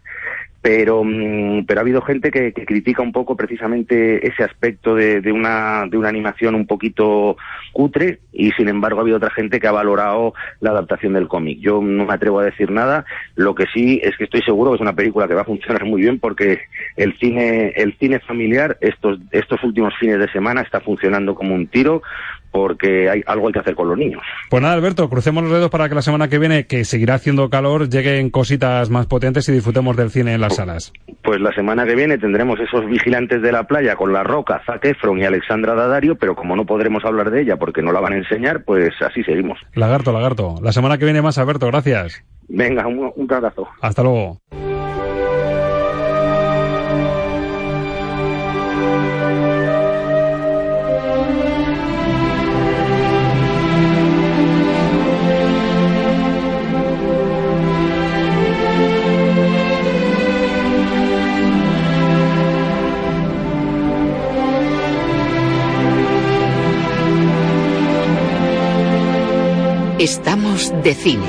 Pero, 0.61 1.03
mm, 1.05 1.65
pero 1.65 1.79
ha 1.79 1.83
habido 1.83 2.01
gente 2.01 2.31
que, 2.31 2.51
critica 2.51 3.01
un 3.01 3.13
poco 3.13 3.37
precisamente 3.37 4.27
ese 4.27 4.43
aspecto 4.43 4.93
de, 4.93 5.21
de, 5.21 5.31
una, 5.31 5.85
de 5.89 5.97
una 5.97 6.09
animación 6.09 6.53
un 6.53 6.67
poquito 6.67 7.37
cutre 7.71 8.19
y 8.33 8.51
sin 8.51 8.67
embargo 8.67 8.99
ha 8.99 9.03
habido 9.03 9.17
otra 9.17 9.29
gente 9.29 9.59
que 9.59 9.67
ha 9.67 9.71
valorado 9.71 10.33
la 10.59 10.71
adaptación 10.71 11.13
del 11.13 11.29
cómic. 11.29 11.59
Yo 11.59 11.81
no 11.81 12.05
me 12.05 12.13
atrevo 12.13 12.39
a 12.39 12.45
decir 12.45 12.71
nada, 12.71 13.05
lo 13.35 13.55
que 13.55 13.67
sí 13.73 14.01
es 14.03 14.17
que 14.17 14.25
estoy 14.25 14.41
seguro 14.41 14.71
que 14.71 14.75
es 14.75 14.81
una 14.81 14.95
película 14.95 15.29
que 15.29 15.33
va 15.33 15.43
a 15.43 15.45
funcionar 15.45 15.85
muy 15.85 16.01
bien 16.01 16.19
porque 16.19 16.59
el 16.97 17.17
cine, 17.19 17.69
el 17.77 17.97
cine 17.99 18.19
familiar 18.19 18.77
estos, 18.81 19.17
estos 19.31 19.63
últimos 19.63 19.93
fines 19.97 20.19
de 20.19 20.29
semana 20.29 20.59
está 20.59 20.81
funcionando 20.81 21.35
como 21.35 21.55
un 21.55 21.67
tiro 21.67 22.01
porque 22.55 23.09
hay 23.09 23.21
algo 23.27 23.47
hay 23.47 23.53
que 23.53 23.59
hacer 23.59 23.75
con 23.75 23.89
los 23.89 23.97
niños. 23.97 24.21
Pues 24.49 24.63
nada, 24.63 24.75
Alberto, 24.75 25.09
crucemos 25.09 25.43
los 25.43 25.51
dedos 25.51 25.69
para 25.69 25.89
que 25.89 25.95
la 25.95 26.01
semana 26.01 26.29
que 26.29 26.39
viene, 26.39 26.67
que 26.67 26.85
seguirá 26.85 27.15
haciendo 27.15 27.49
calor, 27.49 27.89
lleguen 27.89 28.29
cositas 28.29 28.89
más 28.89 29.07
potentes 29.07 29.49
y 29.49 29.51
disfrutemos 29.51 29.97
del 29.97 30.09
cine 30.09 30.33
en 30.35 30.39
las 30.39 30.55
salas. 30.55 30.93
Pues 31.21 31.41
la 31.41 31.51
semana 31.51 31.85
que 31.85 31.95
viene 31.95 32.17
tendremos 32.17 32.57
esos 32.61 32.85
vigilantes 32.85 33.41
de 33.41 33.51
la 33.51 33.65
playa 33.65 33.97
con 33.97 34.13
La 34.13 34.23
Roca, 34.23 34.61
Zac 34.65 34.85
Efron 34.85 35.19
y 35.19 35.25
Alexandra 35.25 35.75
Dadario, 35.75 36.15
pero 36.15 36.33
como 36.33 36.55
no 36.55 36.65
podremos 36.65 37.03
hablar 37.03 37.29
de 37.29 37.41
ella 37.41 37.57
porque 37.57 37.81
no 37.81 37.91
la 37.91 37.99
van 37.99 38.13
a 38.13 38.17
enseñar, 38.19 38.63
pues 38.63 38.93
así 39.01 39.21
seguimos. 39.23 39.59
Lagarto, 39.73 40.13
lagarto. 40.13 40.55
La 40.61 40.71
semana 40.71 40.97
que 40.97 41.03
viene 41.03 41.21
más, 41.21 41.37
Alberto, 41.37 41.67
gracias. 41.67 42.23
Venga, 42.47 42.87
un, 42.87 43.11
un 43.13 43.33
abrazo. 43.33 43.67
Hasta 43.81 44.01
luego. 44.01 44.39
Estamos 70.05 70.71
de 70.83 70.93
cine. 70.93 71.25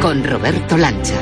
Con 0.00 0.24
Roberto 0.24 0.78
Lancha. 0.78 1.14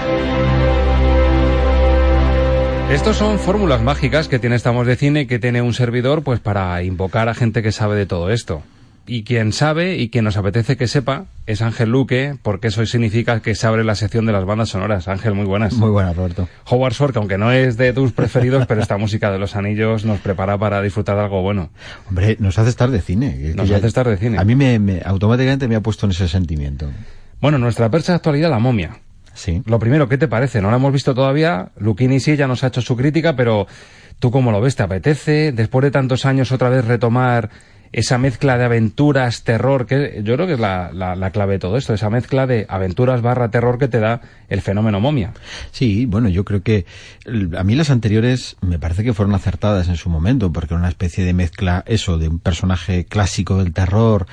Estos 2.92 3.16
son 3.16 3.40
fórmulas 3.40 3.82
mágicas 3.82 4.28
que 4.28 4.38
tiene 4.38 4.54
Estamos 4.54 4.86
de 4.86 4.94
Cine 4.94 5.26
que 5.26 5.40
tiene 5.40 5.62
un 5.62 5.74
servidor 5.74 6.22
pues 6.22 6.38
para 6.38 6.80
invocar 6.84 7.28
a 7.28 7.34
gente 7.34 7.60
que 7.60 7.72
sabe 7.72 7.96
de 7.96 8.06
todo 8.06 8.30
esto. 8.30 8.62
Y 9.06 9.24
quien 9.24 9.52
sabe 9.52 9.96
y 9.96 10.08
quien 10.08 10.24
nos 10.24 10.36
apetece 10.36 10.76
que 10.76 10.86
sepa 10.86 11.24
es 11.46 11.62
Ángel 11.62 11.90
Luque, 11.90 12.36
porque 12.42 12.68
eso 12.68 12.84
significa 12.86 13.40
que 13.40 13.54
se 13.54 13.66
abre 13.66 13.82
la 13.82 13.94
sección 13.94 14.24
de 14.26 14.32
las 14.32 14.44
bandas 14.44 14.68
sonoras. 14.68 15.08
Ángel, 15.08 15.34
muy 15.34 15.46
buenas. 15.46 15.72
Muy 15.74 15.90
buenas, 15.90 16.14
Roberto. 16.14 16.48
Howard 16.66 16.92
Shore, 16.92 17.12
que 17.12 17.18
aunque 17.18 17.38
no 17.38 17.50
es 17.50 17.76
de 17.76 17.92
tus 17.92 18.12
preferidos, 18.12 18.66
pero 18.66 18.80
esta 18.80 18.98
música 18.98 19.32
de 19.32 19.38
los 19.38 19.56
anillos 19.56 20.04
nos 20.04 20.20
prepara 20.20 20.58
para 20.58 20.80
disfrutar 20.80 21.16
de 21.16 21.22
algo 21.22 21.42
bueno. 21.42 21.70
Hombre, 22.08 22.36
nos 22.38 22.58
hace 22.58 22.70
estar 22.70 22.90
de 22.90 23.00
cine. 23.00 23.52
Nos 23.56 23.70
hace 23.70 23.86
estar 23.86 24.08
de 24.08 24.16
cine. 24.16 24.38
A 24.38 24.44
mí 24.44 24.54
me, 24.54 24.78
me, 24.78 25.02
automáticamente 25.04 25.66
me 25.66 25.76
ha 25.76 25.80
puesto 25.80 26.06
en 26.06 26.12
ese 26.12 26.28
sentimiento. 26.28 26.88
Bueno, 27.40 27.58
nuestra 27.58 27.90
percha 27.90 28.12
de 28.12 28.16
actualidad, 28.16 28.50
La 28.50 28.58
Momia. 28.58 28.98
Sí. 29.34 29.62
Lo 29.66 29.78
primero, 29.78 30.08
¿qué 30.08 30.18
te 30.18 30.28
parece? 30.28 30.60
No 30.60 30.70
la 30.70 30.76
hemos 30.76 30.92
visto 30.92 31.14
todavía. 31.14 31.70
Luquini 31.78 32.20
sí 32.20 32.36
ya 32.36 32.46
nos 32.46 32.62
ha 32.62 32.68
hecho 32.68 32.82
su 32.82 32.96
crítica, 32.96 33.34
pero 33.36 33.66
¿tú 34.18 34.30
cómo 34.30 34.52
lo 34.52 34.60
ves? 34.60 34.76
¿Te 34.76 34.82
apetece, 34.82 35.52
después 35.52 35.82
de 35.84 35.90
tantos 35.90 36.26
años, 36.26 36.52
otra 36.52 36.68
vez 36.68 36.84
retomar 36.84 37.50
esa 37.92 38.18
mezcla 38.18 38.56
de 38.56 38.64
aventuras, 38.64 39.42
terror, 39.42 39.86
que 39.86 40.20
yo 40.22 40.34
creo 40.36 40.46
que 40.46 40.52
es 40.52 40.60
la, 40.60 40.92
la, 40.92 41.16
la, 41.16 41.30
clave 41.30 41.54
de 41.54 41.58
todo 41.58 41.76
esto, 41.76 41.92
esa 41.92 42.08
mezcla 42.08 42.46
de 42.46 42.64
aventuras 42.68 43.20
barra 43.20 43.50
terror 43.50 43.78
que 43.78 43.88
te 43.88 43.98
da 43.98 44.20
el 44.48 44.60
fenómeno 44.60 45.00
momia. 45.00 45.32
Sí, 45.72 46.06
bueno, 46.06 46.28
yo 46.28 46.44
creo 46.44 46.62
que 46.62 46.86
a 47.56 47.64
mí 47.64 47.74
las 47.74 47.90
anteriores 47.90 48.56
me 48.60 48.78
parece 48.78 49.02
que 49.02 49.12
fueron 49.12 49.34
acertadas 49.34 49.88
en 49.88 49.96
su 49.96 50.08
momento, 50.08 50.52
porque 50.52 50.74
era 50.74 50.80
una 50.80 50.88
especie 50.88 51.24
de 51.24 51.32
mezcla, 51.32 51.82
eso, 51.86 52.16
de 52.18 52.28
un 52.28 52.38
personaje 52.38 53.06
clásico 53.06 53.58
del 53.58 53.72
terror, 53.72 54.26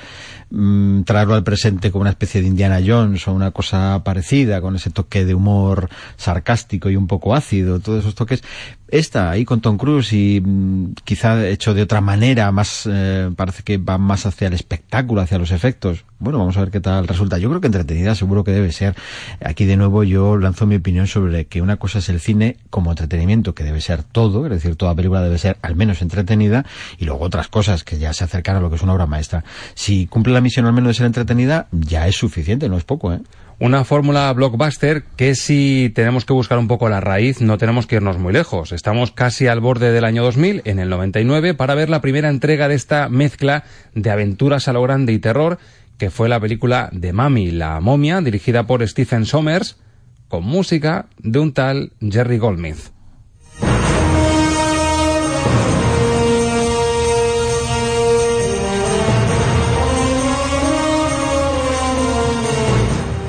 mmm, 0.50 1.02
traerlo 1.02 1.34
al 1.34 1.44
presente 1.44 1.90
como 1.90 2.02
una 2.02 2.10
especie 2.10 2.40
de 2.40 2.46
Indiana 2.46 2.80
Jones 2.84 3.26
o 3.26 3.32
una 3.32 3.50
cosa 3.50 4.02
parecida, 4.04 4.60
con 4.60 4.76
ese 4.76 4.90
toque 4.90 5.24
de 5.24 5.34
humor 5.34 5.88
sarcástico 6.16 6.90
y 6.90 6.96
un 6.96 7.08
poco 7.08 7.34
ácido, 7.34 7.80
todos 7.80 8.00
esos 8.00 8.14
toques. 8.14 8.42
Esta, 8.90 9.30
ahí 9.30 9.44
con 9.44 9.60
Tom 9.60 9.76
Cruise 9.76 10.12
y 10.14 10.40
mmm, 10.40 10.94
quizá 11.04 11.46
hecho 11.46 11.74
de 11.74 11.82
otra 11.82 12.00
manera, 12.00 12.50
más, 12.52 12.88
eh, 12.90 13.30
parece 13.48 13.62
que 13.62 13.78
va 13.78 13.96
más 13.96 14.26
hacia 14.26 14.48
el 14.48 14.52
espectáculo, 14.52 15.22
hacia 15.22 15.38
los 15.38 15.52
efectos. 15.52 16.04
Bueno, 16.18 16.38
vamos 16.38 16.58
a 16.58 16.60
ver 16.60 16.70
qué 16.70 16.80
tal 16.80 17.08
resulta. 17.08 17.38
Yo 17.38 17.48
creo 17.48 17.62
que 17.62 17.68
entretenida 17.68 18.14
seguro 18.14 18.44
que 18.44 18.50
debe 18.50 18.72
ser. 18.72 18.94
Aquí 19.42 19.64
de 19.64 19.78
nuevo 19.78 20.04
yo 20.04 20.36
lanzo 20.36 20.66
mi 20.66 20.76
opinión 20.76 21.06
sobre 21.06 21.46
que 21.46 21.62
una 21.62 21.78
cosa 21.78 22.00
es 22.00 22.10
el 22.10 22.20
cine 22.20 22.58
como 22.68 22.90
entretenimiento, 22.90 23.54
que 23.54 23.64
debe 23.64 23.80
ser 23.80 24.02
todo, 24.02 24.44
es 24.44 24.52
decir, 24.52 24.76
toda 24.76 24.94
película 24.94 25.22
debe 25.22 25.38
ser 25.38 25.56
al 25.62 25.76
menos 25.76 26.02
entretenida, 26.02 26.66
y 26.98 27.06
luego 27.06 27.24
otras 27.24 27.48
cosas 27.48 27.84
que 27.84 27.98
ya 27.98 28.12
se 28.12 28.24
acercan 28.24 28.56
a 28.56 28.60
lo 28.60 28.68
que 28.68 28.76
es 28.76 28.82
una 28.82 28.92
obra 28.92 29.06
maestra. 29.06 29.44
Si 29.74 30.06
cumple 30.06 30.34
la 30.34 30.42
misión 30.42 30.66
al 30.66 30.74
menos 30.74 30.88
de 30.88 30.94
ser 30.94 31.06
entretenida, 31.06 31.68
ya 31.72 32.06
es 32.06 32.16
suficiente, 32.16 32.68
no 32.68 32.76
es 32.76 32.84
poco, 32.84 33.14
¿eh? 33.14 33.20
Una 33.60 33.82
fórmula 33.82 34.32
blockbuster 34.32 35.02
que 35.16 35.34
si 35.34 35.90
tenemos 35.92 36.24
que 36.24 36.32
buscar 36.32 36.58
un 36.58 36.68
poco 36.68 36.88
la 36.88 37.00
raíz, 37.00 37.40
no 37.40 37.58
tenemos 37.58 37.88
que 37.88 37.96
irnos 37.96 38.16
muy 38.16 38.32
lejos. 38.32 38.70
Estamos 38.70 39.10
casi 39.10 39.48
al 39.48 39.58
borde 39.58 39.90
del 39.90 40.04
año 40.04 40.22
2000, 40.22 40.62
en 40.64 40.78
el 40.78 40.88
99, 40.88 41.54
para 41.54 41.74
ver 41.74 41.90
la 41.90 42.00
primera 42.00 42.28
entrega 42.28 42.68
de 42.68 42.76
esta 42.76 43.08
mezcla 43.08 43.64
de 43.96 44.10
aventuras 44.10 44.68
a 44.68 44.72
lo 44.72 44.82
grande 44.82 45.12
y 45.12 45.18
terror, 45.18 45.58
que 45.98 46.10
fue 46.10 46.28
la 46.28 46.38
película 46.38 46.88
de 46.92 47.12
Mami, 47.12 47.50
la 47.50 47.80
momia, 47.80 48.20
dirigida 48.20 48.64
por 48.68 48.86
Stephen 48.86 49.26
Sommers, 49.26 49.76
con 50.28 50.44
música 50.44 51.06
de 51.18 51.40
un 51.40 51.52
tal 51.52 51.90
Jerry 52.00 52.38
Goldsmith. 52.38 52.97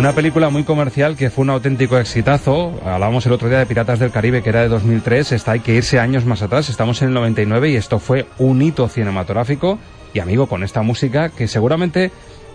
Una 0.00 0.14
película 0.14 0.48
muy 0.48 0.64
comercial 0.64 1.14
que 1.14 1.28
fue 1.28 1.42
un 1.42 1.50
auténtico 1.50 1.98
exitazo. 1.98 2.80
Hablábamos 2.86 3.26
el 3.26 3.32
otro 3.32 3.50
día 3.50 3.58
de 3.58 3.66
Piratas 3.66 3.98
del 3.98 4.10
Caribe, 4.10 4.42
que 4.42 4.48
era 4.48 4.62
de 4.62 4.68
2003. 4.68 5.32
Está, 5.32 5.52
hay 5.52 5.60
que 5.60 5.74
irse 5.74 6.00
años 6.00 6.24
más 6.24 6.40
atrás. 6.40 6.70
Estamos 6.70 7.02
en 7.02 7.08
el 7.08 7.14
99 7.14 7.68
y 7.68 7.76
esto 7.76 7.98
fue 7.98 8.24
un 8.38 8.62
hito 8.62 8.88
cinematográfico. 8.88 9.78
Y 10.14 10.20
amigo, 10.20 10.46
con 10.46 10.64
esta 10.64 10.80
música 10.80 11.28
que 11.28 11.46
seguramente 11.46 12.12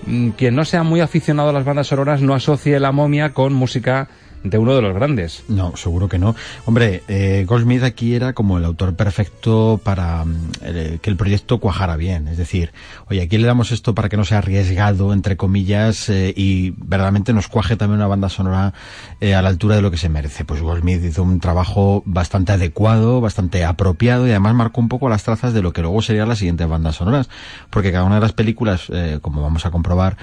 mmm, 0.08 0.30
quien 0.30 0.56
no 0.56 0.66
sea 0.66 0.82
muy 0.82 1.02
aficionado 1.02 1.50
a 1.50 1.54
las 1.54 1.66
bandas 1.66 1.86
sonoras 1.86 2.20
no 2.20 2.34
asocie 2.34 2.80
la 2.80 2.92
momia 2.92 3.32
con 3.32 3.54
música 3.54 4.08
de 4.46 4.58
uno 4.58 4.76
de 4.76 4.82
los 4.82 4.94
grandes. 4.94 5.44
No, 5.48 5.76
seguro 5.76 6.08
que 6.08 6.20
no. 6.20 6.36
Hombre, 6.66 7.04
eh, 7.08 7.46
Goldsmith 7.48 7.84
aquí 7.84 8.16
era 8.16 8.34
como 8.34 8.58
el 8.58 8.66
autor 8.66 8.96
perfecto 8.96 9.80
para 9.84 10.24
eh, 10.62 11.00
que 11.02 11.10
el 11.10 11.18
proyecto 11.18 11.60
cuajara 11.60 11.98
bien. 11.98 12.28
Es 12.28 12.38
decir, 12.38 12.72
oye, 13.10 13.24
aquí 13.24 13.38
le 13.38 13.48
damos 13.48 13.72
esto 13.72 13.96
para 13.96 14.08
que 14.08 14.18
no 14.18 14.24
sea 14.24 14.38
arriesgado, 14.38 15.14
entre 15.14 15.36
comillas, 15.36 16.10
eh, 16.10 16.34
y 16.36 16.72
verdaderamente 16.78 17.34
nos 17.34 17.48
cuaje 17.48 17.76
también 17.76 18.00
una 18.00 18.08
banda 18.08 18.30
sonora 18.30 18.74
eh, 19.20 19.34
a 19.34 19.42
la 19.42 19.50
altura 19.50 19.76
de 19.76 19.82
lo 19.82 19.92
que 19.92 19.98
se 19.98 20.10
merece. 20.10 20.46
Pues 20.46 20.62
Goldsmith 20.62 21.04
hizo 21.04 21.24
un 21.24 21.40
trabajo 21.40 22.04
bastante 22.06 22.52
adecuado, 22.52 23.22
bastante 23.22 23.66
apropiado 23.66 24.28
y 24.28 24.32
además 24.32 24.54
marcó 24.54 24.80
un 24.80 24.90
poco 24.90 25.10
las 25.10 25.24
trazas 25.24 25.54
de 25.54 25.62
lo 25.62 25.74
que 25.74 25.82
luego 25.82 26.02
serían 26.02 26.30
las 26.30 26.38
siguientes 26.38 26.68
bandas 26.68 26.96
sonoras. 26.96 27.30
Porque 27.72 27.92
cada 27.92 28.04
una 28.04 28.16
de 28.16 28.22
las 28.22 28.34
películas, 28.34 28.92
como 29.22 29.42
vamos 29.42 29.66
a 29.66 29.72
comprobar 29.72 30.18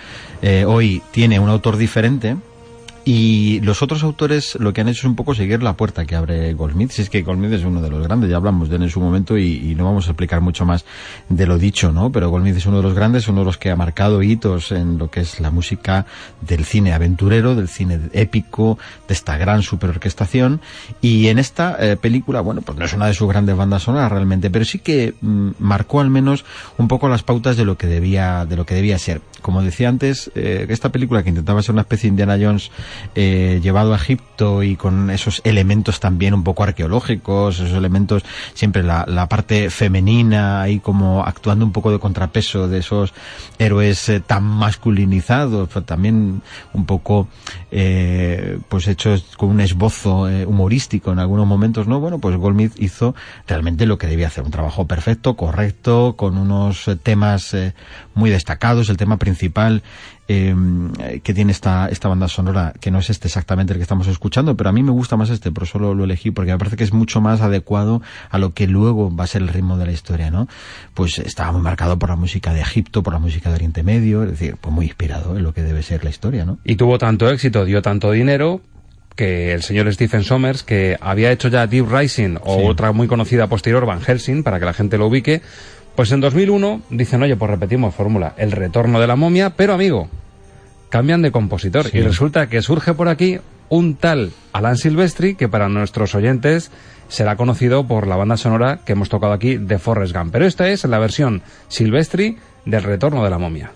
hoy, 0.67 1.03
tiene 1.11 1.41
un 1.41 1.49
autor 1.49 1.77
diferente 1.77 2.37
y 3.05 3.61
los 3.61 3.83
otros 3.83 4.05
autores 4.05 4.57
lo 4.61 4.73
que 4.73 4.81
han 4.81 4.89
hecho 4.89 5.01
es 5.01 5.05
un 5.05 5.17
poco 5.17 5.35
seguir 5.35 5.63
la 5.63 5.77
puerta 5.77 6.05
que 6.05 6.15
abre 6.15 6.53
Goldsmith. 6.55 6.91
Si 6.91 7.03
es 7.03 7.11
que 7.11 7.23
Goldsmith 7.23 7.53
es 7.53 7.65
uno 7.65 7.83
de 7.83 7.91
los 7.91 8.03
grandes, 8.03 8.31
ya 8.31 8.37
hablamos 8.37 8.69
de 8.69 8.77
él 8.77 8.83
en 8.83 8.91
su 8.91 9.01
momento 9.01 9.37
y, 9.37 9.75
no 9.77 9.85
vamos 9.85 10.07
a 10.07 10.11
explicar 10.11 10.41
mucho 10.41 10.65
más 10.65 10.85
de 11.29 11.47
lo 11.47 11.59
dicho, 11.59 11.93
¿no? 11.93 12.13
Pero 12.13 12.31
Goldsmith 12.31 12.57
es 12.57 12.67
uno 12.67 12.77
de 12.77 12.83
los 12.85 12.95
grandes, 12.95 13.27
uno 13.27 13.41
de 13.41 13.47
los 13.47 13.59
que 13.59 13.71
ha 13.71 13.77
marcado 13.77 14.23
hitos 14.23 14.71
en 14.71 14.99
lo 14.99 15.11
que 15.11 15.21
es 15.21 15.41
la 15.41 15.51
música 15.51 16.07
del 16.41 16.65
cine 16.65 16.93
aventurero, 16.93 17.55
del 17.55 17.69
cine 17.69 17.99
épico, 18.13 18.79
de 19.09 19.15
esta 19.15 19.37
gran 19.37 19.63
superorquestación. 19.63 20.61
Y 21.01 21.29
en 21.29 21.39
esta 21.39 21.77
eh, 21.81 21.97
película, 21.97 22.41
bueno, 22.41 22.63
pues 22.63 22.79
no 22.79 22.85
es 22.85 22.93
una 22.93 23.07
de 23.07 23.15
sus 23.15 23.29
grandes 23.29 23.57
bandas 23.57 23.85
sonoras 23.85 24.13
realmente, 24.13 24.51
pero 24.51 24.65
sí 24.65 24.79
que 24.79 25.15
mm, 25.21 25.51
marcó 25.59 26.01
al 26.01 26.11
menos 26.11 26.45
un 26.79 26.87
poco 26.87 27.09
las 27.09 27.23
pautas 27.23 27.57
de 27.57 27.65
lo 27.65 27.77
que 27.77 27.87
debía, 27.87 28.47
de 28.47 28.57
lo 28.57 28.67
que 28.67 28.75
debía 28.75 28.99
ser. 28.99 29.23
Como 29.41 29.63
decía 29.63 29.89
antes, 29.89 30.31
eh, 30.37 30.67
esta 30.69 30.93
película 30.93 31.23
que 31.23 31.31
intentaba 31.31 31.63
ser 31.63 31.73
una 31.73 31.83
especie 31.83 32.09
de 32.09 32.13
Indiana 32.13 32.39
Jones 32.41 32.71
eh, 33.15 33.61
llevado 33.63 33.93
a 33.93 33.97
Egipto 33.97 34.63
y 34.63 34.77
con 34.77 35.11
esos 35.11 35.41
elementos 35.45 36.01
también 36.01 36.35
un 36.35 36.45
poco 36.45 36.65
arqueológicos, 36.65 37.61
esos 37.61 37.77
elementos, 37.77 38.25
siempre 38.55 38.83
la, 38.83 39.05
la 39.07 39.29
parte 39.29 39.71
femenina 39.71 40.63
ahí 40.63 40.81
como 40.81 41.25
actuando 41.25 41.65
un 41.65 41.73
poco 41.73 41.91
de 41.91 41.99
contrapeso 41.99 42.69
de 42.69 42.79
esos 42.79 43.13
héroes 43.59 44.09
eh, 44.09 44.21
tan 44.21 44.45
masculinizados, 44.45 45.69
pero 45.69 45.85
también 45.85 46.43
un 46.73 46.87
poco 46.87 47.29
eh, 47.71 48.59
pues 48.69 48.89
hechos 48.89 49.25
con 49.37 49.51
un 49.51 49.61
esbozo 49.61 50.29
eh, 50.29 50.47
humorístico 50.47 51.13
en 51.13 51.19
algunos 51.19 51.47
momentos, 51.47 51.87
¿no? 51.87 52.01
Bueno, 52.01 52.19
pues 52.19 52.37
Goldsmith 52.37 52.75
hizo 52.79 53.15
realmente 53.47 53.87
lo 53.87 53.99
que 53.99 54.07
debía 54.07 54.27
hacer, 54.27 54.45
un 54.45 54.51
trabajo 54.51 54.87
perfecto, 54.87 55.37
correcto, 55.37 56.15
con 56.17 56.37
unos 56.37 56.91
temas 57.03 57.55
eh, 57.55 57.75
muy 58.15 58.31
destacados, 58.31 58.89
el 58.89 58.97
tema 58.97 59.17
principal 59.17 59.83
eh, 60.29 60.55
que 61.23 61.35
tiene 61.35 61.53
esta, 61.53 61.89
esta 61.89 62.09
banda 62.09 62.29
sonora, 62.29 62.73
que 62.81 62.91
no 62.91 63.01
es 63.01 63.11
este 63.11 63.29
exactamente 63.29 63.73
el 63.73 63.79
que 63.79 63.83
estamos 63.83 64.07
escuchando, 64.07 64.57
pero 64.57 64.71
a 64.71 64.73
mí 64.73 64.83
me 64.83 64.93
gusta 64.93 65.17
más 65.17 65.31
este, 65.31 65.51
por 65.51 65.65
eso 65.65 65.79
lo, 65.79 65.95
lo, 65.95 66.05
elegí, 66.05 66.31
porque 66.31 66.53
me 66.53 66.59
parece 66.59 66.77
que 66.77 66.85
es 66.85 66.93
mucho 66.93 67.21
más 67.21 67.41
adecuado 67.41 68.03
a 68.31 68.39
lo 68.39 68.55
que 68.55 68.67
luego 68.67 69.15
va 69.15 69.25
a 69.25 69.27
ser 69.27 69.43
el 69.43 69.49
ritmo 69.49 69.77
de 69.77 69.87
la 69.87 69.93
historia, 69.93 70.31
¿no? 70.31 70.49
Pues 70.95 71.19
estaba 71.19 71.53
muy 71.53 71.61
marcado 71.61 71.99
por 71.99 72.09
la 72.09 72.17
música 72.17 72.55
de 72.55 72.61
Egipto, 72.61 73.03
por 73.03 73.13
la 73.13 73.19
música 73.19 73.49
de 73.51 73.57
Oriente 73.57 73.83
Medio, 73.83 74.23
es 74.23 74.31
decir, 74.31 74.57
pues 74.61 74.73
muy 74.73 74.87
inspirado 74.87 75.37
en 75.37 75.43
lo 75.43 75.53
que 75.53 75.63
debe 75.63 75.83
ser 75.83 76.05
la 76.05 76.11
historia, 76.11 76.45
¿no? 76.45 76.59
Y 76.65 76.77
tuvo 76.77 76.99
tanto 76.99 77.29
éxito, 77.29 77.65
dio 77.65 77.83
tanto 77.83 78.11
dinero, 78.13 78.61
que 79.17 79.53
el 79.53 79.63
señor 79.63 79.93
Stephen 79.93 80.23
Sommers, 80.23 80.63
que 80.63 80.97
había 81.01 81.31
hecho 81.33 81.49
ya 81.49 81.67
Deep 81.67 81.87
Rising 81.91 82.37
o 82.43 82.61
sí. 82.61 82.67
otra 82.67 82.93
muy 82.93 83.09
conocida 83.09 83.47
posterior, 83.47 83.85
Van 83.87 84.01
Helsing, 84.01 84.43
para 84.43 84.59
que 84.59 84.65
la 84.65 84.73
gente 84.73 84.99
lo 84.99 85.07
ubique, 85.07 85.43
pues 85.95 86.13
en 86.13 86.21
2001 86.21 86.83
dicen, 86.91 87.23
oye, 87.23 87.37
pues 87.37 87.51
repetimos 87.51 87.95
fórmula, 87.95 88.35
el 88.37 88.53
retorno 88.53 89.01
de 89.01 89.07
la 89.07 89.17
momia, 89.17 89.51
pero 89.51 89.75
amigo, 89.75 90.09
cambian 90.89 91.23
de 91.23 91.33
compositor 91.33 91.89
sí. 91.89 91.99
y 91.99 92.03
resulta 92.03 92.49
que 92.49 92.63
surge 92.63 92.95
por 92.95 93.09
aquí 93.09 93.39
un 93.69 93.95
tal 93.95 94.33
Alan 94.53 94.77
Silvestri 94.77 95.35
que 95.35 95.49
para 95.49 95.69
nuestros 95.69 96.15
oyentes 96.15 96.71
será 97.09 97.37
conocido 97.37 97.87
por 97.87 98.07
la 98.07 98.17
banda 98.17 98.37
sonora 98.37 98.81
que 98.85 98.93
hemos 98.93 99.09
tocado 99.09 99.33
aquí 99.33 99.57
de 99.57 99.79
Forrest 99.79 100.15
Gump. 100.15 100.33
Pero 100.33 100.47
esta 100.47 100.69
es 100.69 100.85
la 100.85 100.99
versión 100.99 101.43
Silvestri 101.69 102.37
del 102.65 102.83
Retorno 102.83 103.25
de 103.25 103.31
la 103.31 103.39
momia. 103.39 103.73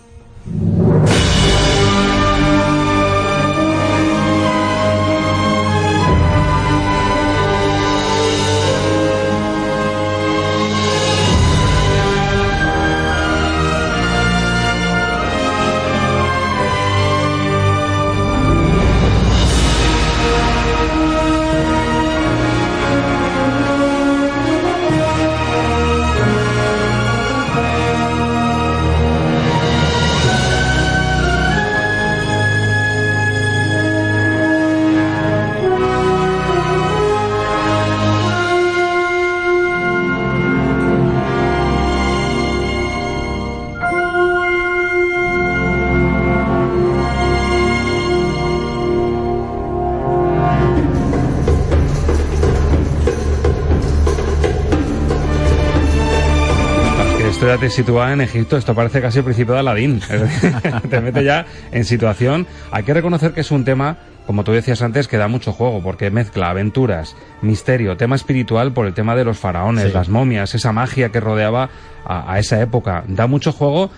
Te 57.66 57.70
sitúa 57.70 58.12
en 58.12 58.20
Egipto, 58.20 58.56
esto 58.56 58.76
parece 58.76 59.00
casi 59.00 59.18
el 59.18 59.24
principio 59.24 59.54
de 59.54 59.58
Aladín. 59.58 60.00
te 60.88 61.00
mete 61.00 61.24
ya 61.24 61.46
en 61.72 61.84
situación. 61.84 62.46
Hay 62.70 62.84
que 62.84 62.94
reconocer 62.94 63.32
que 63.32 63.40
es 63.40 63.50
un 63.50 63.64
tema, 63.64 63.96
como 64.24 64.44
tú 64.44 64.52
decías 64.52 64.82
antes, 64.82 65.08
que 65.08 65.16
da 65.16 65.26
mucho 65.26 65.52
juego, 65.52 65.82
porque 65.82 66.12
mezcla 66.12 66.48
aventuras, 66.48 67.16
misterio, 67.42 67.96
tema 67.96 68.14
espiritual 68.14 68.72
por 68.72 68.86
el 68.86 68.94
tema 68.94 69.16
de 69.16 69.24
los 69.24 69.38
faraones, 69.38 69.92
las 69.92 70.08
momias, 70.08 70.54
esa 70.54 70.70
magia 70.70 71.08
que 71.08 71.18
rodeaba 71.18 71.68
a, 72.04 72.32
a, 72.32 72.38
esa 72.38 72.60
época. 72.60 73.02
Da 73.08 73.26
mucho 73.26 73.50
juego. 73.50 73.90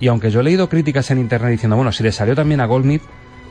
Y 0.00 0.08
aunque 0.08 0.30
yo 0.30 0.40
he 0.40 0.44
leído 0.44 0.70
críticas 0.70 1.10
en 1.10 1.18
internet 1.18 1.50
diciendo, 1.50 1.76
bueno, 1.76 1.92
si 1.92 2.02
le 2.02 2.12
salió 2.12 2.34
también 2.34 2.62
a 2.62 2.64
Goldsmith, 2.64 3.02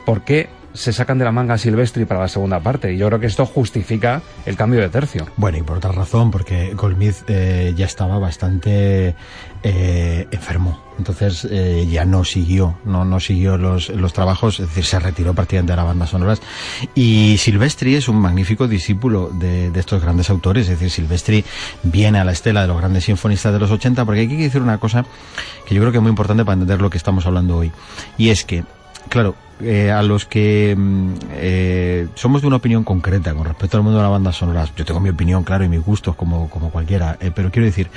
¿por 0.04 0.22
qué 0.22 0.48
se 0.74 0.92
sacan 0.92 1.18
de 1.18 1.24
la 1.24 1.32
manga 1.32 1.54
a 1.54 1.58
Silvestri 1.58 2.04
para 2.04 2.20
la 2.20 2.28
segunda 2.28 2.60
parte. 2.60 2.92
Y 2.92 2.98
yo 2.98 3.06
creo 3.08 3.20
que 3.20 3.26
esto 3.26 3.46
justifica 3.46 4.22
el 4.46 4.56
cambio 4.56 4.80
de 4.80 4.88
tercio. 4.88 5.26
Bueno, 5.36 5.58
y 5.58 5.62
por 5.62 5.78
otra 5.78 5.92
razón, 5.92 6.30
porque 6.30 6.74
Goldsmith 6.74 7.16
eh, 7.28 7.74
ya 7.76 7.86
estaba 7.86 8.18
bastante 8.18 9.14
eh, 9.62 10.26
enfermo. 10.30 10.82
Entonces 10.98 11.46
eh, 11.50 11.86
ya 11.90 12.04
no 12.04 12.24
siguió, 12.24 12.78
no, 12.84 13.04
no 13.04 13.18
siguió 13.18 13.56
los, 13.56 13.88
los 13.88 14.12
trabajos, 14.12 14.60
es 14.60 14.68
decir, 14.68 14.84
se 14.84 15.00
retiró 15.00 15.34
prácticamente 15.34 15.72
de 15.72 15.76
las 15.76 15.86
bandas 15.86 16.10
sonoras. 16.10 16.40
Y 16.94 17.36
Silvestri 17.38 17.94
es 17.94 18.08
un 18.08 18.16
magnífico 18.16 18.68
discípulo 18.68 19.30
de, 19.32 19.70
de 19.70 19.80
estos 19.80 20.02
grandes 20.02 20.30
autores, 20.30 20.68
es 20.68 20.78
decir, 20.78 20.90
Silvestri 20.90 21.44
viene 21.82 22.18
a 22.18 22.24
la 22.24 22.32
estela 22.32 22.62
de 22.62 22.68
los 22.68 22.78
grandes 22.78 23.04
sinfonistas 23.04 23.52
de 23.52 23.58
los 23.58 23.70
80, 23.70 24.04
porque 24.04 24.20
hay 24.20 24.28
que 24.28 24.36
decir 24.36 24.62
una 24.62 24.78
cosa 24.78 25.04
que 25.66 25.74
yo 25.74 25.80
creo 25.80 25.92
que 25.92 25.98
es 25.98 26.02
muy 26.02 26.10
importante 26.10 26.44
para 26.44 26.54
entender 26.54 26.80
lo 26.80 26.90
que 26.90 26.98
estamos 26.98 27.26
hablando 27.26 27.56
hoy. 27.56 27.72
Y 28.18 28.28
es 28.28 28.44
que, 28.44 28.64
claro, 29.08 29.34
eh, 29.60 29.92
a 29.92 30.02
los 30.02 30.24
que 30.24 30.74
mm, 30.76 31.12
eh, 31.34 32.08
somos 32.14 32.40
de 32.40 32.48
una 32.48 32.56
opinión 32.56 32.82
concreta 32.82 33.32
con 33.32 33.44
respecto 33.44 33.76
al 33.76 33.84
mundo 33.84 33.98
de 33.98 34.04
la 34.04 34.08
banda 34.08 34.32
sonora, 34.32 34.66
yo 34.76 34.84
tengo 34.84 34.98
mi 34.98 35.10
opinión, 35.10 35.44
claro, 35.44 35.62
y 35.64 35.68
mis 35.68 35.84
gustos 35.84 36.16
como, 36.16 36.50
como 36.50 36.70
cualquiera, 36.70 37.16
eh, 37.20 37.30
pero 37.34 37.50
quiero 37.50 37.66
decir, 37.66 37.88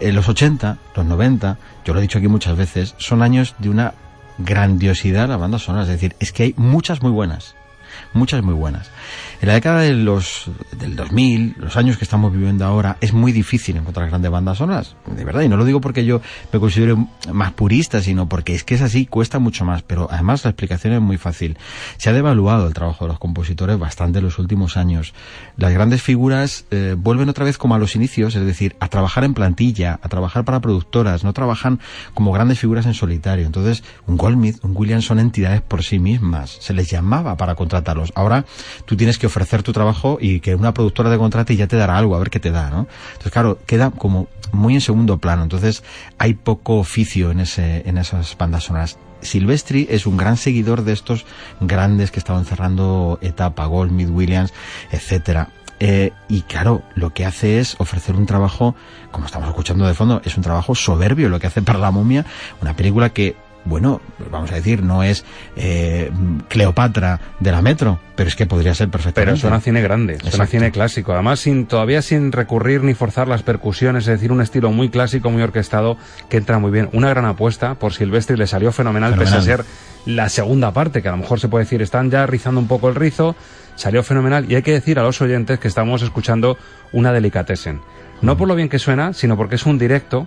los 0.00 0.28
80, 0.28 0.78
los 0.96 1.04
90, 1.04 1.58
yo 1.84 1.92
lo 1.92 2.00
he 2.00 2.02
dicho 2.02 2.18
aquí 2.18 2.28
muchas 2.28 2.56
veces, 2.56 2.94
son 2.96 3.22
años 3.22 3.54
de 3.58 3.68
una 3.68 3.94
grandiosidad 4.38 5.28
la 5.28 5.36
banda 5.36 5.58
sonora, 5.58 5.84
es 5.84 5.90
decir, 5.90 6.16
es 6.18 6.32
que 6.32 6.44
hay 6.44 6.54
muchas 6.56 7.02
muy 7.02 7.12
buenas, 7.12 7.54
muchas 8.14 8.42
muy 8.42 8.54
buenas. 8.54 8.90
En 9.42 9.48
la 9.48 9.54
década 9.54 9.80
de 9.80 9.92
los, 9.92 10.48
del 10.78 10.94
2000, 10.94 11.56
los 11.58 11.76
años 11.76 11.98
que 11.98 12.04
estamos 12.04 12.32
viviendo 12.32 12.64
ahora, 12.64 12.96
es 13.00 13.12
muy 13.12 13.32
difícil 13.32 13.76
encontrar 13.76 14.08
grandes 14.08 14.30
bandas 14.30 14.58
sonoras, 14.58 14.94
de 15.04 15.24
verdad, 15.24 15.40
y 15.40 15.48
no 15.48 15.56
lo 15.56 15.64
digo 15.64 15.80
porque 15.80 16.04
yo 16.04 16.20
me 16.52 16.60
considero 16.60 17.08
más 17.32 17.50
purista, 17.50 18.00
sino 18.02 18.28
porque 18.28 18.54
es 18.54 18.62
que 18.62 18.76
es 18.76 18.82
así, 18.82 19.04
cuesta 19.04 19.40
mucho 19.40 19.64
más, 19.64 19.82
pero 19.82 20.06
además 20.08 20.44
la 20.44 20.50
explicación 20.50 20.92
es 20.92 21.00
muy 21.00 21.18
fácil. 21.18 21.58
Se 21.96 22.08
ha 22.08 22.12
devaluado 22.12 22.68
el 22.68 22.72
trabajo 22.72 23.04
de 23.04 23.08
los 23.08 23.18
compositores 23.18 23.80
bastante 23.80 24.20
en 24.20 24.26
los 24.26 24.38
últimos 24.38 24.76
años. 24.76 25.12
Las 25.56 25.72
grandes 25.72 26.02
figuras 26.02 26.66
eh, 26.70 26.94
vuelven 26.96 27.28
otra 27.28 27.44
vez 27.44 27.58
como 27.58 27.74
a 27.74 27.78
los 27.78 27.96
inicios, 27.96 28.36
es 28.36 28.46
decir, 28.46 28.76
a 28.78 28.86
trabajar 28.86 29.24
en 29.24 29.34
plantilla, 29.34 29.98
a 30.04 30.08
trabajar 30.08 30.44
para 30.44 30.60
productoras, 30.60 31.24
no 31.24 31.32
trabajan 31.32 31.80
como 32.14 32.30
grandes 32.30 32.60
figuras 32.60 32.86
en 32.86 32.94
solitario. 32.94 33.44
Entonces, 33.44 33.82
un 34.06 34.16
Goldsmith, 34.18 34.64
un 34.64 34.76
Williams 34.76 35.04
son 35.04 35.18
entidades 35.18 35.62
por 35.62 35.82
sí 35.82 35.98
mismas, 35.98 36.58
se 36.60 36.74
les 36.74 36.88
llamaba 36.88 37.36
para 37.36 37.56
contratarlos. 37.56 38.12
Ahora 38.14 38.44
tú 38.84 38.96
tienes 38.96 39.18
que 39.18 39.31
ofrecer 39.32 39.62
tu 39.62 39.72
trabajo 39.72 40.18
y 40.20 40.40
que 40.40 40.54
una 40.54 40.74
productora 40.74 41.10
te 41.10 41.16
contrate 41.16 41.54
y 41.54 41.56
ya 41.56 41.66
te 41.66 41.76
dará 41.76 41.96
algo, 41.96 42.14
a 42.14 42.18
ver 42.18 42.30
qué 42.30 42.38
te 42.38 42.50
da, 42.50 42.70
¿no? 42.70 42.86
Entonces, 43.12 43.32
claro, 43.32 43.58
queda 43.66 43.90
como 43.90 44.28
muy 44.52 44.74
en 44.74 44.80
segundo 44.82 45.18
plano. 45.18 45.42
Entonces, 45.42 45.82
hay 46.18 46.34
poco 46.34 46.78
oficio 46.78 47.30
en, 47.30 47.40
ese, 47.40 47.88
en 47.88 47.98
esas 47.98 48.36
bandas 48.36 48.64
sonoras. 48.64 48.98
Silvestri 49.22 49.86
es 49.90 50.06
un 50.06 50.16
gran 50.16 50.36
seguidor 50.36 50.84
de 50.84 50.92
estos 50.92 51.24
grandes 51.60 52.10
que 52.10 52.18
estaban 52.18 52.44
cerrando 52.44 53.18
etapa, 53.22 53.66
Goldsmith, 53.66 54.10
Williams, 54.10 54.52
etcétera. 54.90 55.48
Eh, 55.80 56.12
y 56.28 56.42
claro, 56.42 56.82
lo 56.94 57.12
que 57.12 57.24
hace 57.24 57.58
es 57.58 57.74
ofrecer 57.80 58.14
un 58.14 58.26
trabajo, 58.26 58.76
como 59.10 59.26
estamos 59.26 59.48
escuchando 59.48 59.86
de 59.86 59.94
fondo, 59.94 60.22
es 60.24 60.36
un 60.36 60.42
trabajo 60.42 60.74
soberbio 60.76 61.28
lo 61.28 61.40
que 61.40 61.48
hace 61.48 61.62
para 61.62 61.80
la 61.80 61.90
momia, 61.90 62.24
una 62.60 62.76
película 62.76 63.10
que 63.10 63.34
bueno, 63.64 64.00
vamos 64.30 64.50
a 64.52 64.56
decir, 64.56 64.82
no 64.82 65.02
es 65.02 65.24
eh, 65.56 66.10
Cleopatra 66.48 67.20
de 67.40 67.52
la 67.52 67.62
Metro, 67.62 68.00
pero 68.16 68.28
es 68.28 68.36
que 68.36 68.46
podría 68.46 68.74
ser 68.74 68.88
perfectamente. 68.88 69.32
Pero 69.32 69.40
suena 69.40 69.60
cine 69.60 69.82
grande, 69.82 70.18
suena 70.18 70.46
cine 70.46 70.70
clásico, 70.70 71.12
además 71.12 71.40
sin 71.40 71.66
todavía 71.66 72.02
sin 72.02 72.32
recurrir 72.32 72.82
ni 72.82 72.94
forzar 72.94 73.28
las 73.28 73.42
percusiones, 73.42 74.04
es 74.04 74.14
decir, 74.14 74.32
un 74.32 74.40
estilo 74.40 74.72
muy 74.72 74.88
clásico, 74.88 75.30
muy 75.30 75.42
orquestado, 75.42 75.96
que 76.28 76.38
entra 76.38 76.58
muy 76.58 76.70
bien. 76.70 76.88
Una 76.92 77.08
gran 77.10 77.24
apuesta 77.24 77.74
por 77.74 77.92
Silvestre 77.92 78.36
y 78.36 78.38
le 78.38 78.46
salió 78.46 78.72
fenomenal, 78.72 79.12
fenomenal, 79.12 79.38
pese 79.38 79.50
a 79.52 79.56
ser 79.56 79.64
la 80.06 80.28
segunda 80.28 80.72
parte, 80.72 81.02
que 81.02 81.08
a 81.08 81.12
lo 81.12 81.18
mejor 81.18 81.38
se 81.38 81.48
puede 81.48 81.64
decir, 81.64 81.82
están 81.82 82.10
ya 82.10 82.26
rizando 82.26 82.60
un 82.60 82.66
poco 82.66 82.88
el 82.88 82.94
rizo, 82.94 83.36
salió 83.76 84.02
fenomenal, 84.02 84.50
y 84.50 84.56
hay 84.56 84.62
que 84.62 84.72
decir 84.72 84.98
a 84.98 85.02
los 85.02 85.20
oyentes 85.20 85.58
que 85.58 85.68
estamos 85.68 86.02
escuchando 86.02 86.58
una 86.92 87.12
delicatessen. 87.12 87.80
No 88.20 88.36
por 88.36 88.48
lo 88.48 88.54
bien 88.54 88.68
que 88.68 88.78
suena, 88.78 89.12
sino 89.12 89.36
porque 89.36 89.56
es 89.56 89.66
un 89.66 89.78
directo 89.78 90.26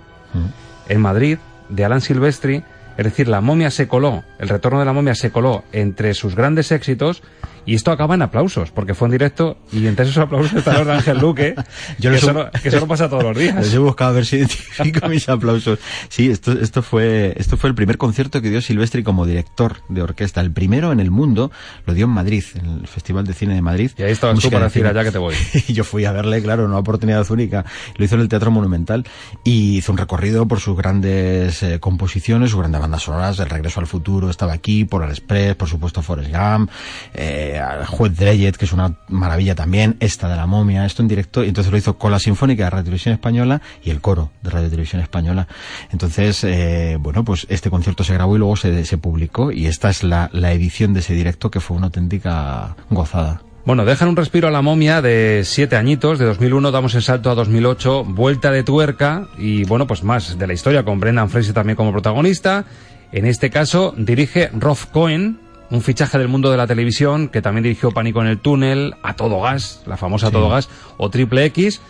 en 0.88 1.00
Madrid 1.00 1.38
de 1.68 1.84
Alan 1.84 2.00
Silvestri, 2.00 2.62
es 2.96 3.04
decir, 3.04 3.28
la 3.28 3.40
momia 3.40 3.70
se 3.70 3.88
coló, 3.88 4.24
el 4.38 4.48
retorno 4.48 4.78
de 4.78 4.84
la 4.84 4.92
momia 4.92 5.14
se 5.14 5.30
coló 5.30 5.64
entre 5.72 6.14
sus 6.14 6.34
grandes 6.34 6.72
éxitos 6.72 7.22
y 7.66 7.74
esto 7.74 7.90
acaba 7.90 8.14
en 8.14 8.22
aplausos, 8.22 8.70
porque 8.70 8.94
fue 8.94 9.08
en 9.08 9.12
directo 9.12 9.58
y 9.72 9.86
entre 9.88 10.04
esos 10.04 10.18
aplausos 10.22 10.52
está 10.54 10.78
los 10.78 10.86
de 10.86 10.92
Ángel 10.92 11.18
Luque, 11.18 11.54
Yo 11.98 12.12
que, 12.12 12.18
solo, 12.18 12.48
que 12.62 12.70
solo 12.70 12.86
pasa 12.86 13.10
todos 13.10 13.24
los 13.24 13.36
días. 13.36 13.56
Les 13.66 13.74
he 13.74 13.78
buscado 13.78 14.10
a 14.12 14.14
ver 14.14 14.24
si 14.24 14.36
identifico 14.36 15.08
mis 15.08 15.28
aplausos. 15.28 15.80
Sí, 16.08 16.30
esto, 16.30 16.52
esto, 16.52 16.82
fue, 16.82 17.34
esto 17.36 17.56
fue 17.56 17.68
el 17.68 17.74
primer 17.74 17.98
concierto 17.98 18.40
que 18.40 18.50
dio 18.50 18.60
Silvestri 18.60 19.02
como 19.02 19.26
director 19.26 19.78
de 19.88 20.02
orquesta. 20.02 20.40
El 20.40 20.52
primero 20.52 20.92
en 20.92 21.00
el 21.00 21.10
mundo 21.10 21.50
lo 21.86 21.94
dio 21.94 22.04
en 22.04 22.12
Madrid, 22.12 22.44
en 22.54 22.66
el 22.80 22.86
Festival 22.86 23.26
de 23.26 23.34
Cine 23.34 23.54
de 23.54 23.62
Madrid. 23.62 23.90
Y 23.98 24.02
ahí 24.04 24.12
estabas 24.12 24.38
tú 24.38 24.50
para 24.50 24.66
decir 24.66 24.86
allá 24.86 25.02
que 25.02 25.10
te 25.10 25.18
voy. 25.18 25.34
y 25.66 25.72
yo 25.72 25.82
fui 25.82 26.04
a 26.04 26.12
verle, 26.12 26.40
claro, 26.42 26.64
una 26.64 26.78
oportunidad 26.78 27.28
única. 27.30 27.64
Lo 27.96 28.04
hizo 28.04 28.14
en 28.14 28.20
el 28.20 28.28
Teatro 28.28 28.52
Monumental 28.52 29.04
y 29.42 29.78
hizo 29.78 29.90
un 29.90 29.98
recorrido 29.98 30.46
por 30.46 30.60
sus 30.60 30.76
grandes 30.76 31.62
eh, 31.64 31.80
composiciones, 31.80 32.50
sus 32.50 32.60
grandes 32.60 32.80
bandas 32.86 33.02
sonoras, 33.02 33.38
El 33.38 33.50
Regreso 33.50 33.80
al 33.80 33.86
Futuro 33.86 34.30
estaba 34.30 34.52
aquí, 34.52 34.84
por 34.84 35.02
el 35.02 35.10
Express, 35.10 35.54
por 35.56 35.68
supuesto 35.68 36.02
Forrest 36.02 36.32
Gump, 36.32 36.70
eh, 37.14 37.60
Juez 37.88 38.16
Dreyet, 38.16 38.56
que 38.56 38.64
es 38.64 38.72
una 38.72 38.94
maravilla 39.08 39.54
también, 39.54 39.96
esta 40.00 40.28
de 40.28 40.36
la 40.36 40.46
momia, 40.46 40.86
esto 40.86 41.02
en 41.02 41.08
directo, 41.08 41.44
y 41.44 41.48
entonces 41.48 41.72
lo 41.72 41.78
hizo 41.78 41.98
con 41.98 42.12
la 42.12 42.18
Sinfónica 42.18 42.64
de 42.64 42.70
Radio 42.70 42.84
Televisión 42.84 43.14
Española 43.14 43.60
y 43.82 43.90
el 43.90 44.00
coro 44.00 44.30
de 44.42 44.50
Radio 44.50 44.70
Televisión 44.70 45.02
Española. 45.02 45.48
Entonces, 45.90 46.44
eh, 46.44 46.96
bueno, 47.00 47.24
pues 47.24 47.46
este 47.50 47.70
concierto 47.70 48.04
se 48.04 48.14
grabó 48.14 48.36
y 48.36 48.38
luego 48.38 48.56
se, 48.56 48.84
se 48.84 48.98
publicó, 48.98 49.50
y 49.50 49.66
esta 49.66 49.90
es 49.90 50.02
la, 50.02 50.30
la 50.32 50.52
edición 50.52 50.94
de 50.94 51.00
ese 51.00 51.14
directo 51.14 51.50
que 51.50 51.60
fue 51.60 51.76
una 51.76 51.86
auténtica 51.86 52.76
gozada. 52.90 53.42
Bueno, 53.66 53.84
dejan 53.84 54.06
un 54.06 54.14
respiro 54.14 54.46
a 54.46 54.52
la 54.52 54.62
momia 54.62 55.02
de 55.02 55.42
siete 55.44 55.74
añitos, 55.74 56.20
de 56.20 56.24
2001 56.24 56.70
damos 56.70 56.94
el 56.94 57.02
salto 57.02 57.32
a 57.32 57.34
2008, 57.34 58.04
vuelta 58.04 58.52
de 58.52 58.62
tuerca 58.62 59.26
y 59.36 59.64
bueno, 59.64 59.88
pues 59.88 60.04
más 60.04 60.38
de 60.38 60.46
la 60.46 60.52
historia 60.52 60.84
con 60.84 61.00
Brendan 61.00 61.28
Fraser 61.28 61.52
también 61.52 61.74
como 61.74 61.90
protagonista. 61.90 62.64
En 63.10 63.26
este 63.26 63.50
caso 63.50 63.92
dirige 63.96 64.50
Rolf 64.56 64.86
Cohen, 64.86 65.40
un 65.68 65.82
fichaje 65.82 66.16
del 66.16 66.28
mundo 66.28 66.52
de 66.52 66.58
la 66.58 66.68
televisión 66.68 67.26
que 67.26 67.42
también 67.42 67.64
dirigió 67.64 67.90
Pánico 67.90 68.20
en 68.20 68.28
el 68.28 68.38
túnel, 68.38 68.94
A 69.02 69.16
Todo 69.16 69.40
Gas, 69.40 69.82
la 69.84 69.96
famosa 69.96 70.28
sí. 70.28 70.32
Todo 70.32 70.48
Gas 70.48 70.68
o 70.96 71.10
Triple 71.10 71.46
X. 71.46 71.80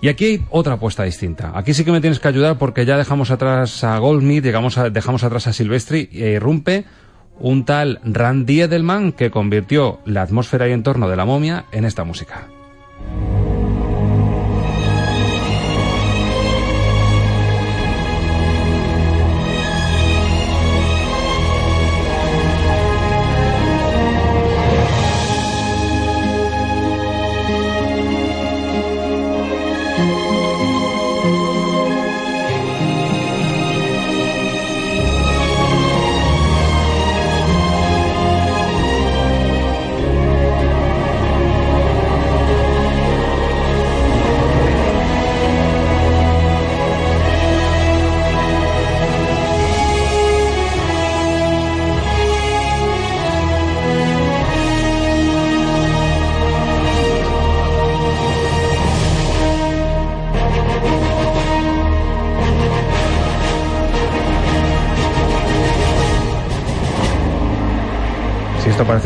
Y 0.00 0.06
aquí 0.06 0.24
hay 0.24 0.44
otra 0.50 0.74
apuesta 0.74 1.02
distinta. 1.02 1.50
Aquí 1.56 1.74
sí 1.74 1.84
que 1.84 1.90
me 1.90 2.00
tienes 2.00 2.20
que 2.20 2.28
ayudar 2.28 2.58
porque 2.58 2.86
ya 2.86 2.96
dejamos 2.96 3.32
atrás 3.32 3.82
a 3.82 3.98
Goldsmith, 3.98 4.44
llegamos 4.44 4.78
a, 4.78 4.88
dejamos 4.88 5.24
atrás 5.24 5.48
a 5.48 5.52
Silvestri 5.52 6.10
e 6.12 6.34
irrumpe 6.34 6.84
un 7.40 7.64
tal 7.64 8.00
Randy 8.04 8.62
Edelman 8.62 9.12
que 9.12 9.30
convirtió 9.30 10.00
la 10.04 10.22
atmósfera 10.22 10.68
y 10.68 10.72
entorno 10.72 11.08
de 11.08 11.16
la 11.16 11.24
momia 11.24 11.64
en 11.72 11.84
esta 11.84 12.04
música. 12.04 12.48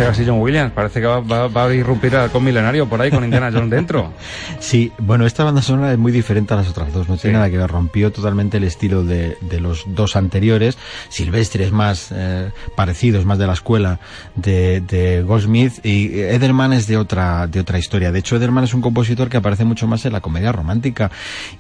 Esto 0.03 0.05
parece 0.05 0.12
casi 0.13 0.27
John 0.27 0.41
Williams, 0.41 0.73
parece 0.73 1.01
que 1.01 1.07
va, 1.07 1.21
va, 1.21 1.49
va 1.49 1.65
a 1.65 1.73
irrumpir 1.75 2.15
al 2.15 2.31
con 2.31 2.45
milenario 2.45 2.87
por 2.87 3.01
ahí 3.01 3.11
con 3.11 3.25
Indiana 3.25 3.51
Jones 3.51 3.71
dentro. 3.71 4.13
Sí, 4.61 4.93
bueno, 4.99 5.27
esta 5.27 5.45
banda 5.45 5.61
sonora 5.61 5.93
es 5.93 5.99
muy 5.99 6.13
diferente 6.13 6.55
a 6.55 6.57
las 6.57 6.69
otras 6.69 6.93
dos, 6.93 7.09
no 7.09 7.17
tiene 7.17 7.35
nada 7.35 7.51
que 7.51 7.59
ver, 7.59 7.69
rompió 7.69 8.13
totalmente 8.13 8.59
el 8.59 8.65
estilo 8.65 9.03
de, 9.03 9.37
de 9.41 9.61
los 9.61 9.85
dos 9.89 10.15
anteriores. 10.15 10.79
Silvestre 11.09 11.65
es 11.65 11.73
más 11.73 12.09
eh, 12.13 12.51
parecido, 12.77 13.19
es 13.19 13.25
más 13.25 13.39
de 13.39 13.47
la 13.47 13.55
escuela 13.55 13.99
de, 14.37 14.81
de 14.81 15.23
Goldsmith 15.23 15.85
y 15.85 16.21
Ederman 16.21 16.73
es 16.73 16.87
de 16.87 16.97
otra, 16.97 17.47
de 17.49 17.61
otra 17.61 17.79
historia. 17.79 18.13
De 18.13 18.21
hecho, 18.21 18.37
Ederman 18.37 18.65
es 18.65 18.73
un 18.73 18.83
compositor 18.83 19.29
que 19.29 19.39
aparece 19.39 19.65
mucho 19.65 19.87
más 19.87 20.05
en 20.07 20.13
la 20.13 20.21
comedia 20.21 20.53
romántica 20.53 21.11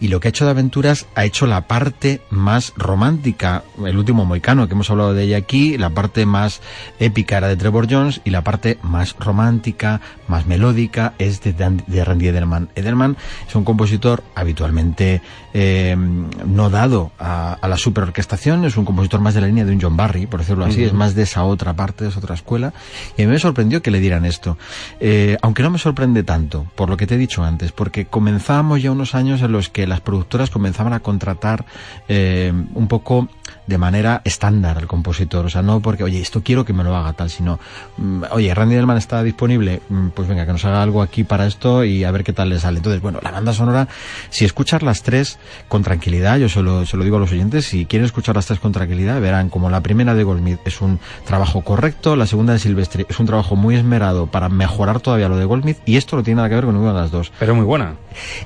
y 0.00 0.08
lo 0.08 0.20
que 0.20 0.28
ha 0.28 0.30
hecho 0.30 0.44
de 0.44 0.52
aventuras 0.52 1.06
ha 1.14 1.24
hecho 1.24 1.46
la 1.46 1.66
parte 1.66 2.20
más 2.30 2.72
romántica, 2.76 3.64
el 3.84 3.98
último 3.98 4.24
Moicano, 4.24 4.68
que 4.68 4.74
hemos 4.74 4.90
hablado 4.90 5.12
de 5.12 5.24
ella 5.24 5.38
aquí, 5.38 5.76
la 5.76 5.90
parte 5.90 6.24
más 6.24 6.60
épica 7.00 7.38
era 7.38 7.48
de 7.48 7.56
Trevor 7.56 7.88
Jones 7.90 8.20
y 8.24 8.30
la 8.30 8.41
parte 8.42 8.78
más 8.82 9.16
romántica, 9.18 10.00
más 10.28 10.46
melódica 10.46 11.14
es 11.18 11.40
de, 11.42 11.52
Dan- 11.52 11.82
de 11.86 12.04
Randy 12.04 12.28
Edelman. 12.28 12.68
Edelman 12.74 13.16
es 13.48 13.54
un 13.54 13.64
compositor 13.64 14.22
habitualmente 14.34 15.22
eh, 15.54 15.96
no 15.96 16.70
dado 16.70 17.12
a, 17.18 17.54
a 17.60 17.68
la 17.68 17.76
superorquestación, 17.76 18.64
es 18.64 18.76
un 18.76 18.84
compositor 18.84 19.20
más 19.20 19.34
de 19.34 19.40
la 19.42 19.46
línea 19.46 19.64
de 19.64 19.72
un 19.72 19.80
John 19.80 19.96
Barry, 19.96 20.26
por 20.26 20.40
decirlo 20.40 20.64
así, 20.64 20.82
es 20.84 20.92
más 20.92 21.14
de 21.14 21.22
esa 21.22 21.44
otra 21.44 21.74
parte, 21.74 22.04
de 22.04 22.10
esa 22.10 22.18
otra 22.18 22.34
escuela. 22.34 22.72
Y 23.16 23.22
a 23.22 23.26
mí 23.26 23.32
me 23.32 23.38
sorprendió 23.38 23.82
que 23.82 23.90
le 23.90 24.00
dieran 24.00 24.24
esto. 24.24 24.56
Eh, 25.00 25.36
aunque 25.42 25.62
no 25.62 25.70
me 25.70 25.78
sorprende 25.78 26.22
tanto, 26.22 26.66
por 26.74 26.88
lo 26.88 26.96
que 26.96 27.06
te 27.06 27.14
he 27.14 27.18
dicho 27.18 27.44
antes, 27.44 27.72
porque 27.72 28.06
comenzábamos 28.06 28.82
ya 28.82 28.90
unos 28.90 29.14
años 29.14 29.42
en 29.42 29.52
los 29.52 29.68
que 29.68 29.86
las 29.86 30.00
productoras 30.00 30.50
comenzaban 30.50 30.92
a 30.92 31.00
contratar 31.00 31.64
eh, 32.08 32.52
un 32.74 32.88
poco 32.88 33.28
de 33.66 33.78
manera 33.78 34.20
estándar 34.24 34.78
al 34.78 34.86
compositor. 34.86 35.46
O 35.46 35.50
sea, 35.50 35.62
no 35.62 35.80
porque, 35.80 36.04
oye, 36.04 36.20
esto 36.20 36.42
quiero 36.42 36.64
que 36.64 36.72
me 36.72 36.84
lo 36.84 36.96
haga 36.96 37.12
tal, 37.12 37.30
sino, 37.30 37.58
mm, 37.96 38.24
oye, 38.32 38.54
Randy 38.54 38.74
Delman 38.74 38.96
está 38.98 39.22
disponible, 39.22 39.80
mm, 39.88 40.08
pues 40.08 40.28
venga, 40.28 40.46
que 40.46 40.52
nos 40.52 40.64
haga 40.64 40.82
algo 40.82 41.02
aquí 41.02 41.24
para 41.24 41.46
esto 41.46 41.84
y 41.84 42.04
a 42.04 42.10
ver 42.10 42.24
qué 42.24 42.32
tal 42.32 42.48
le 42.48 42.58
sale. 42.58 42.78
Entonces, 42.78 43.00
bueno, 43.00 43.20
la 43.22 43.30
banda 43.30 43.52
sonora, 43.52 43.88
si 44.30 44.44
escuchas 44.44 44.82
las 44.82 45.02
tres 45.02 45.38
con 45.68 45.82
tranquilidad, 45.82 46.38
yo 46.38 46.48
se 46.48 46.62
lo, 46.62 46.86
se 46.86 46.96
lo 46.96 47.04
digo 47.04 47.16
a 47.16 47.20
los 47.20 47.32
oyentes, 47.32 47.66
si 47.66 47.86
quieren 47.86 48.06
escuchar 48.06 48.34
las 48.36 48.46
tres 48.46 48.58
con 48.58 48.72
tranquilidad, 48.72 49.20
verán 49.20 49.48
como 49.48 49.70
la 49.70 49.80
primera 49.80 50.14
de 50.14 50.24
Goldsmith 50.24 50.58
es 50.64 50.80
un 50.80 50.98
trabajo 51.26 51.62
correcto, 51.62 52.16
la 52.16 52.26
segunda 52.26 52.52
de 52.52 52.58
Silvestre 52.58 53.06
es 53.08 53.18
un 53.20 53.26
trabajo 53.26 53.56
muy 53.56 53.76
esmerado 53.76 54.26
para 54.26 54.48
mejorar 54.48 55.00
todavía 55.00 55.28
lo 55.28 55.36
de 55.36 55.44
Goldsmith 55.44 55.78
y 55.86 55.96
esto 55.96 56.16
no 56.16 56.22
tiene 56.22 56.36
nada 56.36 56.48
que 56.48 56.54
ver 56.56 56.64
con 56.64 56.74
ninguna 56.74 56.94
de 56.94 57.00
las 57.00 57.10
dos. 57.10 57.32
Pero 57.38 57.54
muy 57.54 57.64
buena. 57.64 57.94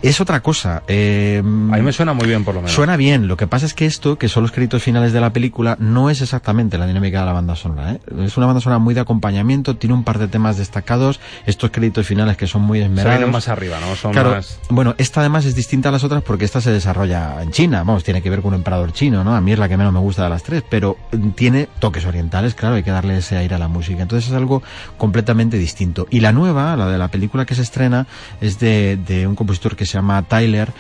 Es 0.03 0.21
otra 0.21 0.41
cosa. 0.43 0.83
Eh, 0.87 1.41
A 1.45 1.77
mí 1.77 1.83
me 1.83 1.93
suena 1.93 2.13
muy 2.13 2.27
bien, 2.27 2.45
por 2.45 2.55
lo 2.55 2.61
menos. 2.61 2.73
Suena 2.75 2.97
bien, 2.97 3.29
lo 3.29 3.37
que 3.37 3.47
pasa 3.47 3.67
es 3.67 3.75
que 3.75 3.87
esto, 3.87 4.17
que 4.19 4.29
son 4.29 4.43
los 4.43 4.53
créditos 4.53 4.83
finales 4.83 5.06
de 5.13 5.21
la 5.21 5.33
película, 5.33 5.77
no 5.81 6.11
es 6.11 6.23
exactamente 6.23 6.79
la 6.79 6.87
dinámica 6.87 7.21
de 7.21 7.27
la 7.27 7.33
banda 7.33 7.57
sonora. 7.57 7.93
¿eh? 7.93 8.01
Es 8.25 8.37
una 8.37 8.47
banda 8.47 8.61
sonora 8.61 8.79
muy 8.79 8.95
de 8.95 9.01
acompañamiento, 9.01 9.77
tiene 9.77 9.95
un 9.95 10.05
par 10.05 10.19
de 10.19 10.29
temas 10.29 10.57
destacados, 10.57 11.21
estos 11.47 11.71
créditos 11.71 12.07
finales 12.07 12.37
que 12.37 12.47
son 12.47 12.63
muy 12.63 12.79
Se 12.79 12.85
esmerados. 12.85 13.19
vienen 13.19 13.33
más 13.33 13.49
arriba, 13.49 13.79
¿no? 13.81 13.95
Son 13.97 14.13
Claro, 14.13 14.31
más... 14.31 14.59
bueno, 14.71 14.95
esta 14.99 15.21
además 15.21 15.45
es 15.45 15.55
distinta 15.55 15.89
a 15.89 15.93
las 15.93 16.05
otras 16.05 16.23
porque 16.23 16.45
esta 16.45 16.61
se 16.61 16.71
desarrolla 16.71 17.43
en 17.43 17.51
China, 17.51 17.79
vamos, 17.85 18.05
tiene 18.05 18.23
que 18.23 18.31
ver 18.31 18.41
con 18.41 18.49
un 18.51 18.57
emperador 18.57 18.93
chino, 18.93 19.25
¿no? 19.25 19.35
A 19.37 19.41
mí 19.41 19.53
es 19.53 19.59
la 19.59 19.69
que 19.69 19.77
menos 19.77 19.93
me 19.93 20.01
gusta 20.01 20.25
de 20.25 20.31
las 20.31 20.43
tres, 20.43 20.63
pero 20.69 20.97
tiene 21.35 21.69
toques 21.79 22.05
orientales, 22.07 22.55
claro, 22.55 22.75
hay 22.77 22.83
que 22.83 22.91
darle 22.91 23.19
ese 23.19 23.37
aire 23.37 23.55
a 23.55 23.59
la 23.59 23.69
música. 23.69 24.03
Entonces 24.03 24.29
es 24.31 24.35
algo 24.37 24.63
completamente 24.97 25.59
distinto. 25.59 26.07
Y 26.11 26.21
la 26.21 26.33
nueva, 26.33 26.77
la 26.77 26.89
de 26.89 26.99
la 26.99 27.09
película 27.09 27.45
que 27.47 27.55
se 27.55 27.63
estrena, 27.63 28.07
es 28.41 28.59
de, 28.59 28.97
de 29.07 29.27
un 29.27 29.35
compositor 29.37 29.77
que 29.77 29.87
se 29.87 29.95
llama 29.95 30.23
Tyler 30.23 30.73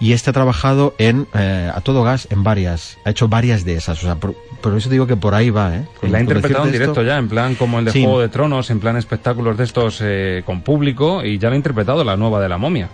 y 0.00 0.12
este 0.12 0.30
ha 0.30 0.32
trabajado 0.32 0.94
en 0.98 1.26
eh, 1.34 1.70
a 1.74 1.80
todo 1.80 2.02
gas 2.02 2.28
en 2.30 2.44
varias, 2.44 2.98
ha 3.04 3.10
hecho 3.10 3.28
varias 3.28 3.64
de 3.64 3.73
esas, 3.74 3.98
o 3.98 4.02
sea, 4.02 4.14
por, 4.16 4.34
por 4.60 4.76
eso 4.76 4.88
digo 4.88 5.06
que 5.06 5.16
por 5.16 5.34
ahí 5.34 5.50
va, 5.50 5.76
¿eh? 5.76 5.84
Y 6.02 6.08
la 6.08 6.18
ha 6.18 6.20
interpretado 6.20 6.64
en 6.66 6.72
directo 6.72 6.92
esto- 7.00 7.02
ya, 7.02 7.18
en 7.18 7.28
plan 7.28 7.54
como 7.54 7.78
el 7.78 7.84
de 7.86 7.92
Sí. 7.92 8.02
Juego 8.02 8.20
de 8.20 8.28
Tronos, 8.28 8.70
en 8.70 8.80
plan 8.80 8.96
espectáculos 8.96 9.56
de 9.56 9.64
estos 9.64 9.98
eh, 10.02 10.42
con 10.46 10.62
público, 10.62 11.24
y 11.24 11.38
ya 11.38 11.48
la 11.48 11.54
ha 11.54 11.56
interpretado 11.56 12.02
la 12.04 12.16
nueva 12.16 12.40
de 12.40 12.48
la 12.48 12.58
momia. 12.58 12.88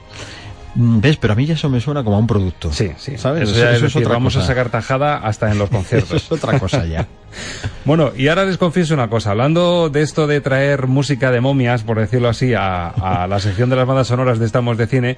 Mm, 0.76 1.00
¿Ves? 1.00 1.16
Pero 1.16 1.32
a 1.32 1.36
mí 1.36 1.46
ya 1.46 1.54
eso 1.54 1.68
me 1.68 1.80
suena 1.80 2.04
como 2.04 2.14
a 2.16 2.20
un 2.20 2.28
producto. 2.28 2.72
Sí, 2.72 2.92
sí. 2.96 3.18
¿Sabes? 3.18 3.50
Eso, 3.50 3.68
es 3.68 3.82
decir, 3.82 4.02
otra 4.02 4.12
vamos 4.14 4.34
cosa. 4.34 4.44
a 4.44 4.48
sacar 4.48 4.70
tajada 4.70 5.16
hasta 5.18 5.50
en 5.50 5.58
los 5.58 5.68
conciertos. 5.68 6.12
Eso 6.22 6.34
es 6.36 6.42
otra 6.44 6.58
cosa 6.60 6.84
ya. 6.86 7.06
Bueno, 7.84 8.10
y 8.16 8.28
ahora 8.28 8.44
les 8.44 8.56
confieso 8.58 8.92
una 8.94 9.08
cosa. 9.08 9.30
Hablando 9.32 9.88
de 9.88 10.02
esto 10.02 10.26
de 10.26 10.40
traer 10.40 10.86
música 10.86 11.30
de 11.30 11.40
momias, 11.40 11.82
por 11.82 11.98
decirlo 11.98 12.28
así, 12.28 12.54
a, 12.54 12.88
a 12.88 13.26
la 13.26 13.38
sección 13.40 13.70
de 13.70 13.76
las 13.76 13.86
bandas 13.86 14.06
sonoras 14.08 14.38
de 14.38 14.46
Estamos 14.46 14.76
de 14.76 14.86
Cine, 14.86 15.16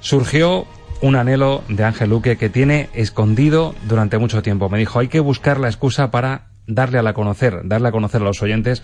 surgió 0.00 0.66
un 1.02 1.16
anhelo 1.16 1.62
de 1.68 1.84
Ángel 1.84 2.10
Luque 2.10 2.36
que 2.36 2.50
tiene 2.50 2.90
escondido 2.92 3.74
durante 3.88 4.18
mucho 4.18 4.42
tiempo. 4.42 4.68
Me 4.68 4.78
dijo, 4.78 4.98
hay 4.98 5.08
que 5.08 5.20
buscar 5.20 5.58
la 5.58 5.68
excusa 5.68 6.10
para 6.10 6.48
darle 6.66 6.98
a 6.98 7.02
la 7.02 7.14
conocer, 7.14 7.62
darle 7.64 7.88
a 7.88 7.92
conocer 7.92 8.20
a 8.20 8.24
los 8.24 8.42
oyentes 8.42 8.82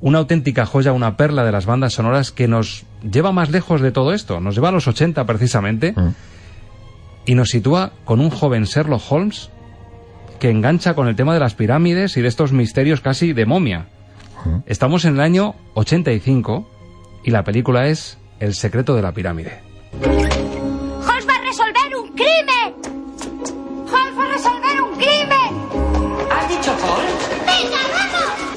una 0.00 0.18
auténtica 0.18 0.66
joya, 0.66 0.92
una 0.92 1.16
perla 1.16 1.44
de 1.44 1.52
las 1.52 1.66
bandas 1.66 1.94
sonoras 1.94 2.30
que 2.30 2.48
nos 2.48 2.84
lleva 3.02 3.32
más 3.32 3.50
lejos 3.50 3.80
de 3.80 3.92
todo 3.92 4.12
esto. 4.12 4.40
Nos 4.40 4.54
lleva 4.54 4.68
a 4.68 4.72
los 4.72 4.88
80 4.88 5.24
precisamente 5.24 5.94
y 7.24 7.34
nos 7.34 7.50
sitúa 7.50 7.92
con 8.04 8.20
un 8.20 8.30
joven 8.30 8.64
Sherlock 8.64 9.02
Holmes 9.08 9.50
que 10.38 10.50
engancha 10.50 10.94
con 10.94 11.08
el 11.08 11.16
tema 11.16 11.32
de 11.32 11.40
las 11.40 11.54
pirámides 11.54 12.16
y 12.16 12.22
de 12.22 12.28
estos 12.28 12.52
misterios 12.52 13.00
casi 13.00 13.32
de 13.32 13.46
momia. 13.46 13.86
Estamos 14.66 15.04
en 15.04 15.14
el 15.14 15.20
año 15.20 15.54
85 15.74 16.70
y 17.24 17.30
la 17.30 17.42
película 17.42 17.88
es 17.88 18.18
El 18.38 18.54
secreto 18.54 18.94
de 18.94 19.02
la 19.02 19.12
pirámide. 19.12 19.60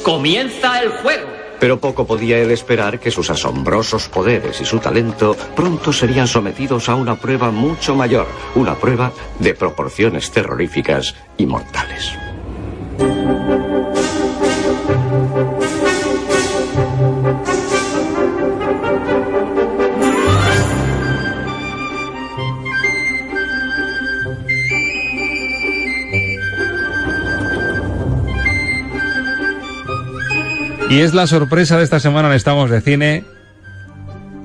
Comienza 0.10 0.82
el 0.82 0.89
juego. 0.89 1.28
Pero 1.60 1.80
poco 1.80 2.07
podía 2.07 2.39
él 2.39 2.49
esperar 2.49 2.99
que 2.99 3.12
sus 3.12 3.30
asombrosos 3.30 4.10
poderes 4.10 4.60
y 4.60 4.66
su 4.66 4.80
talento 4.80 5.36
pronto 5.55 5.93
serían 5.93 6.28
sometidos 6.28 6.89
a 6.89 6.95
una 6.95 7.16
prueba 7.18 7.51
mucho 7.51 7.93
mayor, 7.93 8.26
una 8.55 8.74
prueba 8.74 9.12
de 9.38 9.53
proporciones 9.53 10.32
terroríficas 10.32 11.14
y 11.38 11.45
mortales. 11.45 12.12
Y 30.89 31.01
es 31.01 31.13
la 31.13 31.27
sorpresa 31.27 31.77
de 31.77 31.83
esta 31.83 31.99
semana 31.99 32.29
en 32.29 32.33
Estamos 32.33 32.69
de 32.69 32.81
Cine. 32.81 33.23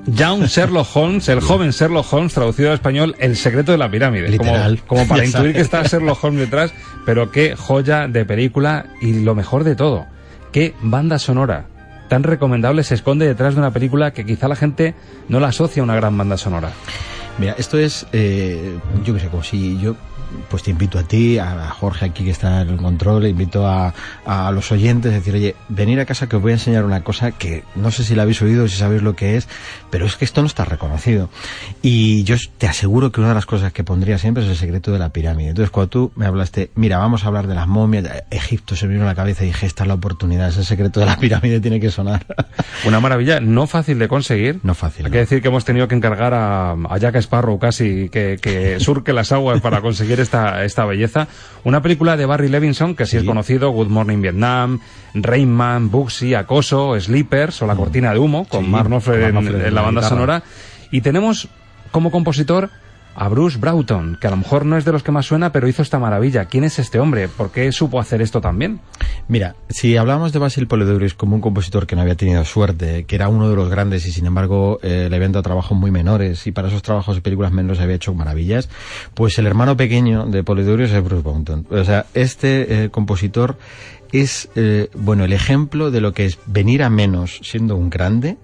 Young 0.06 0.44
Sherlock 0.44 0.86
Holmes, 0.94 1.28
el 1.30 1.40
joven 1.40 1.70
Sherlock 1.70 2.12
Holmes, 2.12 2.34
traducido 2.34 2.68
al 2.68 2.74
español, 2.74 3.16
El 3.18 3.36
secreto 3.36 3.72
de 3.72 3.78
la 3.78 3.90
pirámide. 3.90 4.28
Literal. 4.28 4.78
Como, 4.86 5.00
como 5.00 5.08
para 5.08 5.24
intuir 5.24 5.54
que 5.54 5.62
está 5.62 5.82
Sherlock 5.84 6.22
Holmes 6.22 6.40
detrás, 6.40 6.74
pero 7.06 7.30
qué 7.30 7.56
joya 7.56 8.08
de 8.08 8.26
película 8.26 8.86
y 9.00 9.20
lo 9.20 9.34
mejor 9.34 9.64
de 9.64 9.74
todo, 9.74 10.06
qué 10.52 10.74
banda 10.82 11.18
sonora 11.18 11.66
tan 12.08 12.22
recomendable 12.22 12.84
se 12.84 12.94
esconde 12.94 13.26
detrás 13.26 13.54
de 13.54 13.60
una 13.60 13.72
película 13.72 14.12
que 14.12 14.24
quizá 14.24 14.46
la 14.46 14.56
gente 14.56 14.94
no 15.28 15.40
la 15.40 15.48
asocia 15.48 15.80
a 15.82 15.84
una 15.84 15.96
gran 15.96 16.16
banda 16.16 16.36
sonora. 16.36 16.70
Mira, 17.38 17.54
esto 17.58 17.78
es, 17.78 18.06
eh, 18.12 18.78
yo 19.04 19.14
qué 19.14 19.20
sé, 19.20 19.28
como 19.28 19.42
si 19.42 19.80
yo 19.80 19.96
pues 20.48 20.62
te 20.62 20.70
invito 20.70 20.98
a 20.98 21.02
ti, 21.02 21.38
a 21.38 21.68
Jorge 21.70 22.06
aquí 22.06 22.24
que 22.24 22.30
está 22.30 22.62
en 22.62 22.68
el 22.70 22.76
control, 22.76 23.26
invito 23.26 23.66
a, 23.66 23.94
a 24.24 24.50
los 24.52 24.70
oyentes, 24.72 25.12
a 25.12 25.16
decir, 25.16 25.34
oye, 25.34 25.54
venir 25.68 26.00
a 26.00 26.04
casa 26.04 26.28
que 26.28 26.36
os 26.36 26.42
voy 26.42 26.52
a 26.52 26.54
enseñar 26.54 26.84
una 26.84 27.02
cosa 27.02 27.32
que 27.32 27.64
no 27.74 27.90
sé 27.90 28.04
si 28.04 28.14
la 28.14 28.22
habéis 28.22 28.42
oído, 28.42 28.68
si 28.68 28.76
sabéis 28.76 29.02
lo 29.02 29.14
que 29.14 29.36
es, 29.36 29.48
pero 29.90 30.06
es 30.06 30.16
que 30.16 30.24
esto 30.24 30.40
no 30.40 30.46
está 30.46 30.64
reconocido. 30.64 31.28
Y 31.82 32.24
yo 32.24 32.36
te 32.58 32.66
aseguro 32.66 33.12
que 33.12 33.20
una 33.20 33.30
de 33.30 33.34
las 33.34 33.46
cosas 33.46 33.72
que 33.72 33.84
pondría 33.84 34.18
siempre 34.18 34.44
es 34.44 34.50
el 34.50 34.56
secreto 34.56 34.92
de 34.92 34.98
la 34.98 35.10
pirámide. 35.10 35.50
Entonces, 35.50 35.70
cuando 35.70 35.90
tú 35.90 36.12
me 36.16 36.26
hablaste, 36.26 36.70
mira, 36.74 36.98
vamos 36.98 37.24
a 37.24 37.28
hablar 37.28 37.46
de 37.46 37.54
las 37.54 37.66
momias, 37.66 38.04
Egipto 38.30 38.76
se 38.76 38.86
me 38.86 38.94
vino 38.94 39.04
a 39.04 39.08
la 39.08 39.14
cabeza 39.14 39.44
y 39.44 39.48
dije, 39.48 39.66
esta 39.66 39.84
es 39.84 39.88
la 39.88 39.94
oportunidad, 39.94 40.48
ese 40.48 40.64
secreto 40.64 41.00
de 41.00 41.06
la 41.06 41.16
pirámide 41.16 41.60
tiene 41.60 41.80
que 41.80 41.90
sonar. 41.90 42.26
Una 42.86 43.00
maravilla, 43.00 43.40
no 43.40 43.66
fácil 43.66 43.98
de 43.98 44.08
conseguir. 44.08 44.60
No 44.62 44.74
fácil. 44.74 45.06
Hay 45.06 45.12
que 45.12 45.18
decir 45.18 45.42
que 45.42 45.48
hemos 45.48 45.64
tenido 45.64 45.88
que 45.88 45.94
encargar 45.94 46.34
a, 46.34 46.72
a 46.72 46.98
Jack 46.98 47.16
Sparrow 47.16 47.58
casi 47.58 48.08
que, 48.08 48.38
que 48.40 48.80
surque 48.80 49.12
las 49.12 49.32
aguas 49.32 49.60
para 49.60 49.80
conseguir 49.80 50.20
esta, 50.24 50.64
esta 50.64 50.84
belleza. 50.84 51.28
Una 51.62 51.80
película 51.80 52.16
de 52.16 52.26
Barry 52.26 52.48
Levinson, 52.48 52.96
que 52.96 53.06
sí, 53.06 53.16
es 53.16 53.24
conocido, 53.24 53.70
Good 53.70 53.88
Morning 53.88 54.20
Vietnam, 54.20 54.80
Rain 55.14 55.50
Man, 55.50 55.90
Bugsy, 55.90 56.34
Acoso, 56.34 56.98
Sleepers 57.00 57.62
o 57.62 57.66
La 57.66 57.76
Cortina 57.76 58.12
de 58.12 58.18
Humo, 58.18 58.46
con 58.46 58.64
Sí, 58.64 58.70
Mark 58.70 58.88
Knopfler 58.88 59.22
en, 59.22 59.74
la 59.74 59.82
banda 59.82 60.02
sonora. 60.02 60.42
Y 60.90 61.00
tenemos 61.00 61.48
como 61.90 62.10
compositor 62.10 62.70
a 63.14 63.28
Bruce 63.28 63.58
Broughton, 63.58 64.18
que 64.20 64.26
a 64.26 64.30
lo 64.30 64.36
mejor 64.36 64.66
no 64.66 64.76
es 64.76 64.84
de 64.84 64.92
los 64.92 65.02
que 65.02 65.12
más 65.12 65.26
suena, 65.26 65.52
pero 65.52 65.68
hizo 65.68 65.82
esta 65.82 65.98
maravilla. 65.98 66.46
¿Quién 66.46 66.64
es 66.64 66.78
este 66.78 66.98
hombre? 66.98 67.28
¿Por 67.28 67.50
qué 67.50 67.70
supo 67.72 68.00
hacer 68.00 68.22
esto 68.22 68.40
también? 68.40 68.80
Mira, 69.28 69.56
si 69.68 69.96
hablamos 69.96 70.32
de 70.32 70.38
Basil 70.38 70.66
Polidouris 70.66 71.14
como 71.14 71.34
un 71.36 71.40
compositor 71.40 71.86
que 71.86 71.96
no 71.96 72.02
había 72.02 72.16
tenido 72.16 72.44
suerte, 72.44 73.04
que 73.04 73.16
era 73.16 73.28
uno 73.28 73.48
de 73.48 73.56
los 73.56 73.70
grandes 73.70 74.06
y 74.06 74.12
sin 74.12 74.26
embargo 74.26 74.78
eh, 74.82 75.08
le 75.08 75.16
habían 75.16 75.32
dado 75.32 75.42
trabajos 75.42 75.76
muy 75.76 75.90
menores 75.90 76.46
y 76.46 76.52
para 76.52 76.68
esos 76.68 76.82
trabajos 76.82 77.16
y 77.16 77.20
películas 77.20 77.52
menores 77.52 77.80
había 77.80 77.96
hecho 77.96 78.14
maravillas, 78.14 78.68
pues 79.14 79.38
el 79.38 79.46
hermano 79.46 79.76
pequeño 79.76 80.26
de 80.26 80.42
Polidouris 80.42 80.92
es 80.92 81.04
Bruce 81.04 81.22
Broughton. 81.22 81.66
O 81.70 81.84
sea, 81.84 82.06
este 82.14 82.84
eh, 82.84 82.90
compositor 82.90 83.56
es, 84.12 84.48
eh, 84.54 84.90
bueno, 84.94 85.24
el 85.24 85.32
ejemplo 85.32 85.90
de 85.90 86.00
lo 86.00 86.12
que 86.12 86.26
es 86.26 86.38
venir 86.46 86.82
a 86.82 86.90
menos 86.90 87.40
siendo 87.42 87.76
un 87.76 87.90
grande 87.90 88.36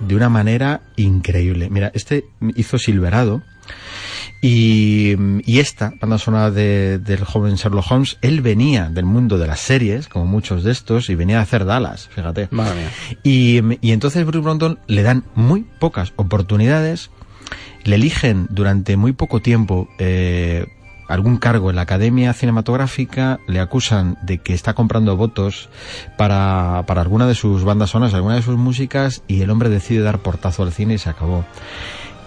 de 0.00 0.14
una 0.14 0.28
manera 0.28 0.82
increíble. 0.96 1.68
Mira, 1.70 1.90
este 1.94 2.26
hizo 2.54 2.78
Silverado. 2.78 3.42
Y, 4.40 5.16
y, 5.46 5.58
esta 5.60 5.94
banda 6.00 6.18
sonora 6.18 6.50
de, 6.50 6.98
del 6.98 7.24
joven 7.24 7.54
Sherlock 7.54 7.90
Holmes, 7.90 8.18
él 8.20 8.42
venía 8.42 8.90
del 8.90 9.04
mundo 9.04 9.38
de 9.38 9.46
las 9.46 9.60
series, 9.60 10.08
como 10.08 10.26
muchos 10.26 10.62
de 10.62 10.72
estos, 10.72 11.08
y 11.08 11.14
venía 11.14 11.38
a 11.38 11.42
hacer 11.42 11.64
Dallas, 11.64 12.08
fíjate. 12.08 12.48
Madre 12.50 12.74
mía. 12.74 12.90
Y, 13.22 13.60
y 13.80 13.92
entonces 13.92 14.24
Bruce 14.26 14.44
Brandon 14.44 14.78
le 14.86 15.02
dan 15.02 15.24
muy 15.34 15.64
pocas 15.80 16.12
oportunidades, 16.16 17.10
le 17.84 17.96
eligen 17.96 18.46
durante 18.50 18.96
muy 18.96 19.12
poco 19.12 19.40
tiempo 19.40 19.88
eh, 19.98 20.66
algún 21.08 21.38
cargo 21.38 21.70
en 21.70 21.76
la 21.76 21.82
Academia 21.82 22.32
Cinematográfica, 22.32 23.40
le 23.46 23.60
acusan 23.60 24.18
de 24.22 24.38
que 24.38 24.54
está 24.54 24.74
comprando 24.74 25.16
votos 25.16 25.68
para, 26.16 26.84
para 26.86 27.00
alguna 27.00 27.26
de 27.26 27.34
sus 27.34 27.64
bandas 27.64 27.90
sonoras, 27.90 28.14
alguna 28.14 28.36
de 28.36 28.42
sus 28.42 28.56
músicas, 28.56 29.22
y 29.28 29.40
el 29.42 29.50
hombre 29.50 29.68
decide 29.68 30.00
dar 30.02 30.18
portazo 30.18 30.62
al 30.62 30.72
cine 30.72 30.94
y 30.94 30.98
se 30.98 31.10
acabó. 31.10 31.44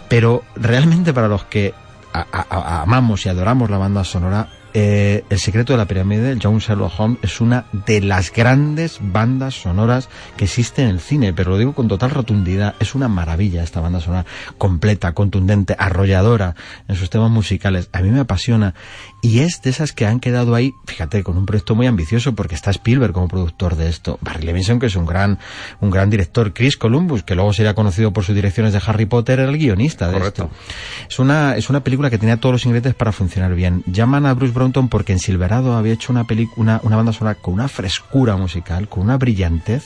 Pero 0.10 0.44
realmente 0.56 1.14
para 1.14 1.28
los 1.28 1.46
que 1.46 1.74
a, 2.14 2.82
amamos 2.82 3.26
y 3.26 3.30
adoramos 3.30 3.70
la 3.70 3.78
banda 3.78 4.04
sonora, 4.04 4.50
eh, 4.74 5.24
El 5.30 5.40
secreto 5.40 5.74
de 5.74 5.78
la 5.78 5.88
pirámide, 5.88 6.38
John 6.42 6.60
Sherlock 6.60 7.00
Holmes, 7.00 7.20
es 7.24 7.42
una 7.42 7.66
de 7.88 8.02
las 8.02 8.32
grandes 8.32 9.00
bandas 9.02 9.56
sonoras 9.56 10.10
que 10.38 10.46
existe 10.46 10.84
en 10.84 10.90
el 10.90 11.00
cine, 11.00 11.34
pero 11.34 11.52
lo 11.52 11.58
digo 11.58 11.74
con 11.74 11.88
total 11.88 12.12
rotundidad, 12.12 12.76
es 12.80 12.94
una 12.94 13.08
maravilla 13.08 13.64
esta 13.64 13.82
banda 13.82 14.00
sonora, 14.00 14.26
completa, 14.60 15.14
contundente, 15.14 15.76
arrolladora 15.80 16.56
en 16.88 16.96
sus 16.96 17.10
temas 17.10 17.32
musicales. 17.32 17.90
A 17.94 18.02
mí 18.02 18.12
me 18.12 18.20
apasiona 18.20 18.76
y 19.22 19.40
es 19.40 19.62
de 19.62 19.70
esas 19.70 19.92
que 19.92 20.06
han 20.06 20.20
quedado 20.20 20.56
ahí, 20.56 20.76
fíjate, 20.86 21.24
con 21.24 21.38
un 21.38 21.46
proyecto 21.46 21.76
muy 21.76 21.88
ambicioso 21.88 22.36
porque 22.36 22.56
está 22.56 22.72
Spielberg 22.72 23.12
como 23.14 23.28
productor 23.28 23.76
de 23.76 23.90
esto, 23.90 24.18
Barry 24.22 24.46
Levinson 24.46 24.80
que 24.80 24.86
es 24.86 24.96
un 24.96 25.06
gran 25.06 25.40
un 25.82 25.90
gran 25.90 26.10
director, 26.10 26.54
Chris 26.54 26.78
Columbus 26.78 27.24
que 27.24 27.36
luego 27.36 27.52
sería 27.54 27.74
conocido 27.74 28.14
por 28.14 28.24
sus 28.24 28.36
direcciones 28.36 28.74
de 28.74 28.82
Harry 28.86 29.06
Potter, 29.06 29.40
el 29.42 29.58
guionista 29.58 30.08
de 30.08 30.14
Correcto. 30.14 30.44
esto. 30.44 30.56
Es 31.10 31.20
una 31.20 31.58
es 31.58 31.70
una 31.70 31.84
película 31.84 32.10
que 32.10 32.18
tenía 32.18 32.38
todos 32.38 32.54
los 32.54 32.66
ingredientes 32.66 32.96
para 32.96 33.12
funcionar 33.12 33.54
bien. 33.56 33.84
Llaman 33.88 34.26
a 34.26 34.34
Bruce 34.34 34.54
Brompton 34.54 34.88
porque 34.88 35.14
en 35.14 35.20
Silverado 35.20 35.76
había 35.76 35.94
hecho 35.94 36.12
una 36.12 36.26
película, 36.26 36.56
una, 36.58 36.80
una 36.84 36.96
banda 36.96 37.14
sonora 37.14 37.36
con 37.36 37.54
una 37.54 37.68
frescura 37.68 38.38
musical, 38.38 38.88
con 38.88 39.04
una 39.04 39.18
brillantez 39.18 39.84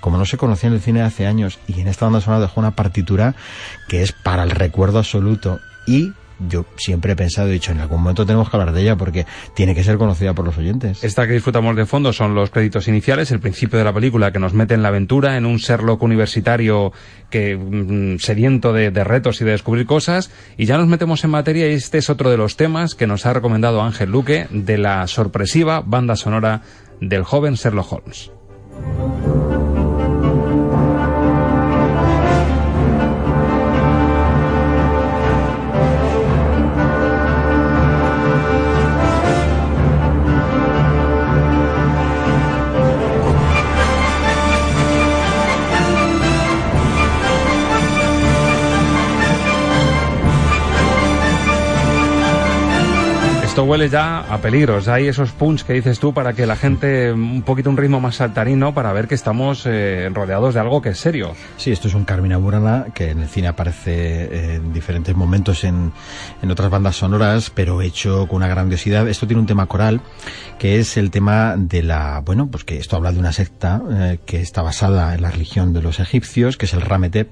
como 0.00 0.18
no 0.18 0.26
se 0.26 0.36
conocía 0.36 0.68
en 0.68 0.74
el 0.74 0.82
cine 0.82 1.00
hace 1.00 1.26
años 1.26 1.58
y 1.66 1.80
en 1.80 1.88
esta 1.88 2.04
banda 2.04 2.20
sonora 2.20 2.42
dejó 2.42 2.60
una 2.60 2.72
partitura 2.72 3.34
que 3.88 4.02
es 4.02 4.12
para 4.12 4.42
el 4.42 4.50
recuerdo 4.50 4.98
absoluto 4.98 5.60
y 5.86 6.12
yo 6.38 6.64
siempre 6.76 7.12
he 7.12 7.16
pensado, 7.16 7.48
he 7.48 7.52
dicho, 7.52 7.72
en 7.72 7.80
algún 7.80 8.00
momento 8.00 8.26
tenemos 8.26 8.50
que 8.50 8.56
hablar 8.56 8.74
de 8.74 8.82
ella 8.82 8.96
porque 8.96 9.26
tiene 9.54 9.74
que 9.74 9.84
ser 9.84 9.98
conocida 9.98 10.34
por 10.34 10.44
los 10.44 10.56
oyentes. 10.58 11.02
Esta 11.04 11.26
que 11.26 11.34
disfrutamos 11.34 11.76
de 11.76 11.86
fondo 11.86 12.12
son 12.12 12.34
los 12.34 12.50
créditos 12.50 12.88
iniciales, 12.88 13.30
el 13.30 13.40
principio 13.40 13.78
de 13.78 13.84
la 13.84 13.92
película 13.92 14.32
que 14.32 14.38
nos 14.38 14.54
mete 14.54 14.74
en 14.74 14.82
la 14.82 14.88
aventura, 14.88 15.36
en 15.36 15.46
un 15.46 15.56
Sherlock 15.56 16.02
universitario 16.02 16.92
que 17.30 17.56
mm, 17.56 18.18
sediento 18.18 18.72
de, 18.72 18.90
de, 18.90 19.04
retos 19.04 19.40
y 19.40 19.44
de 19.44 19.52
descubrir 19.52 19.86
cosas, 19.86 20.30
y 20.56 20.66
ya 20.66 20.78
nos 20.78 20.88
metemos 20.88 21.24
en 21.24 21.30
materia 21.30 21.70
y 21.70 21.74
este 21.74 21.98
es 21.98 22.10
otro 22.10 22.30
de 22.30 22.36
los 22.36 22.56
temas 22.56 22.94
que 22.94 23.06
nos 23.06 23.26
ha 23.26 23.32
recomendado 23.32 23.82
Ángel 23.82 24.10
Luque 24.10 24.46
de 24.50 24.78
la 24.78 25.06
sorpresiva 25.06 25.82
banda 25.84 26.16
sonora 26.16 26.62
del 27.00 27.24
joven 27.24 27.54
Sherlock 27.54 27.92
Holmes. 27.92 28.30
Huele 53.64 53.88
ya 53.88 54.20
a 54.20 54.38
peligros. 54.38 54.88
Hay 54.88 55.08
esos 55.08 55.32
punch 55.32 55.64
que 55.64 55.72
dices 55.72 55.98
tú 55.98 56.12
para 56.14 56.32
que 56.32 56.46
la 56.46 56.56
gente 56.56 57.12
un 57.12 57.42
poquito 57.42 57.70
un 57.70 57.76
ritmo 57.76 58.00
más 58.00 58.16
saltarino 58.16 58.74
para 58.74 58.92
ver 58.92 59.08
que 59.08 59.14
estamos 59.14 59.64
eh, 59.66 60.08
rodeados 60.12 60.54
de 60.54 60.60
algo 60.60 60.80
que 60.80 60.90
es 60.90 60.98
serio. 60.98 61.32
Sí, 61.56 61.72
esto 61.72 61.88
es 61.88 61.94
un 61.94 62.04
Carmina 62.04 62.36
Burana 62.36 62.86
que 62.94 63.10
en 63.10 63.20
el 63.20 63.28
cine 63.28 63.48
aparece 63.48 64.54
en 64.54 64.72
diferentes 64.72 65.14
momentos 65.16 65.64
en, 65.64 65.92
en 66.42 66.50
otras 66.50 66.70
bandas 66.70 66.96
sonoras, 66.96 67.50
pero 67.50 67.82
hecho 67.82 68.26
con 68.28 68.36
una 68.36 68.48
grandiosidad. 68.48 69.08
Esto 69.08 69.26
tiene 69.26 69.40
un 69.40 69.46
tema 69.46 69.66
coral 69.66 70.00
que 70.58 70.78
es 70.78 70.96
el 70.96 71.10
tema 71.10 71.56
de 71.56 71.82
la, 71.82 72.20
bueno, 72.24 72.48
pues 72.48 72.64
que 72.64 72.78
esto 72.78 72.96
habla 72.96 73.12
de 73.12 73.18
una 73.18 73.32
secta 73.32 73.82
eh, 73.90 74.18
que 74.24 74.40
está 74.40 74.62
basada 74.62 75.14
en 75.14 75.22
la 75.22 75.30
religión 75.30 75.72
de 75.72 75.82
los 75.82 76.00
egipcios, 76.00 76.56
que 76.56 76.66
es 76.66 76.74
el 76.74 76.80
Rametep, 76.80 77.28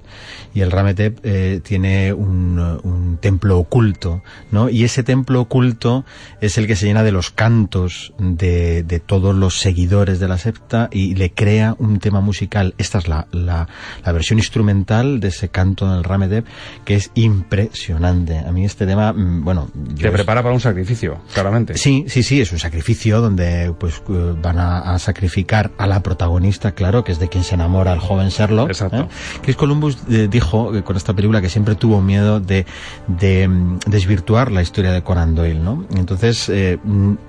y 0.55 0.61
el 0.61 0.71
Rametep 0.71 1.21
eh, 1.23 1.61
tiene 1.63 2.13
un, 2.13 2.59
un 2.83 3.19
templo 3.21 3.59
oculto, 3.59 4.23
¿no? 4.51 4.69
Y 4.69 4.85
ese 4.85 5.03
templo 5.03 5.41
oculto 5.41 6.05
es 6.41 6.59
el 6.59 6.67
que 6.67 6.77
se 6.77 6.87
llena 6.87 7.03
de 7.03 7.13
los 7.13 7.31
cantos 7.31 8.13
de, 8.19 8.83
de, 8.83 9.01
todos 9.01 9.35
los 9.35 9.61
seguidores 9.61 10.21
de 10.21 10.29
la 10.29 10.39
secta 10.39 10.89
y 10.93 11.15
le 11.15 11.33
crea 11.33 11.75
un 11.79 11.99
tema 11.99 12.21
musical. 12.21 12.75
Esta 12.79 12.99
es 12.99 13.09
la, 13.09 13.27
la, 13.33 13.69
la 14.05 14.13
versión 14.13 14.39
instrumental 14.39 15.21
de 15.21 15.29
ese 15.29 15.49
canto 15.49 15.93
del 15.93 16.05
Ramedev 16.05 16.45
que 16.85 16.95
es 16.95 17.11
impresionante. 17.15 18.39
A 18.39 18.53
mí 18.53 18.65
este 18.65 18.87
tema, 18.87 19.13
bueno... 19.17 19.71
Te 19.99 20.11
prepara 20.11 20.43
para 20.43 20.55
un 20.55 20.61
sacrificio, 20.61 21.21
claramente. 21.35 21.77
Sí, 21.77 22.05
sí, 22.09 22.23
sí, 22.23 22.41
es 22.41 22.53
un 22.53 22.59
sacrificio 22.59 23.21
donde 23.21 23.73
pues 23.79 24.03
van 24.43 24.59
a, 24.59 24.95
a, 24.95 24.99
sacrificar 24.99 25.71
a 25.79 25.87
la 25.87 26.03
protagonista, 26.03 26.73
claro, 26.73 27.05
que 27.05 27.13
es 27.13 27.19
de 27.19 27.29
quien 27.29 27.45
se 27.45 27.55
enamora 27.55 27.93
el 27.93 28.01
joven 28.01 28.29
Sherlock. 28.29 28.69
Exacto. 28.69 29.03
¿eh? 29.03 29.09
Chris 29.43 29.57
Columbus 29.57 29.99
eh, 30.11 30.29
dijo 30.31 30.73
con 30.85 30.97
esta 30.97 31.15
película 31.15 31.41
que 31.41 31.49
siempre 31.49 31.75
tuvo 31.75 32.01
miedo 32.01 32.41
de, 32.41 32.67
de 33.07 33.49
desvirtuar 33.87 34.53
la 34.53 34.63
historia 34.63 34.93
de 34.93 35.03
Conan 35.03 35.35
Doyle, 35.35 35.61
¿no? 35.61 35.87
Entonces, 35.91 36.12
eh, 36.49 36.79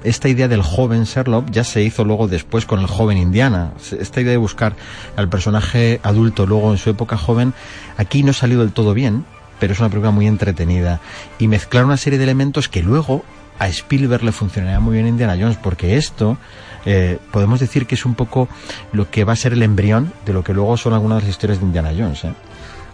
esta 0.03 0.29
idea 0.29 0.47
del 0.47 0.61
joven 0.61 1.03
Sherlock 1.03 1.49
ya 1.51 1.63
se 1.63 1.83
hizo 1.83 2.03
luego 2.03 2.27
después 2.27 2.65
con 2.65 2.79
el 2.79 2.87
joven 2.87 3.17
Indiana. 3.17 3.71
Esta 3.99 4.21
idea 4.21 4.31
de 4.31 4.37
buscar 4.37 4.75
al 5.15 5.29
personaje 5.29 5.99
adulto 6.03 6.45
luego 6.45 6.71
en 6.71 6.77
su 6.77 6.89
época 6.89 7.17
joven, 7.17 7.53
aquí 7.97 8.23
no 8.23 8.31
ha 8.31 8.33
salido 8.33 8.61
del 8.61 8.71
todo 8.71 8.93
bien, 8.93 9.25
pero 9.59 9.73
es 9.73 9.79
una 9.79 9.89
película 9.89 10.11
muy 10.11 10.27
entretenida. 10.27 10.99
Y 11.39 11.47
mezclar 11.47 11.85
una 11.85 11.97
serie 11.97 12.17
de 12.17 12.25
elementos 12.25 12.69
que 12.69 12.81
luego 12.81 13.23
a 13.59 13.67
Spielberg 13.67 14.23
le 14.23 14.31
funcionaría 14.31 14.79
muy 14.79 14.95
bien 14.95 15.07
Indiana 15.07 15.37
Jones, 15.39 15.57
porque 15.61 15.97
esto 15.97 16.37
eh, 16.85 17.17
podemos 17.31 17.59
decir 17.59 17.85
que 17.85 17.95
es 17.95 18.05
un 18.05 18.15
poco 18.15 18.49
lo 18.91 19.09
que 19.09 19.23
va 19.23 19.33
a 19.33 19.37
ser 19.37 19.53
el 19.53 19.63
embrión 19.63 20.11
de 20.25 20.33
lo 20.33 20.43
que 20.43 20.53
luego 20.53 20.75
son 20.77 20.93
algunas 20.93 21.19
de 21.19 21.21
las 21.23 21.29
historias 21.29 21.59
de 21.59 21.65
Indiana 21.65 21.91
Jones. 21.97 22.23
¿eh? 22.25 22.33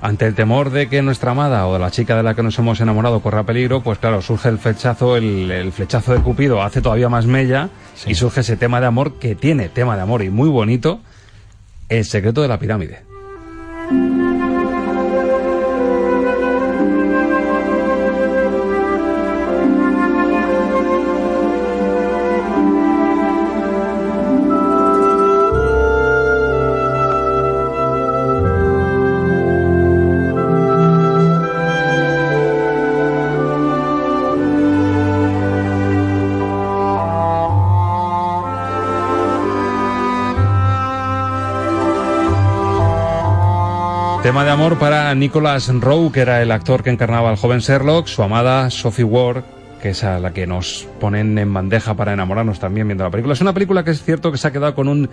Ante 0.01 0.25
el 0.25 0.35
temor 0.35 0.69
de 0.69 0.87
que 0.87 1.01
nuestra 1.01 1.31
amada 1.31 1.65
o 1.67 1.77
la 1.77 1.91
chica 1.91 2.15
de 2.15 2.23
la 2.23 2.33
que 2.33 2.43
nos 2.43 2.57
hemos 2.59 2.79
enamorado 2.79 3.21
corra 3.21 3.43
peligro, 3.43 3.81
pues 3.81 3.99
claro, 3.99 4.21
surge 4.21 4.49
el 4.49 4.57
flechazo, 4.57 5.17
el, 5.17 5.51
el 5.51 5.71
flechazo 5.71 6.13
de 6.13 6.21
Cupido 6.21 6.61
hace 6.61 6.81
todavía 6.81 7.09
más 7.09 7.25
mella 7.25 7.69
sí. 7.95 8.11
y 8.11 8.15
surge 8.15 8.41
ese 8.41 8.57
tema 8.57 8.79
de 8.79 8.87
amor 8.87 9.19
que 9.19 9.35
tiene 9.35 9.69
tema 9.69 9.95
de 9.95 10.01
amor 10.01 10.23
y 10.23 10.29
muy 10.29 10.49
bonito, 10.49 11.01
el 11.89 12.05
secreto 12.05 12.41
de 12.41 12.47
la 12.47 12.59
pirámide. 12.59 13.03
De 44.49 44.53
amor 44.53 44.79
para 44.79 45.13
Nicholas 45.13 45.67
Rowe, 45.67 46.11
que 46.11 46.21
era 46.21 46.41
el 46.41 46.51
actor 46.51 46.81
que 46.81 46.89
encarnaba 46.89 47.29
al 47.29 47.35
joven 47.35 47.59
Sherlock, 47.59 48.07
su 48.07 48.23
amada 48.23 48.71
Sophie 48.71 49.03
Ward, 49.03 49.43
que 49.79 49.89
es 49.89 50.03
a 50.03 50.17
la 50.17 50.33
que 50.33 50.47
nos 50.47 50.87
ponen 50.99 51.37
en 51.37 51.53
bandeja 51.53 51.93
para 51.93 52.13
enamorarnos 52.13 52.59
también 52.59 52.87
viendo 52.87 53.03
la 53.03 53.11
película. 53.11 53.33
Es 53.33 53.41
una 53.41 53.53
película 53.53 53.83
que 53.83 53.91
es 53.91 54.01
cierto 54.01 54.31
que 54.31 54.39
se 54.39 54.47
ha 54.47 54.51
quedado 54.51 54.73
con 54.73 54.87
un 54.87 55.07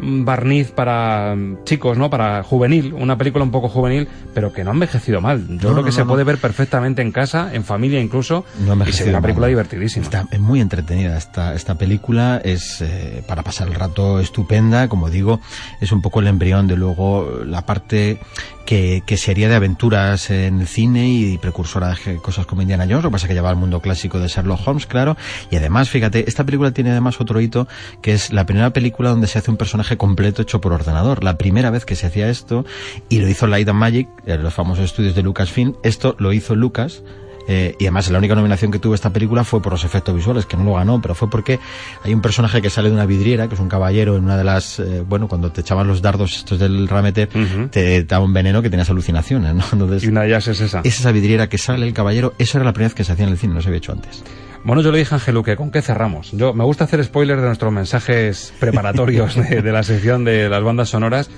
barniz 0.00 0.70
para 0.70 1.36
chicos, 1.64 1.96
¿no? 1.98 2.10
Para 2.10 2.42
juvenil, 2.42 2.92
una 2.92 3.16
película 3.16 3.44
un 3.44 3.50
poco 3.50 3.68
juvenil, 3.68 4.08
pero 4.34 4.52
que 4.52 4.64
no 4.64 4.70
ha 4.70 4.74
envejecido 4.74 5.20
mal. 5.20 5.46
Yo 5.48 5.54
no, 5.54 5.58
creo 5.58 5.84
que 5.84 5.90
no, 5.90 5.92
se 5.92 6.04
puede 6.04 6.24
ver 6.24 6.38
perfectamente 6.38 7.02
en 7.02 7.12
casa, 7.12 7.50
en 7.54 7.64
familia 7.64 8.00
incluso, 8.00 8.44
y 8.86 8.92
se 8.92 9.04
ve 9.04 9.10
una 9.10 9.20
película 9.20 9.46
mal. 9.46 9.50
divertidísima. 9.50 10.04
Está 10.04 10.26
es 10.30 10.40
muy 10.40 10.60
entretenida 10.60 11.16
esta, 11.16 11.54
esta 11.54 11.76
película, 11.76 12.40
es 12.44 12.80
eh, 12.80 13.22
para 13.26 13.42
pasar 13.42 13.68
el 13.68 13.74
rato 13.74 14.20
estupenda, 14.20 14.88
como 14.88 15.10
digo, 15.10 15.40
es 15.80 15.92
un 15.92 16.02
poco 16.02 16.20
el 16.20 16.26
embrión 16.26 16.66
de 16.66 16.76
luego 16.76 17.40
la 17.44 17.64
parte 17.64 18.18
que, 18.66 19.02
que 19.06 19.16
sería 19.16 19.48
de 19.48 19.54
aventuras 19.54 20.30
en 20.30 20.60
el 20.60 20.66
cine 20.66 21.08
y 21.08 21.38
precursora 21.38 21.96
de 22.04 22.16
cosas 22.16 22.46
como 22.46 22.62
Indiana 22.62 22.84
Jones, 22.84 23.04
lo 23.04 23.10
que 23.10 23.12
pasa 23.12 23.26
es 23.26 23.28
que 23.28 23.34
lleva 23.34 23.50
al 23.50 23.56
mundo 23.56 23.80
clásico 23.80 24.18
de 24.18 24.28
Sherlock 24.28 24.66
Holmes, 24.66 24.86
claro. 24.86 25.16
Y 25.50 25.56
además, 25.56 25.88
fíjate, 25.88 26.28
esta 26.28 26.44
película 26.44 26.72
tiene 26.72 26.90
además 26.90 27.20
otro 27.20 27.40
hito, 27.40 27.68
que 28.02 28.12
es 28.12 28.32
la 28.32 28.44
primera 28.44 28.70
película 28.70 29.10
donde 29.10 29.28
se 29.28 29.38
hace 29.38 29.50
un 29.50 29.56
personaje 29.56 29.85
completo 29.94 30.42
hecho 30.42 30.60
por 30.60 30.72
ordenador. 30.72 31.22
La 31.22 31.38
primera 31.38 31.70
vez 31.70 31.84
que 31.84 31.94
se 31.94 32.06
hacía 32.08 32.28
esto, 32.28 32.64
y 33.08 33.20
lo 33.20 33.28
hizo 33.28 33.46
Light 33.46 33.68
and 33.68 33.78
Magic, 33.78 34.08
en 34.26 34.42
los 34.42 34.52
famosos 34.52 34.84
estudios 34.84 35.14
de 35.14 35.22
Lucasfilm, 35.22 35.74
esto 35.84 36.16
lo 36.18 36.32
hizo 36.32 36.56
Lucas, 36.56 37.04
eh, 37.48 37.76
y 37.78 37.84
además 37.84 38.10
la 38.10 38.18
única 38.18 38.34
nominación 38.34 38.72
que 38.72 38.78
tuvo 38.78 38.94
esta 38.94 39.12
película 39.12 39.44
fue 39.44 39.62
por 39.62 39.72
los 39.72 39.84
efectos 39.84 40.14
visuales, 40.14 40.46
que 40.46 40.56
no 40.56 40.64
lo 40.64 40.74
ganó, 40.74 41.00
pero 41.00 41.14
fue 41.14 41.30
porque 41.30 41.60
hay 42.02 42.12
un 42.12 42.20
personaje 42.20 42.60
que 42.60 42.70
sale 42.70 42.88
de 42.88 42.94
una 42.94 43.06
vidriera, 43.06 43.48
que 43.48 43.54
es 43.54 43.60
un 43.60 43.68
caballero 43.68 44.16
en 44.16 44.24
una 44.24 44.36
de 44.36 44.44
las, 44.44 44.80
eh, 44.80 45.04
bueno, 45.06 45.28
cuando 45.28 45.52
te 45.52 45.60
echaban 45.60 45.86
los 45.86 46.02
dardos 46.02 46.36
estos 46.36 46.58
del 46.58 46.88
ramete, 46.88 47.28
te 47.70 48.04
daba 48.04 48.24
un 48.24 48.32
veneno 48.32 48.62
que 48.62 48.70
tenías 48.70 48.90
alucinaciones, 48.90 49.54
¿no? 49.54 49.64
Entonces, 49.72 50.04
y 50.04 50.08
una 50.08 50.22
de 50.22 50.28
ellas 50.28 50.48
es 50.48 50.60
esa. 50.60 50.80
Es 50.82 50.98
esa 50.98 51.12
vidriera 51.12 51.48
que 51.48 51.58
sale 51.58 51.86
el 51.86 51.94
caballero, 51.94 52.34
eso 52.38 52.58
era 52.58 52.64
la 52.64 52.72
primera 52.72 52.88
vez 52.88 52.94
que 52.94 53.04
se 53.04 53.12
hacía 53.12 53.26
en 53.26 53.32
el 53.32 53.38
cine, 53.38 53.54
no 53.54 53.62
se 53.62 53.68
había 53.68 53.78
hecho 53.78 53.92
antes. 53.92 54.24
Bueno, 54.66 54.82
yo 54.82 54.90
le 54.90 54.98
dije 54.98 55.14
a 55.14 55.18
Angelu 55.18 55.44
que 55.44 55.54
con 55.54 55.70
qué 55.70 55.80
cerramos. 55.80 56.32
Yo 56.32 56.52
me 56.52 56.64
gusta 56.64 56.82
hacer 56.82 57.02
spoilers 57.04 57.40
de 57.40 57.46
nuestros 57.46 57.72
mensajes 57.72 58.52
preparatorios 58.58 59.36
de, 59.36 59.62
de 59.62 59.72
la 59.72 59.84
sección 59.84 60.24
de 60.24 60.48
las 60.48 60.60
bandas 60.64 60.88
sonoras. 60.88 61.30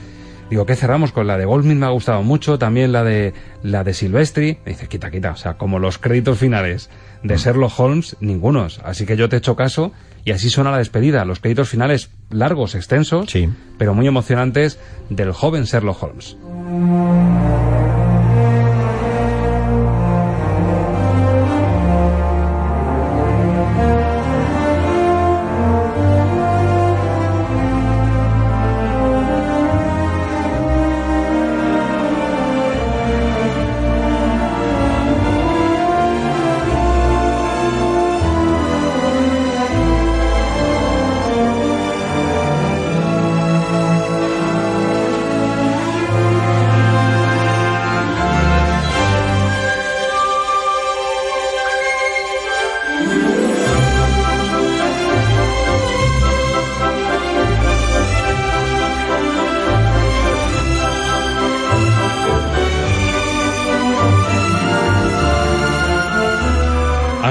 Digo, 0.48 0.64
¿qué 0.64 0.74
cerramos? 0.74 1.12
Con 1.12 1.26
la 1.26 1.36
de 1.36 1.44
Goldsmith 1.44 1.76
me 1.76 1.84
ha 1.84 1.90
gustado 1.90 2.22
mucho, 2.22 2.58
también 2.58 2.90
la 2.90 3.04
de 3.04 3.34
la 3.62 3.84
de 3.84 3.92
Silvestri. 3.92 4.60
Me 4.64 4.72
dice, 4.72 4.86
quita, 4.86 5.10
quita. 5.10 5.32
O 5.32 5.36
sea, 5.36 5.58
como 5.58 5.78
los 5.78 5.98
créditos 5.98 6.38
finales 6.38 6.88
de 7.22 7.36
Sherlock 7.36 7.78
Holmes, 7.78 8.16
ningunos. 8.20 8.80
Así 8.82 9.04
que 9.04 9.18
yo 9.18 9.28
te 9.28 9.36
echo 9.36 9.56
caso 9.56 9.92
y 10.24 10.32
así 10.32 10.48
suena 10.48 10.70
la 10.70 10.78
despedida. 10.78 11.26
Los 11.26 11.40
créditos 11.40 11.68
finales 11.68 12.10
largos, 12.30 12.74
extensos, 12.74 13.30
pero 13.76 13.92
muy 13.92 14.06
emocionantes 14.06 14.80
del 15.10 15.32
joven 15.32 15.64
Sherlock 15.64 16.02
Holmes. 16.02 16.38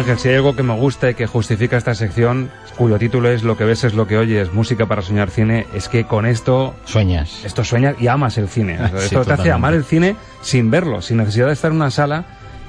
Ángel, 0.07 0.19
si 0.19 0.29
hay 0.29 0.35
algo 0.35 0.55
que 0.55 0.63
me 0.63 0.73
gusta 0.73 1.09
y 1.09 1.15
que 1.15 1.27
justifica 1.27 1.75
esta 1.75 1.93
sección, 1.93 2.49
cuyo 2.77 2.97
título 2.97 3.29
es 3.29 3.43
Lo 3.43 3.57
que 3.57 3.65
ves 3.65 3.83
es 3.83 3.93
lo 3.93 4.07
que 4.07 4.17
oyes, 4.17 4.53
música 4.53 4.85
para 4.85 5.01
soñar 5.01 5.29
cine, 5.29 5.67
es 5.73 5.89
que 5.89 6.05
con 6.05 6.25
esto... 6.25 6.75
Sueñas. 6.85 7.41
Esto 7.43 7.65
sueñas 7.65 7.95
y 7.99 8.07
amas 8.07 8.37
el 8.37 8.47
cine. 8.47 8.75
O 8.81 8.87
sea, 8.87 8.99
Sí, 8.99 9.05
esto 9.07 9.25
te 9.25 9.33
hace 9.33 9.51
amar 9.51 9.73
el 9.73 9.83
cine 9.83 10.15
sin 10.41 10.71
verlo, 10.71 11.01
sin 11.01 11.17
necesidad 11.17 11.47
de 11.47 11.53
estar 11.53 11.71
en 11.71 11.77
una 11.77 11.91
sala 11.91 12.23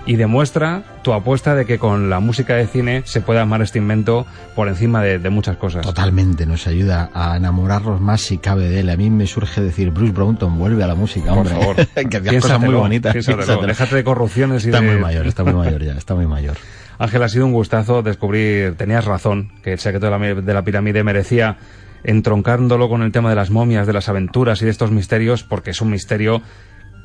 y 0.05 0.17
demuestra 0.17 0.83
tu 1.03 1.13
apuesta 1.13 1.55
de 1.55 1.65
que 1.65 1.79
con 1.79 2.11
la 2.11 2.19
música 2.19 2.55
de 2.57 2.67
cine 2.67 3.03
se 3.05 3.21
puede 3.21 3.39
amar 3.39 3.63
este 3.63 3.79
invento 3.79 4.27
por 4.57 4.67
encima 4.67 5.01
de, 5.03 5.21
de 5.21 5.31
muchas 5.31 5.59
cosas. 5.59 5.87
Totalmente, 5.87 6.45
nos 6.45 6.67
ayuda 6.67 7.11
a 7.15 7.37
enamorarnos 7.37 8.01
más 8.01 8.21
si 8.23 8.39
cabe 8.39 8.69
de 8.69 8.81
él. 8.81 8.91
A 8.91 8.97
mí 8.97 9.11
me 9.11 9.29
surge 9.29 9.61
decir, 9.61 9.91
Bruce 9.91 10.13
Brownton, 10.13 10.59
vuelve 10.59 10.83
a 10.83 10.89
la 10.89 10.97
música, 10.97 11.33
Por 11.35 11.47
favor, 11.47 11.77
que 12.11 12.17
hacías 12.17 12.43
cosas 12.43 12.59
muy 12.61 12.75
bonitas. 12.75 13.15
Déjate 13.15 13.95
de 13.95 14.03
corrupciones 14.03 14.65
y 14.65 14.71
Está 14.71 14.81
de- 14.81 14.89
muy 14.89 14.97
mayor, 14.97 15.27
está 15.29 15.45
muy 15.45 15.53
mayor 15.53 15.85
ya, 15.85 15.93
está 15.93 16.17
muy 16.17 16.27
mayor. 16.27 16.57
Ángel, 16.99 17.23
ha 17.23 17.29
sido 17.29 17.47
un 17.47 17.53
gustazo 17.53 18.03
descubrir, 18.03 18.75
tenías 18.77 19.05
razón, 19.05 19.53
que 19.63 19.73
el 19.73 19.79
secreto 19.79 20.11
de 20.11 20.19
la, 20.19 20.43
de 20.43 20.55
la 20.55 20.65
pirámide 20.65 21.05
merecía 21.05 21.59
entroncándolo 22.05 22.89
con 22.89 23.03
el 23.03 23.13
tema 23.13 23.31
de 23.31 23.37
las 23.37 23.51
momias, 23.51 23.87
de 23.87 23.93
las 23.93 24.09
aventuras 24.09 24.63
y 24.63 24.65
de 24.65 24.71
estos 24.71 24.91
misterios, 24.91 25.45
porque 25.45 25.71
es 25.71 25.81
un 25.81 25.91
misterio 25.91 26.43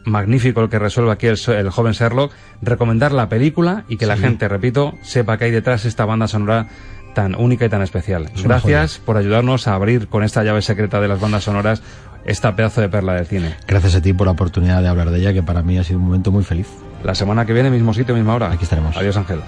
magnífico 0.05 0.61
el 0.61 0.69
que 0.69 0.79
resuelve 0.79 1.11
aquí 1.11 1.27
el, 1.27 1.37
el 1.47 1.69
joven 1.69 1.93
Sherlock, 1.93 2.33
recomendar 2.61 3.11
la 3.11 3.29
película 3.29 3.85
y 3.87 3.97
que 3.97 4.05
la 4.05 4.17
gente, 4.17 4.47
repito, 4.47 4.93
sepa 5.01 5.37
que 5.37 5.45
hay 5.45 5.51
detrás 5.51 5.85
esta 5.85 6.05
banda 6.05 6.27
sonora 6.27 6.67
tan 7.13 7.35
única 7.35 7.65
y 7.65 7.69
tan 7.69 7.81
especial. 7.81 8.29
Es 8.35 8.43
Gracias 8.43 8.97
por 8.97 9.17
ayudarnos 9.17 9.67
a 9.67 9.75
abrir 9.75 10.07
con 10.07 10.23
esta 10.23 10.43
llave 10.43 10.61
secreta 10.61 10.99
de 10.99 11.07
las 11.07 11.19
bandas 11.19 11.43
sonoras 11.43 11.81
esta 12.25 12.55
pedazo 12.55 12.81
de 12.81 12.89
perla 12.89 13.13
del 13.13 13.25
cine. 13.25 13.55
Gracias 13.67 13.95
a 13.95 14.01
ti 14.01 14.13
por 14.13 14.27
la 14.27 14.31
oportunidad 14.31 14.81
de 14.81 14.87
hablar 14.87 15.11
de 15.11 15.19
ella, 15.19 15.33
que 15.33 15.43
para 15.43 15.61
mí 15.61 15.77
ha 15.77 15.83
sido 15.83 15.99
un 15.99 16.05
momento 16.05 16.31
muy 16.31 16.43
feliz. 16.43 16.67
La 17.03 17.15
semana 17.15 17.45
que 17.45 17.53
viene, 17.53 17.69
mismo 17.69 17.93
sitio, 17.93 18.15
misma 18.15 18.35
hora. 18.35 18.51
Aquí 18.51 18.63
estaremos. 18.63 18.95
Adiós, 18.95 19.17
Ángel. 19.17 19.41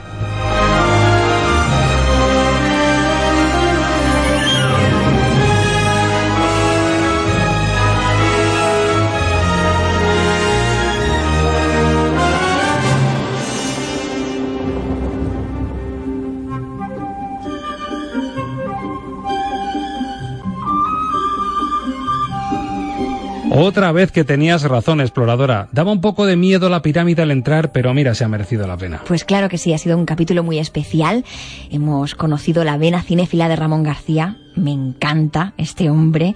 Otra 23.57 23.93
vez 23.93 24.11
que 24.11 24.25
tenías 24.25 24.63
razón, 24.63 24.99
exploradora. 24.99 25.69
Daba 25.71 25.93
un 25.93 26.01
poco 26.01 26.25
de 26.25 26.35
miedo 26.35 26.67
la 26.67 26.81
pirámide 26.81 27.21
al 27.21 27.31
entrar, 27.31 27.71
pero 27.71 27.93
mira, 27.93 28.13
se 28.13 28.25
ha 28.25 28.27
merecido 28.27 28.67
la 28.67 28.75
pena. 28.75 29.01
Pues 29.07 29.23
claro 29.23 29.47
que 29.47 29.57
sí, 29.57 29.73
ha 29.73 29.77
sido 29.77 29.97
un 29.97 30.05
capítulo 30.05 30.43
muy 30.43 30.59
especial. 30.59 31.23
Hemos 31.71 32.15
conocido 32.15 32.65
la 32.65 32.75
vena 32.75 33.01
cinéfila 33.01 33.47
de 33.47 33.55
Ramón 33.55 33.83
García. 33.83 34.35
Me 34.57 34.71
encanta 34.71 35.53
este 35.55 35.89
hombre. 35.89 36.35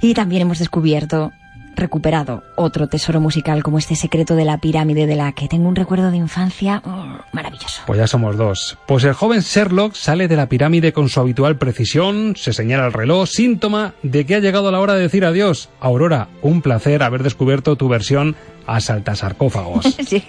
Y 0.00 0.14
también 0.14 0.42
hemos 0.42 0.58
descubierto, 0.58 1.30
recuperado, 1.76 2.42
otro 2.56 2.88
tesoro 2.88 3.20
musical 3.20 3.62
como 3.62 3.78
este 3.78 3.96
secreto 3.96 4.34
de 4.34 4.44
la 4.44 4.58
pirámide 4.58 5.06
de 5.06 5.16
la 5.16 5.32
que 5.32 5.48
tengo 5.48 5.68
un 5.68 5.76
recuerdo 5.76 6.10
de 6.10 6.16
infancia 6.16 6.82
oh, 6.84 7.18
maravilloso. 7.32 7.82
Pues 7.86 7.98
ya 7.98 8.06
somos 8.06 8.36
dos. 8.36 8.78
Pues 8.86 9.04
el 9.04 9.12
joven 9.12 9.40
Sherlock 9.40 9.94
sale 9.94 10.28
de 10.28 10.36
la 10.36 10.48
pirámide 10.48 10.92
con 10.92 11.08
su 11.08 11.20
habitual 11.20 11.56
precisión, 11.56 12.34
se 12.36 12.52
señala 12.52 12.86
el 12.86 12.92
reloj, 12.92 13.28
síntoma 13.28 13.94
de 14.02 14.26
que 14.26 14.34
ha 14.34 14.40
llegado 14.40 14.70
la 14.70 14.80
hora 14.80 14.94
de 14.94 15.02
decir 15.02 15.24
adiós. 15.24 15.68
Aurora, 15.80 16.28
un 16.42 16.62
placer 16.62 17.02
haber 17.02 17.22
descubierto 17.22 17.76
tu 17.76 17.88
versión 17.88 18.36
a 18.66 18.80
saltasarcófagos. 18.80 19.96
Sí, 20.06 20.22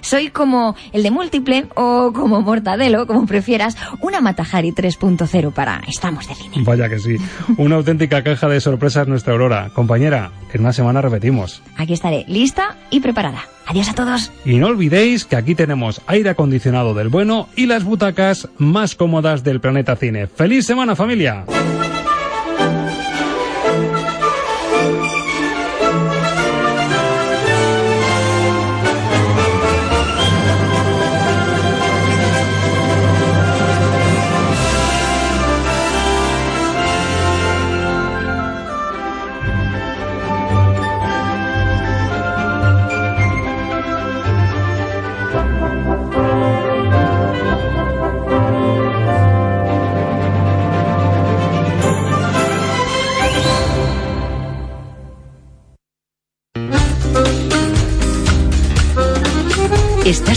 soy 0.00 0.28
como 0.28 0.76
el 0.92 1.02
de 1.02 1.10
múltiple 1.10 1.66
o 1.74 2.12
como 2.14 2.40
mortadelo, 2.40 3.06
como 3.06 3.26
prefieras, 3.26 3.76
una 4.00 4.20
Matajari 4.20 4.70
3.0 4.70 5.52
para 5.52 5.82
Estamos 5.88 6.28
de 6.28 6.34
cine. 6.34 6.56
Vaya 6.60 6.88
que 6.88 7.00
sí. 7.00 7.16
Una 7.56 7.76
auténtica 7.76 8.22
caja 8.22 8.48
de 8.48 8.60
sorpresas 8.60 9.08
nuestra 9.08 9.32
Aurora. 9.32 9.70
Compañera, 9.74 10.30
en 10.54 10.62
una 10.62 10.72
semana 10.72 11.02
repetimos. 11.02 11.62
Aquí 11.76 11.92
estaré 11.92 12.24
lista 12.28 12.76
y 12.90 13.00
preparada. 13.00 13.44
Adiós 13.66 13.88
a 13.88 13.94
todos. 13.94 14.30
Y 14.44 14.56
no 14.56 14.68
olvidéis 14.68 15.24
que 15.24 15.36
aquí 15.36 15.54
tenemos 15.54 16.00
aire 16.06 16.30
acondicionado 16.30 16.94
del 16.94 17.08
bueno 17.08 17.48
y 17.56 17.66
las 17.66 17.84
butacas 17.84 18.48
más 18.58 18.94
cómodas 18.94 19.42
del 19.42 19.60
planeta 19.60 19.96
cine. 19.96 20.26
¡Feliz 20.26 20.66
semana 20.66 20.94
familia! 20.96 21.44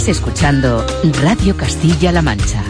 Escuchando 0.08 0.86
Radio 1.22 1.58
Castilla-La 1.58 2.22
Mancha. 2.22 2.64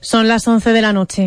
Son 0.00 0.28
las 0.28 0.46
11 0.46 0.72
de 0.72 0.80
la 0.80 0.92
noche. 0.92 1.20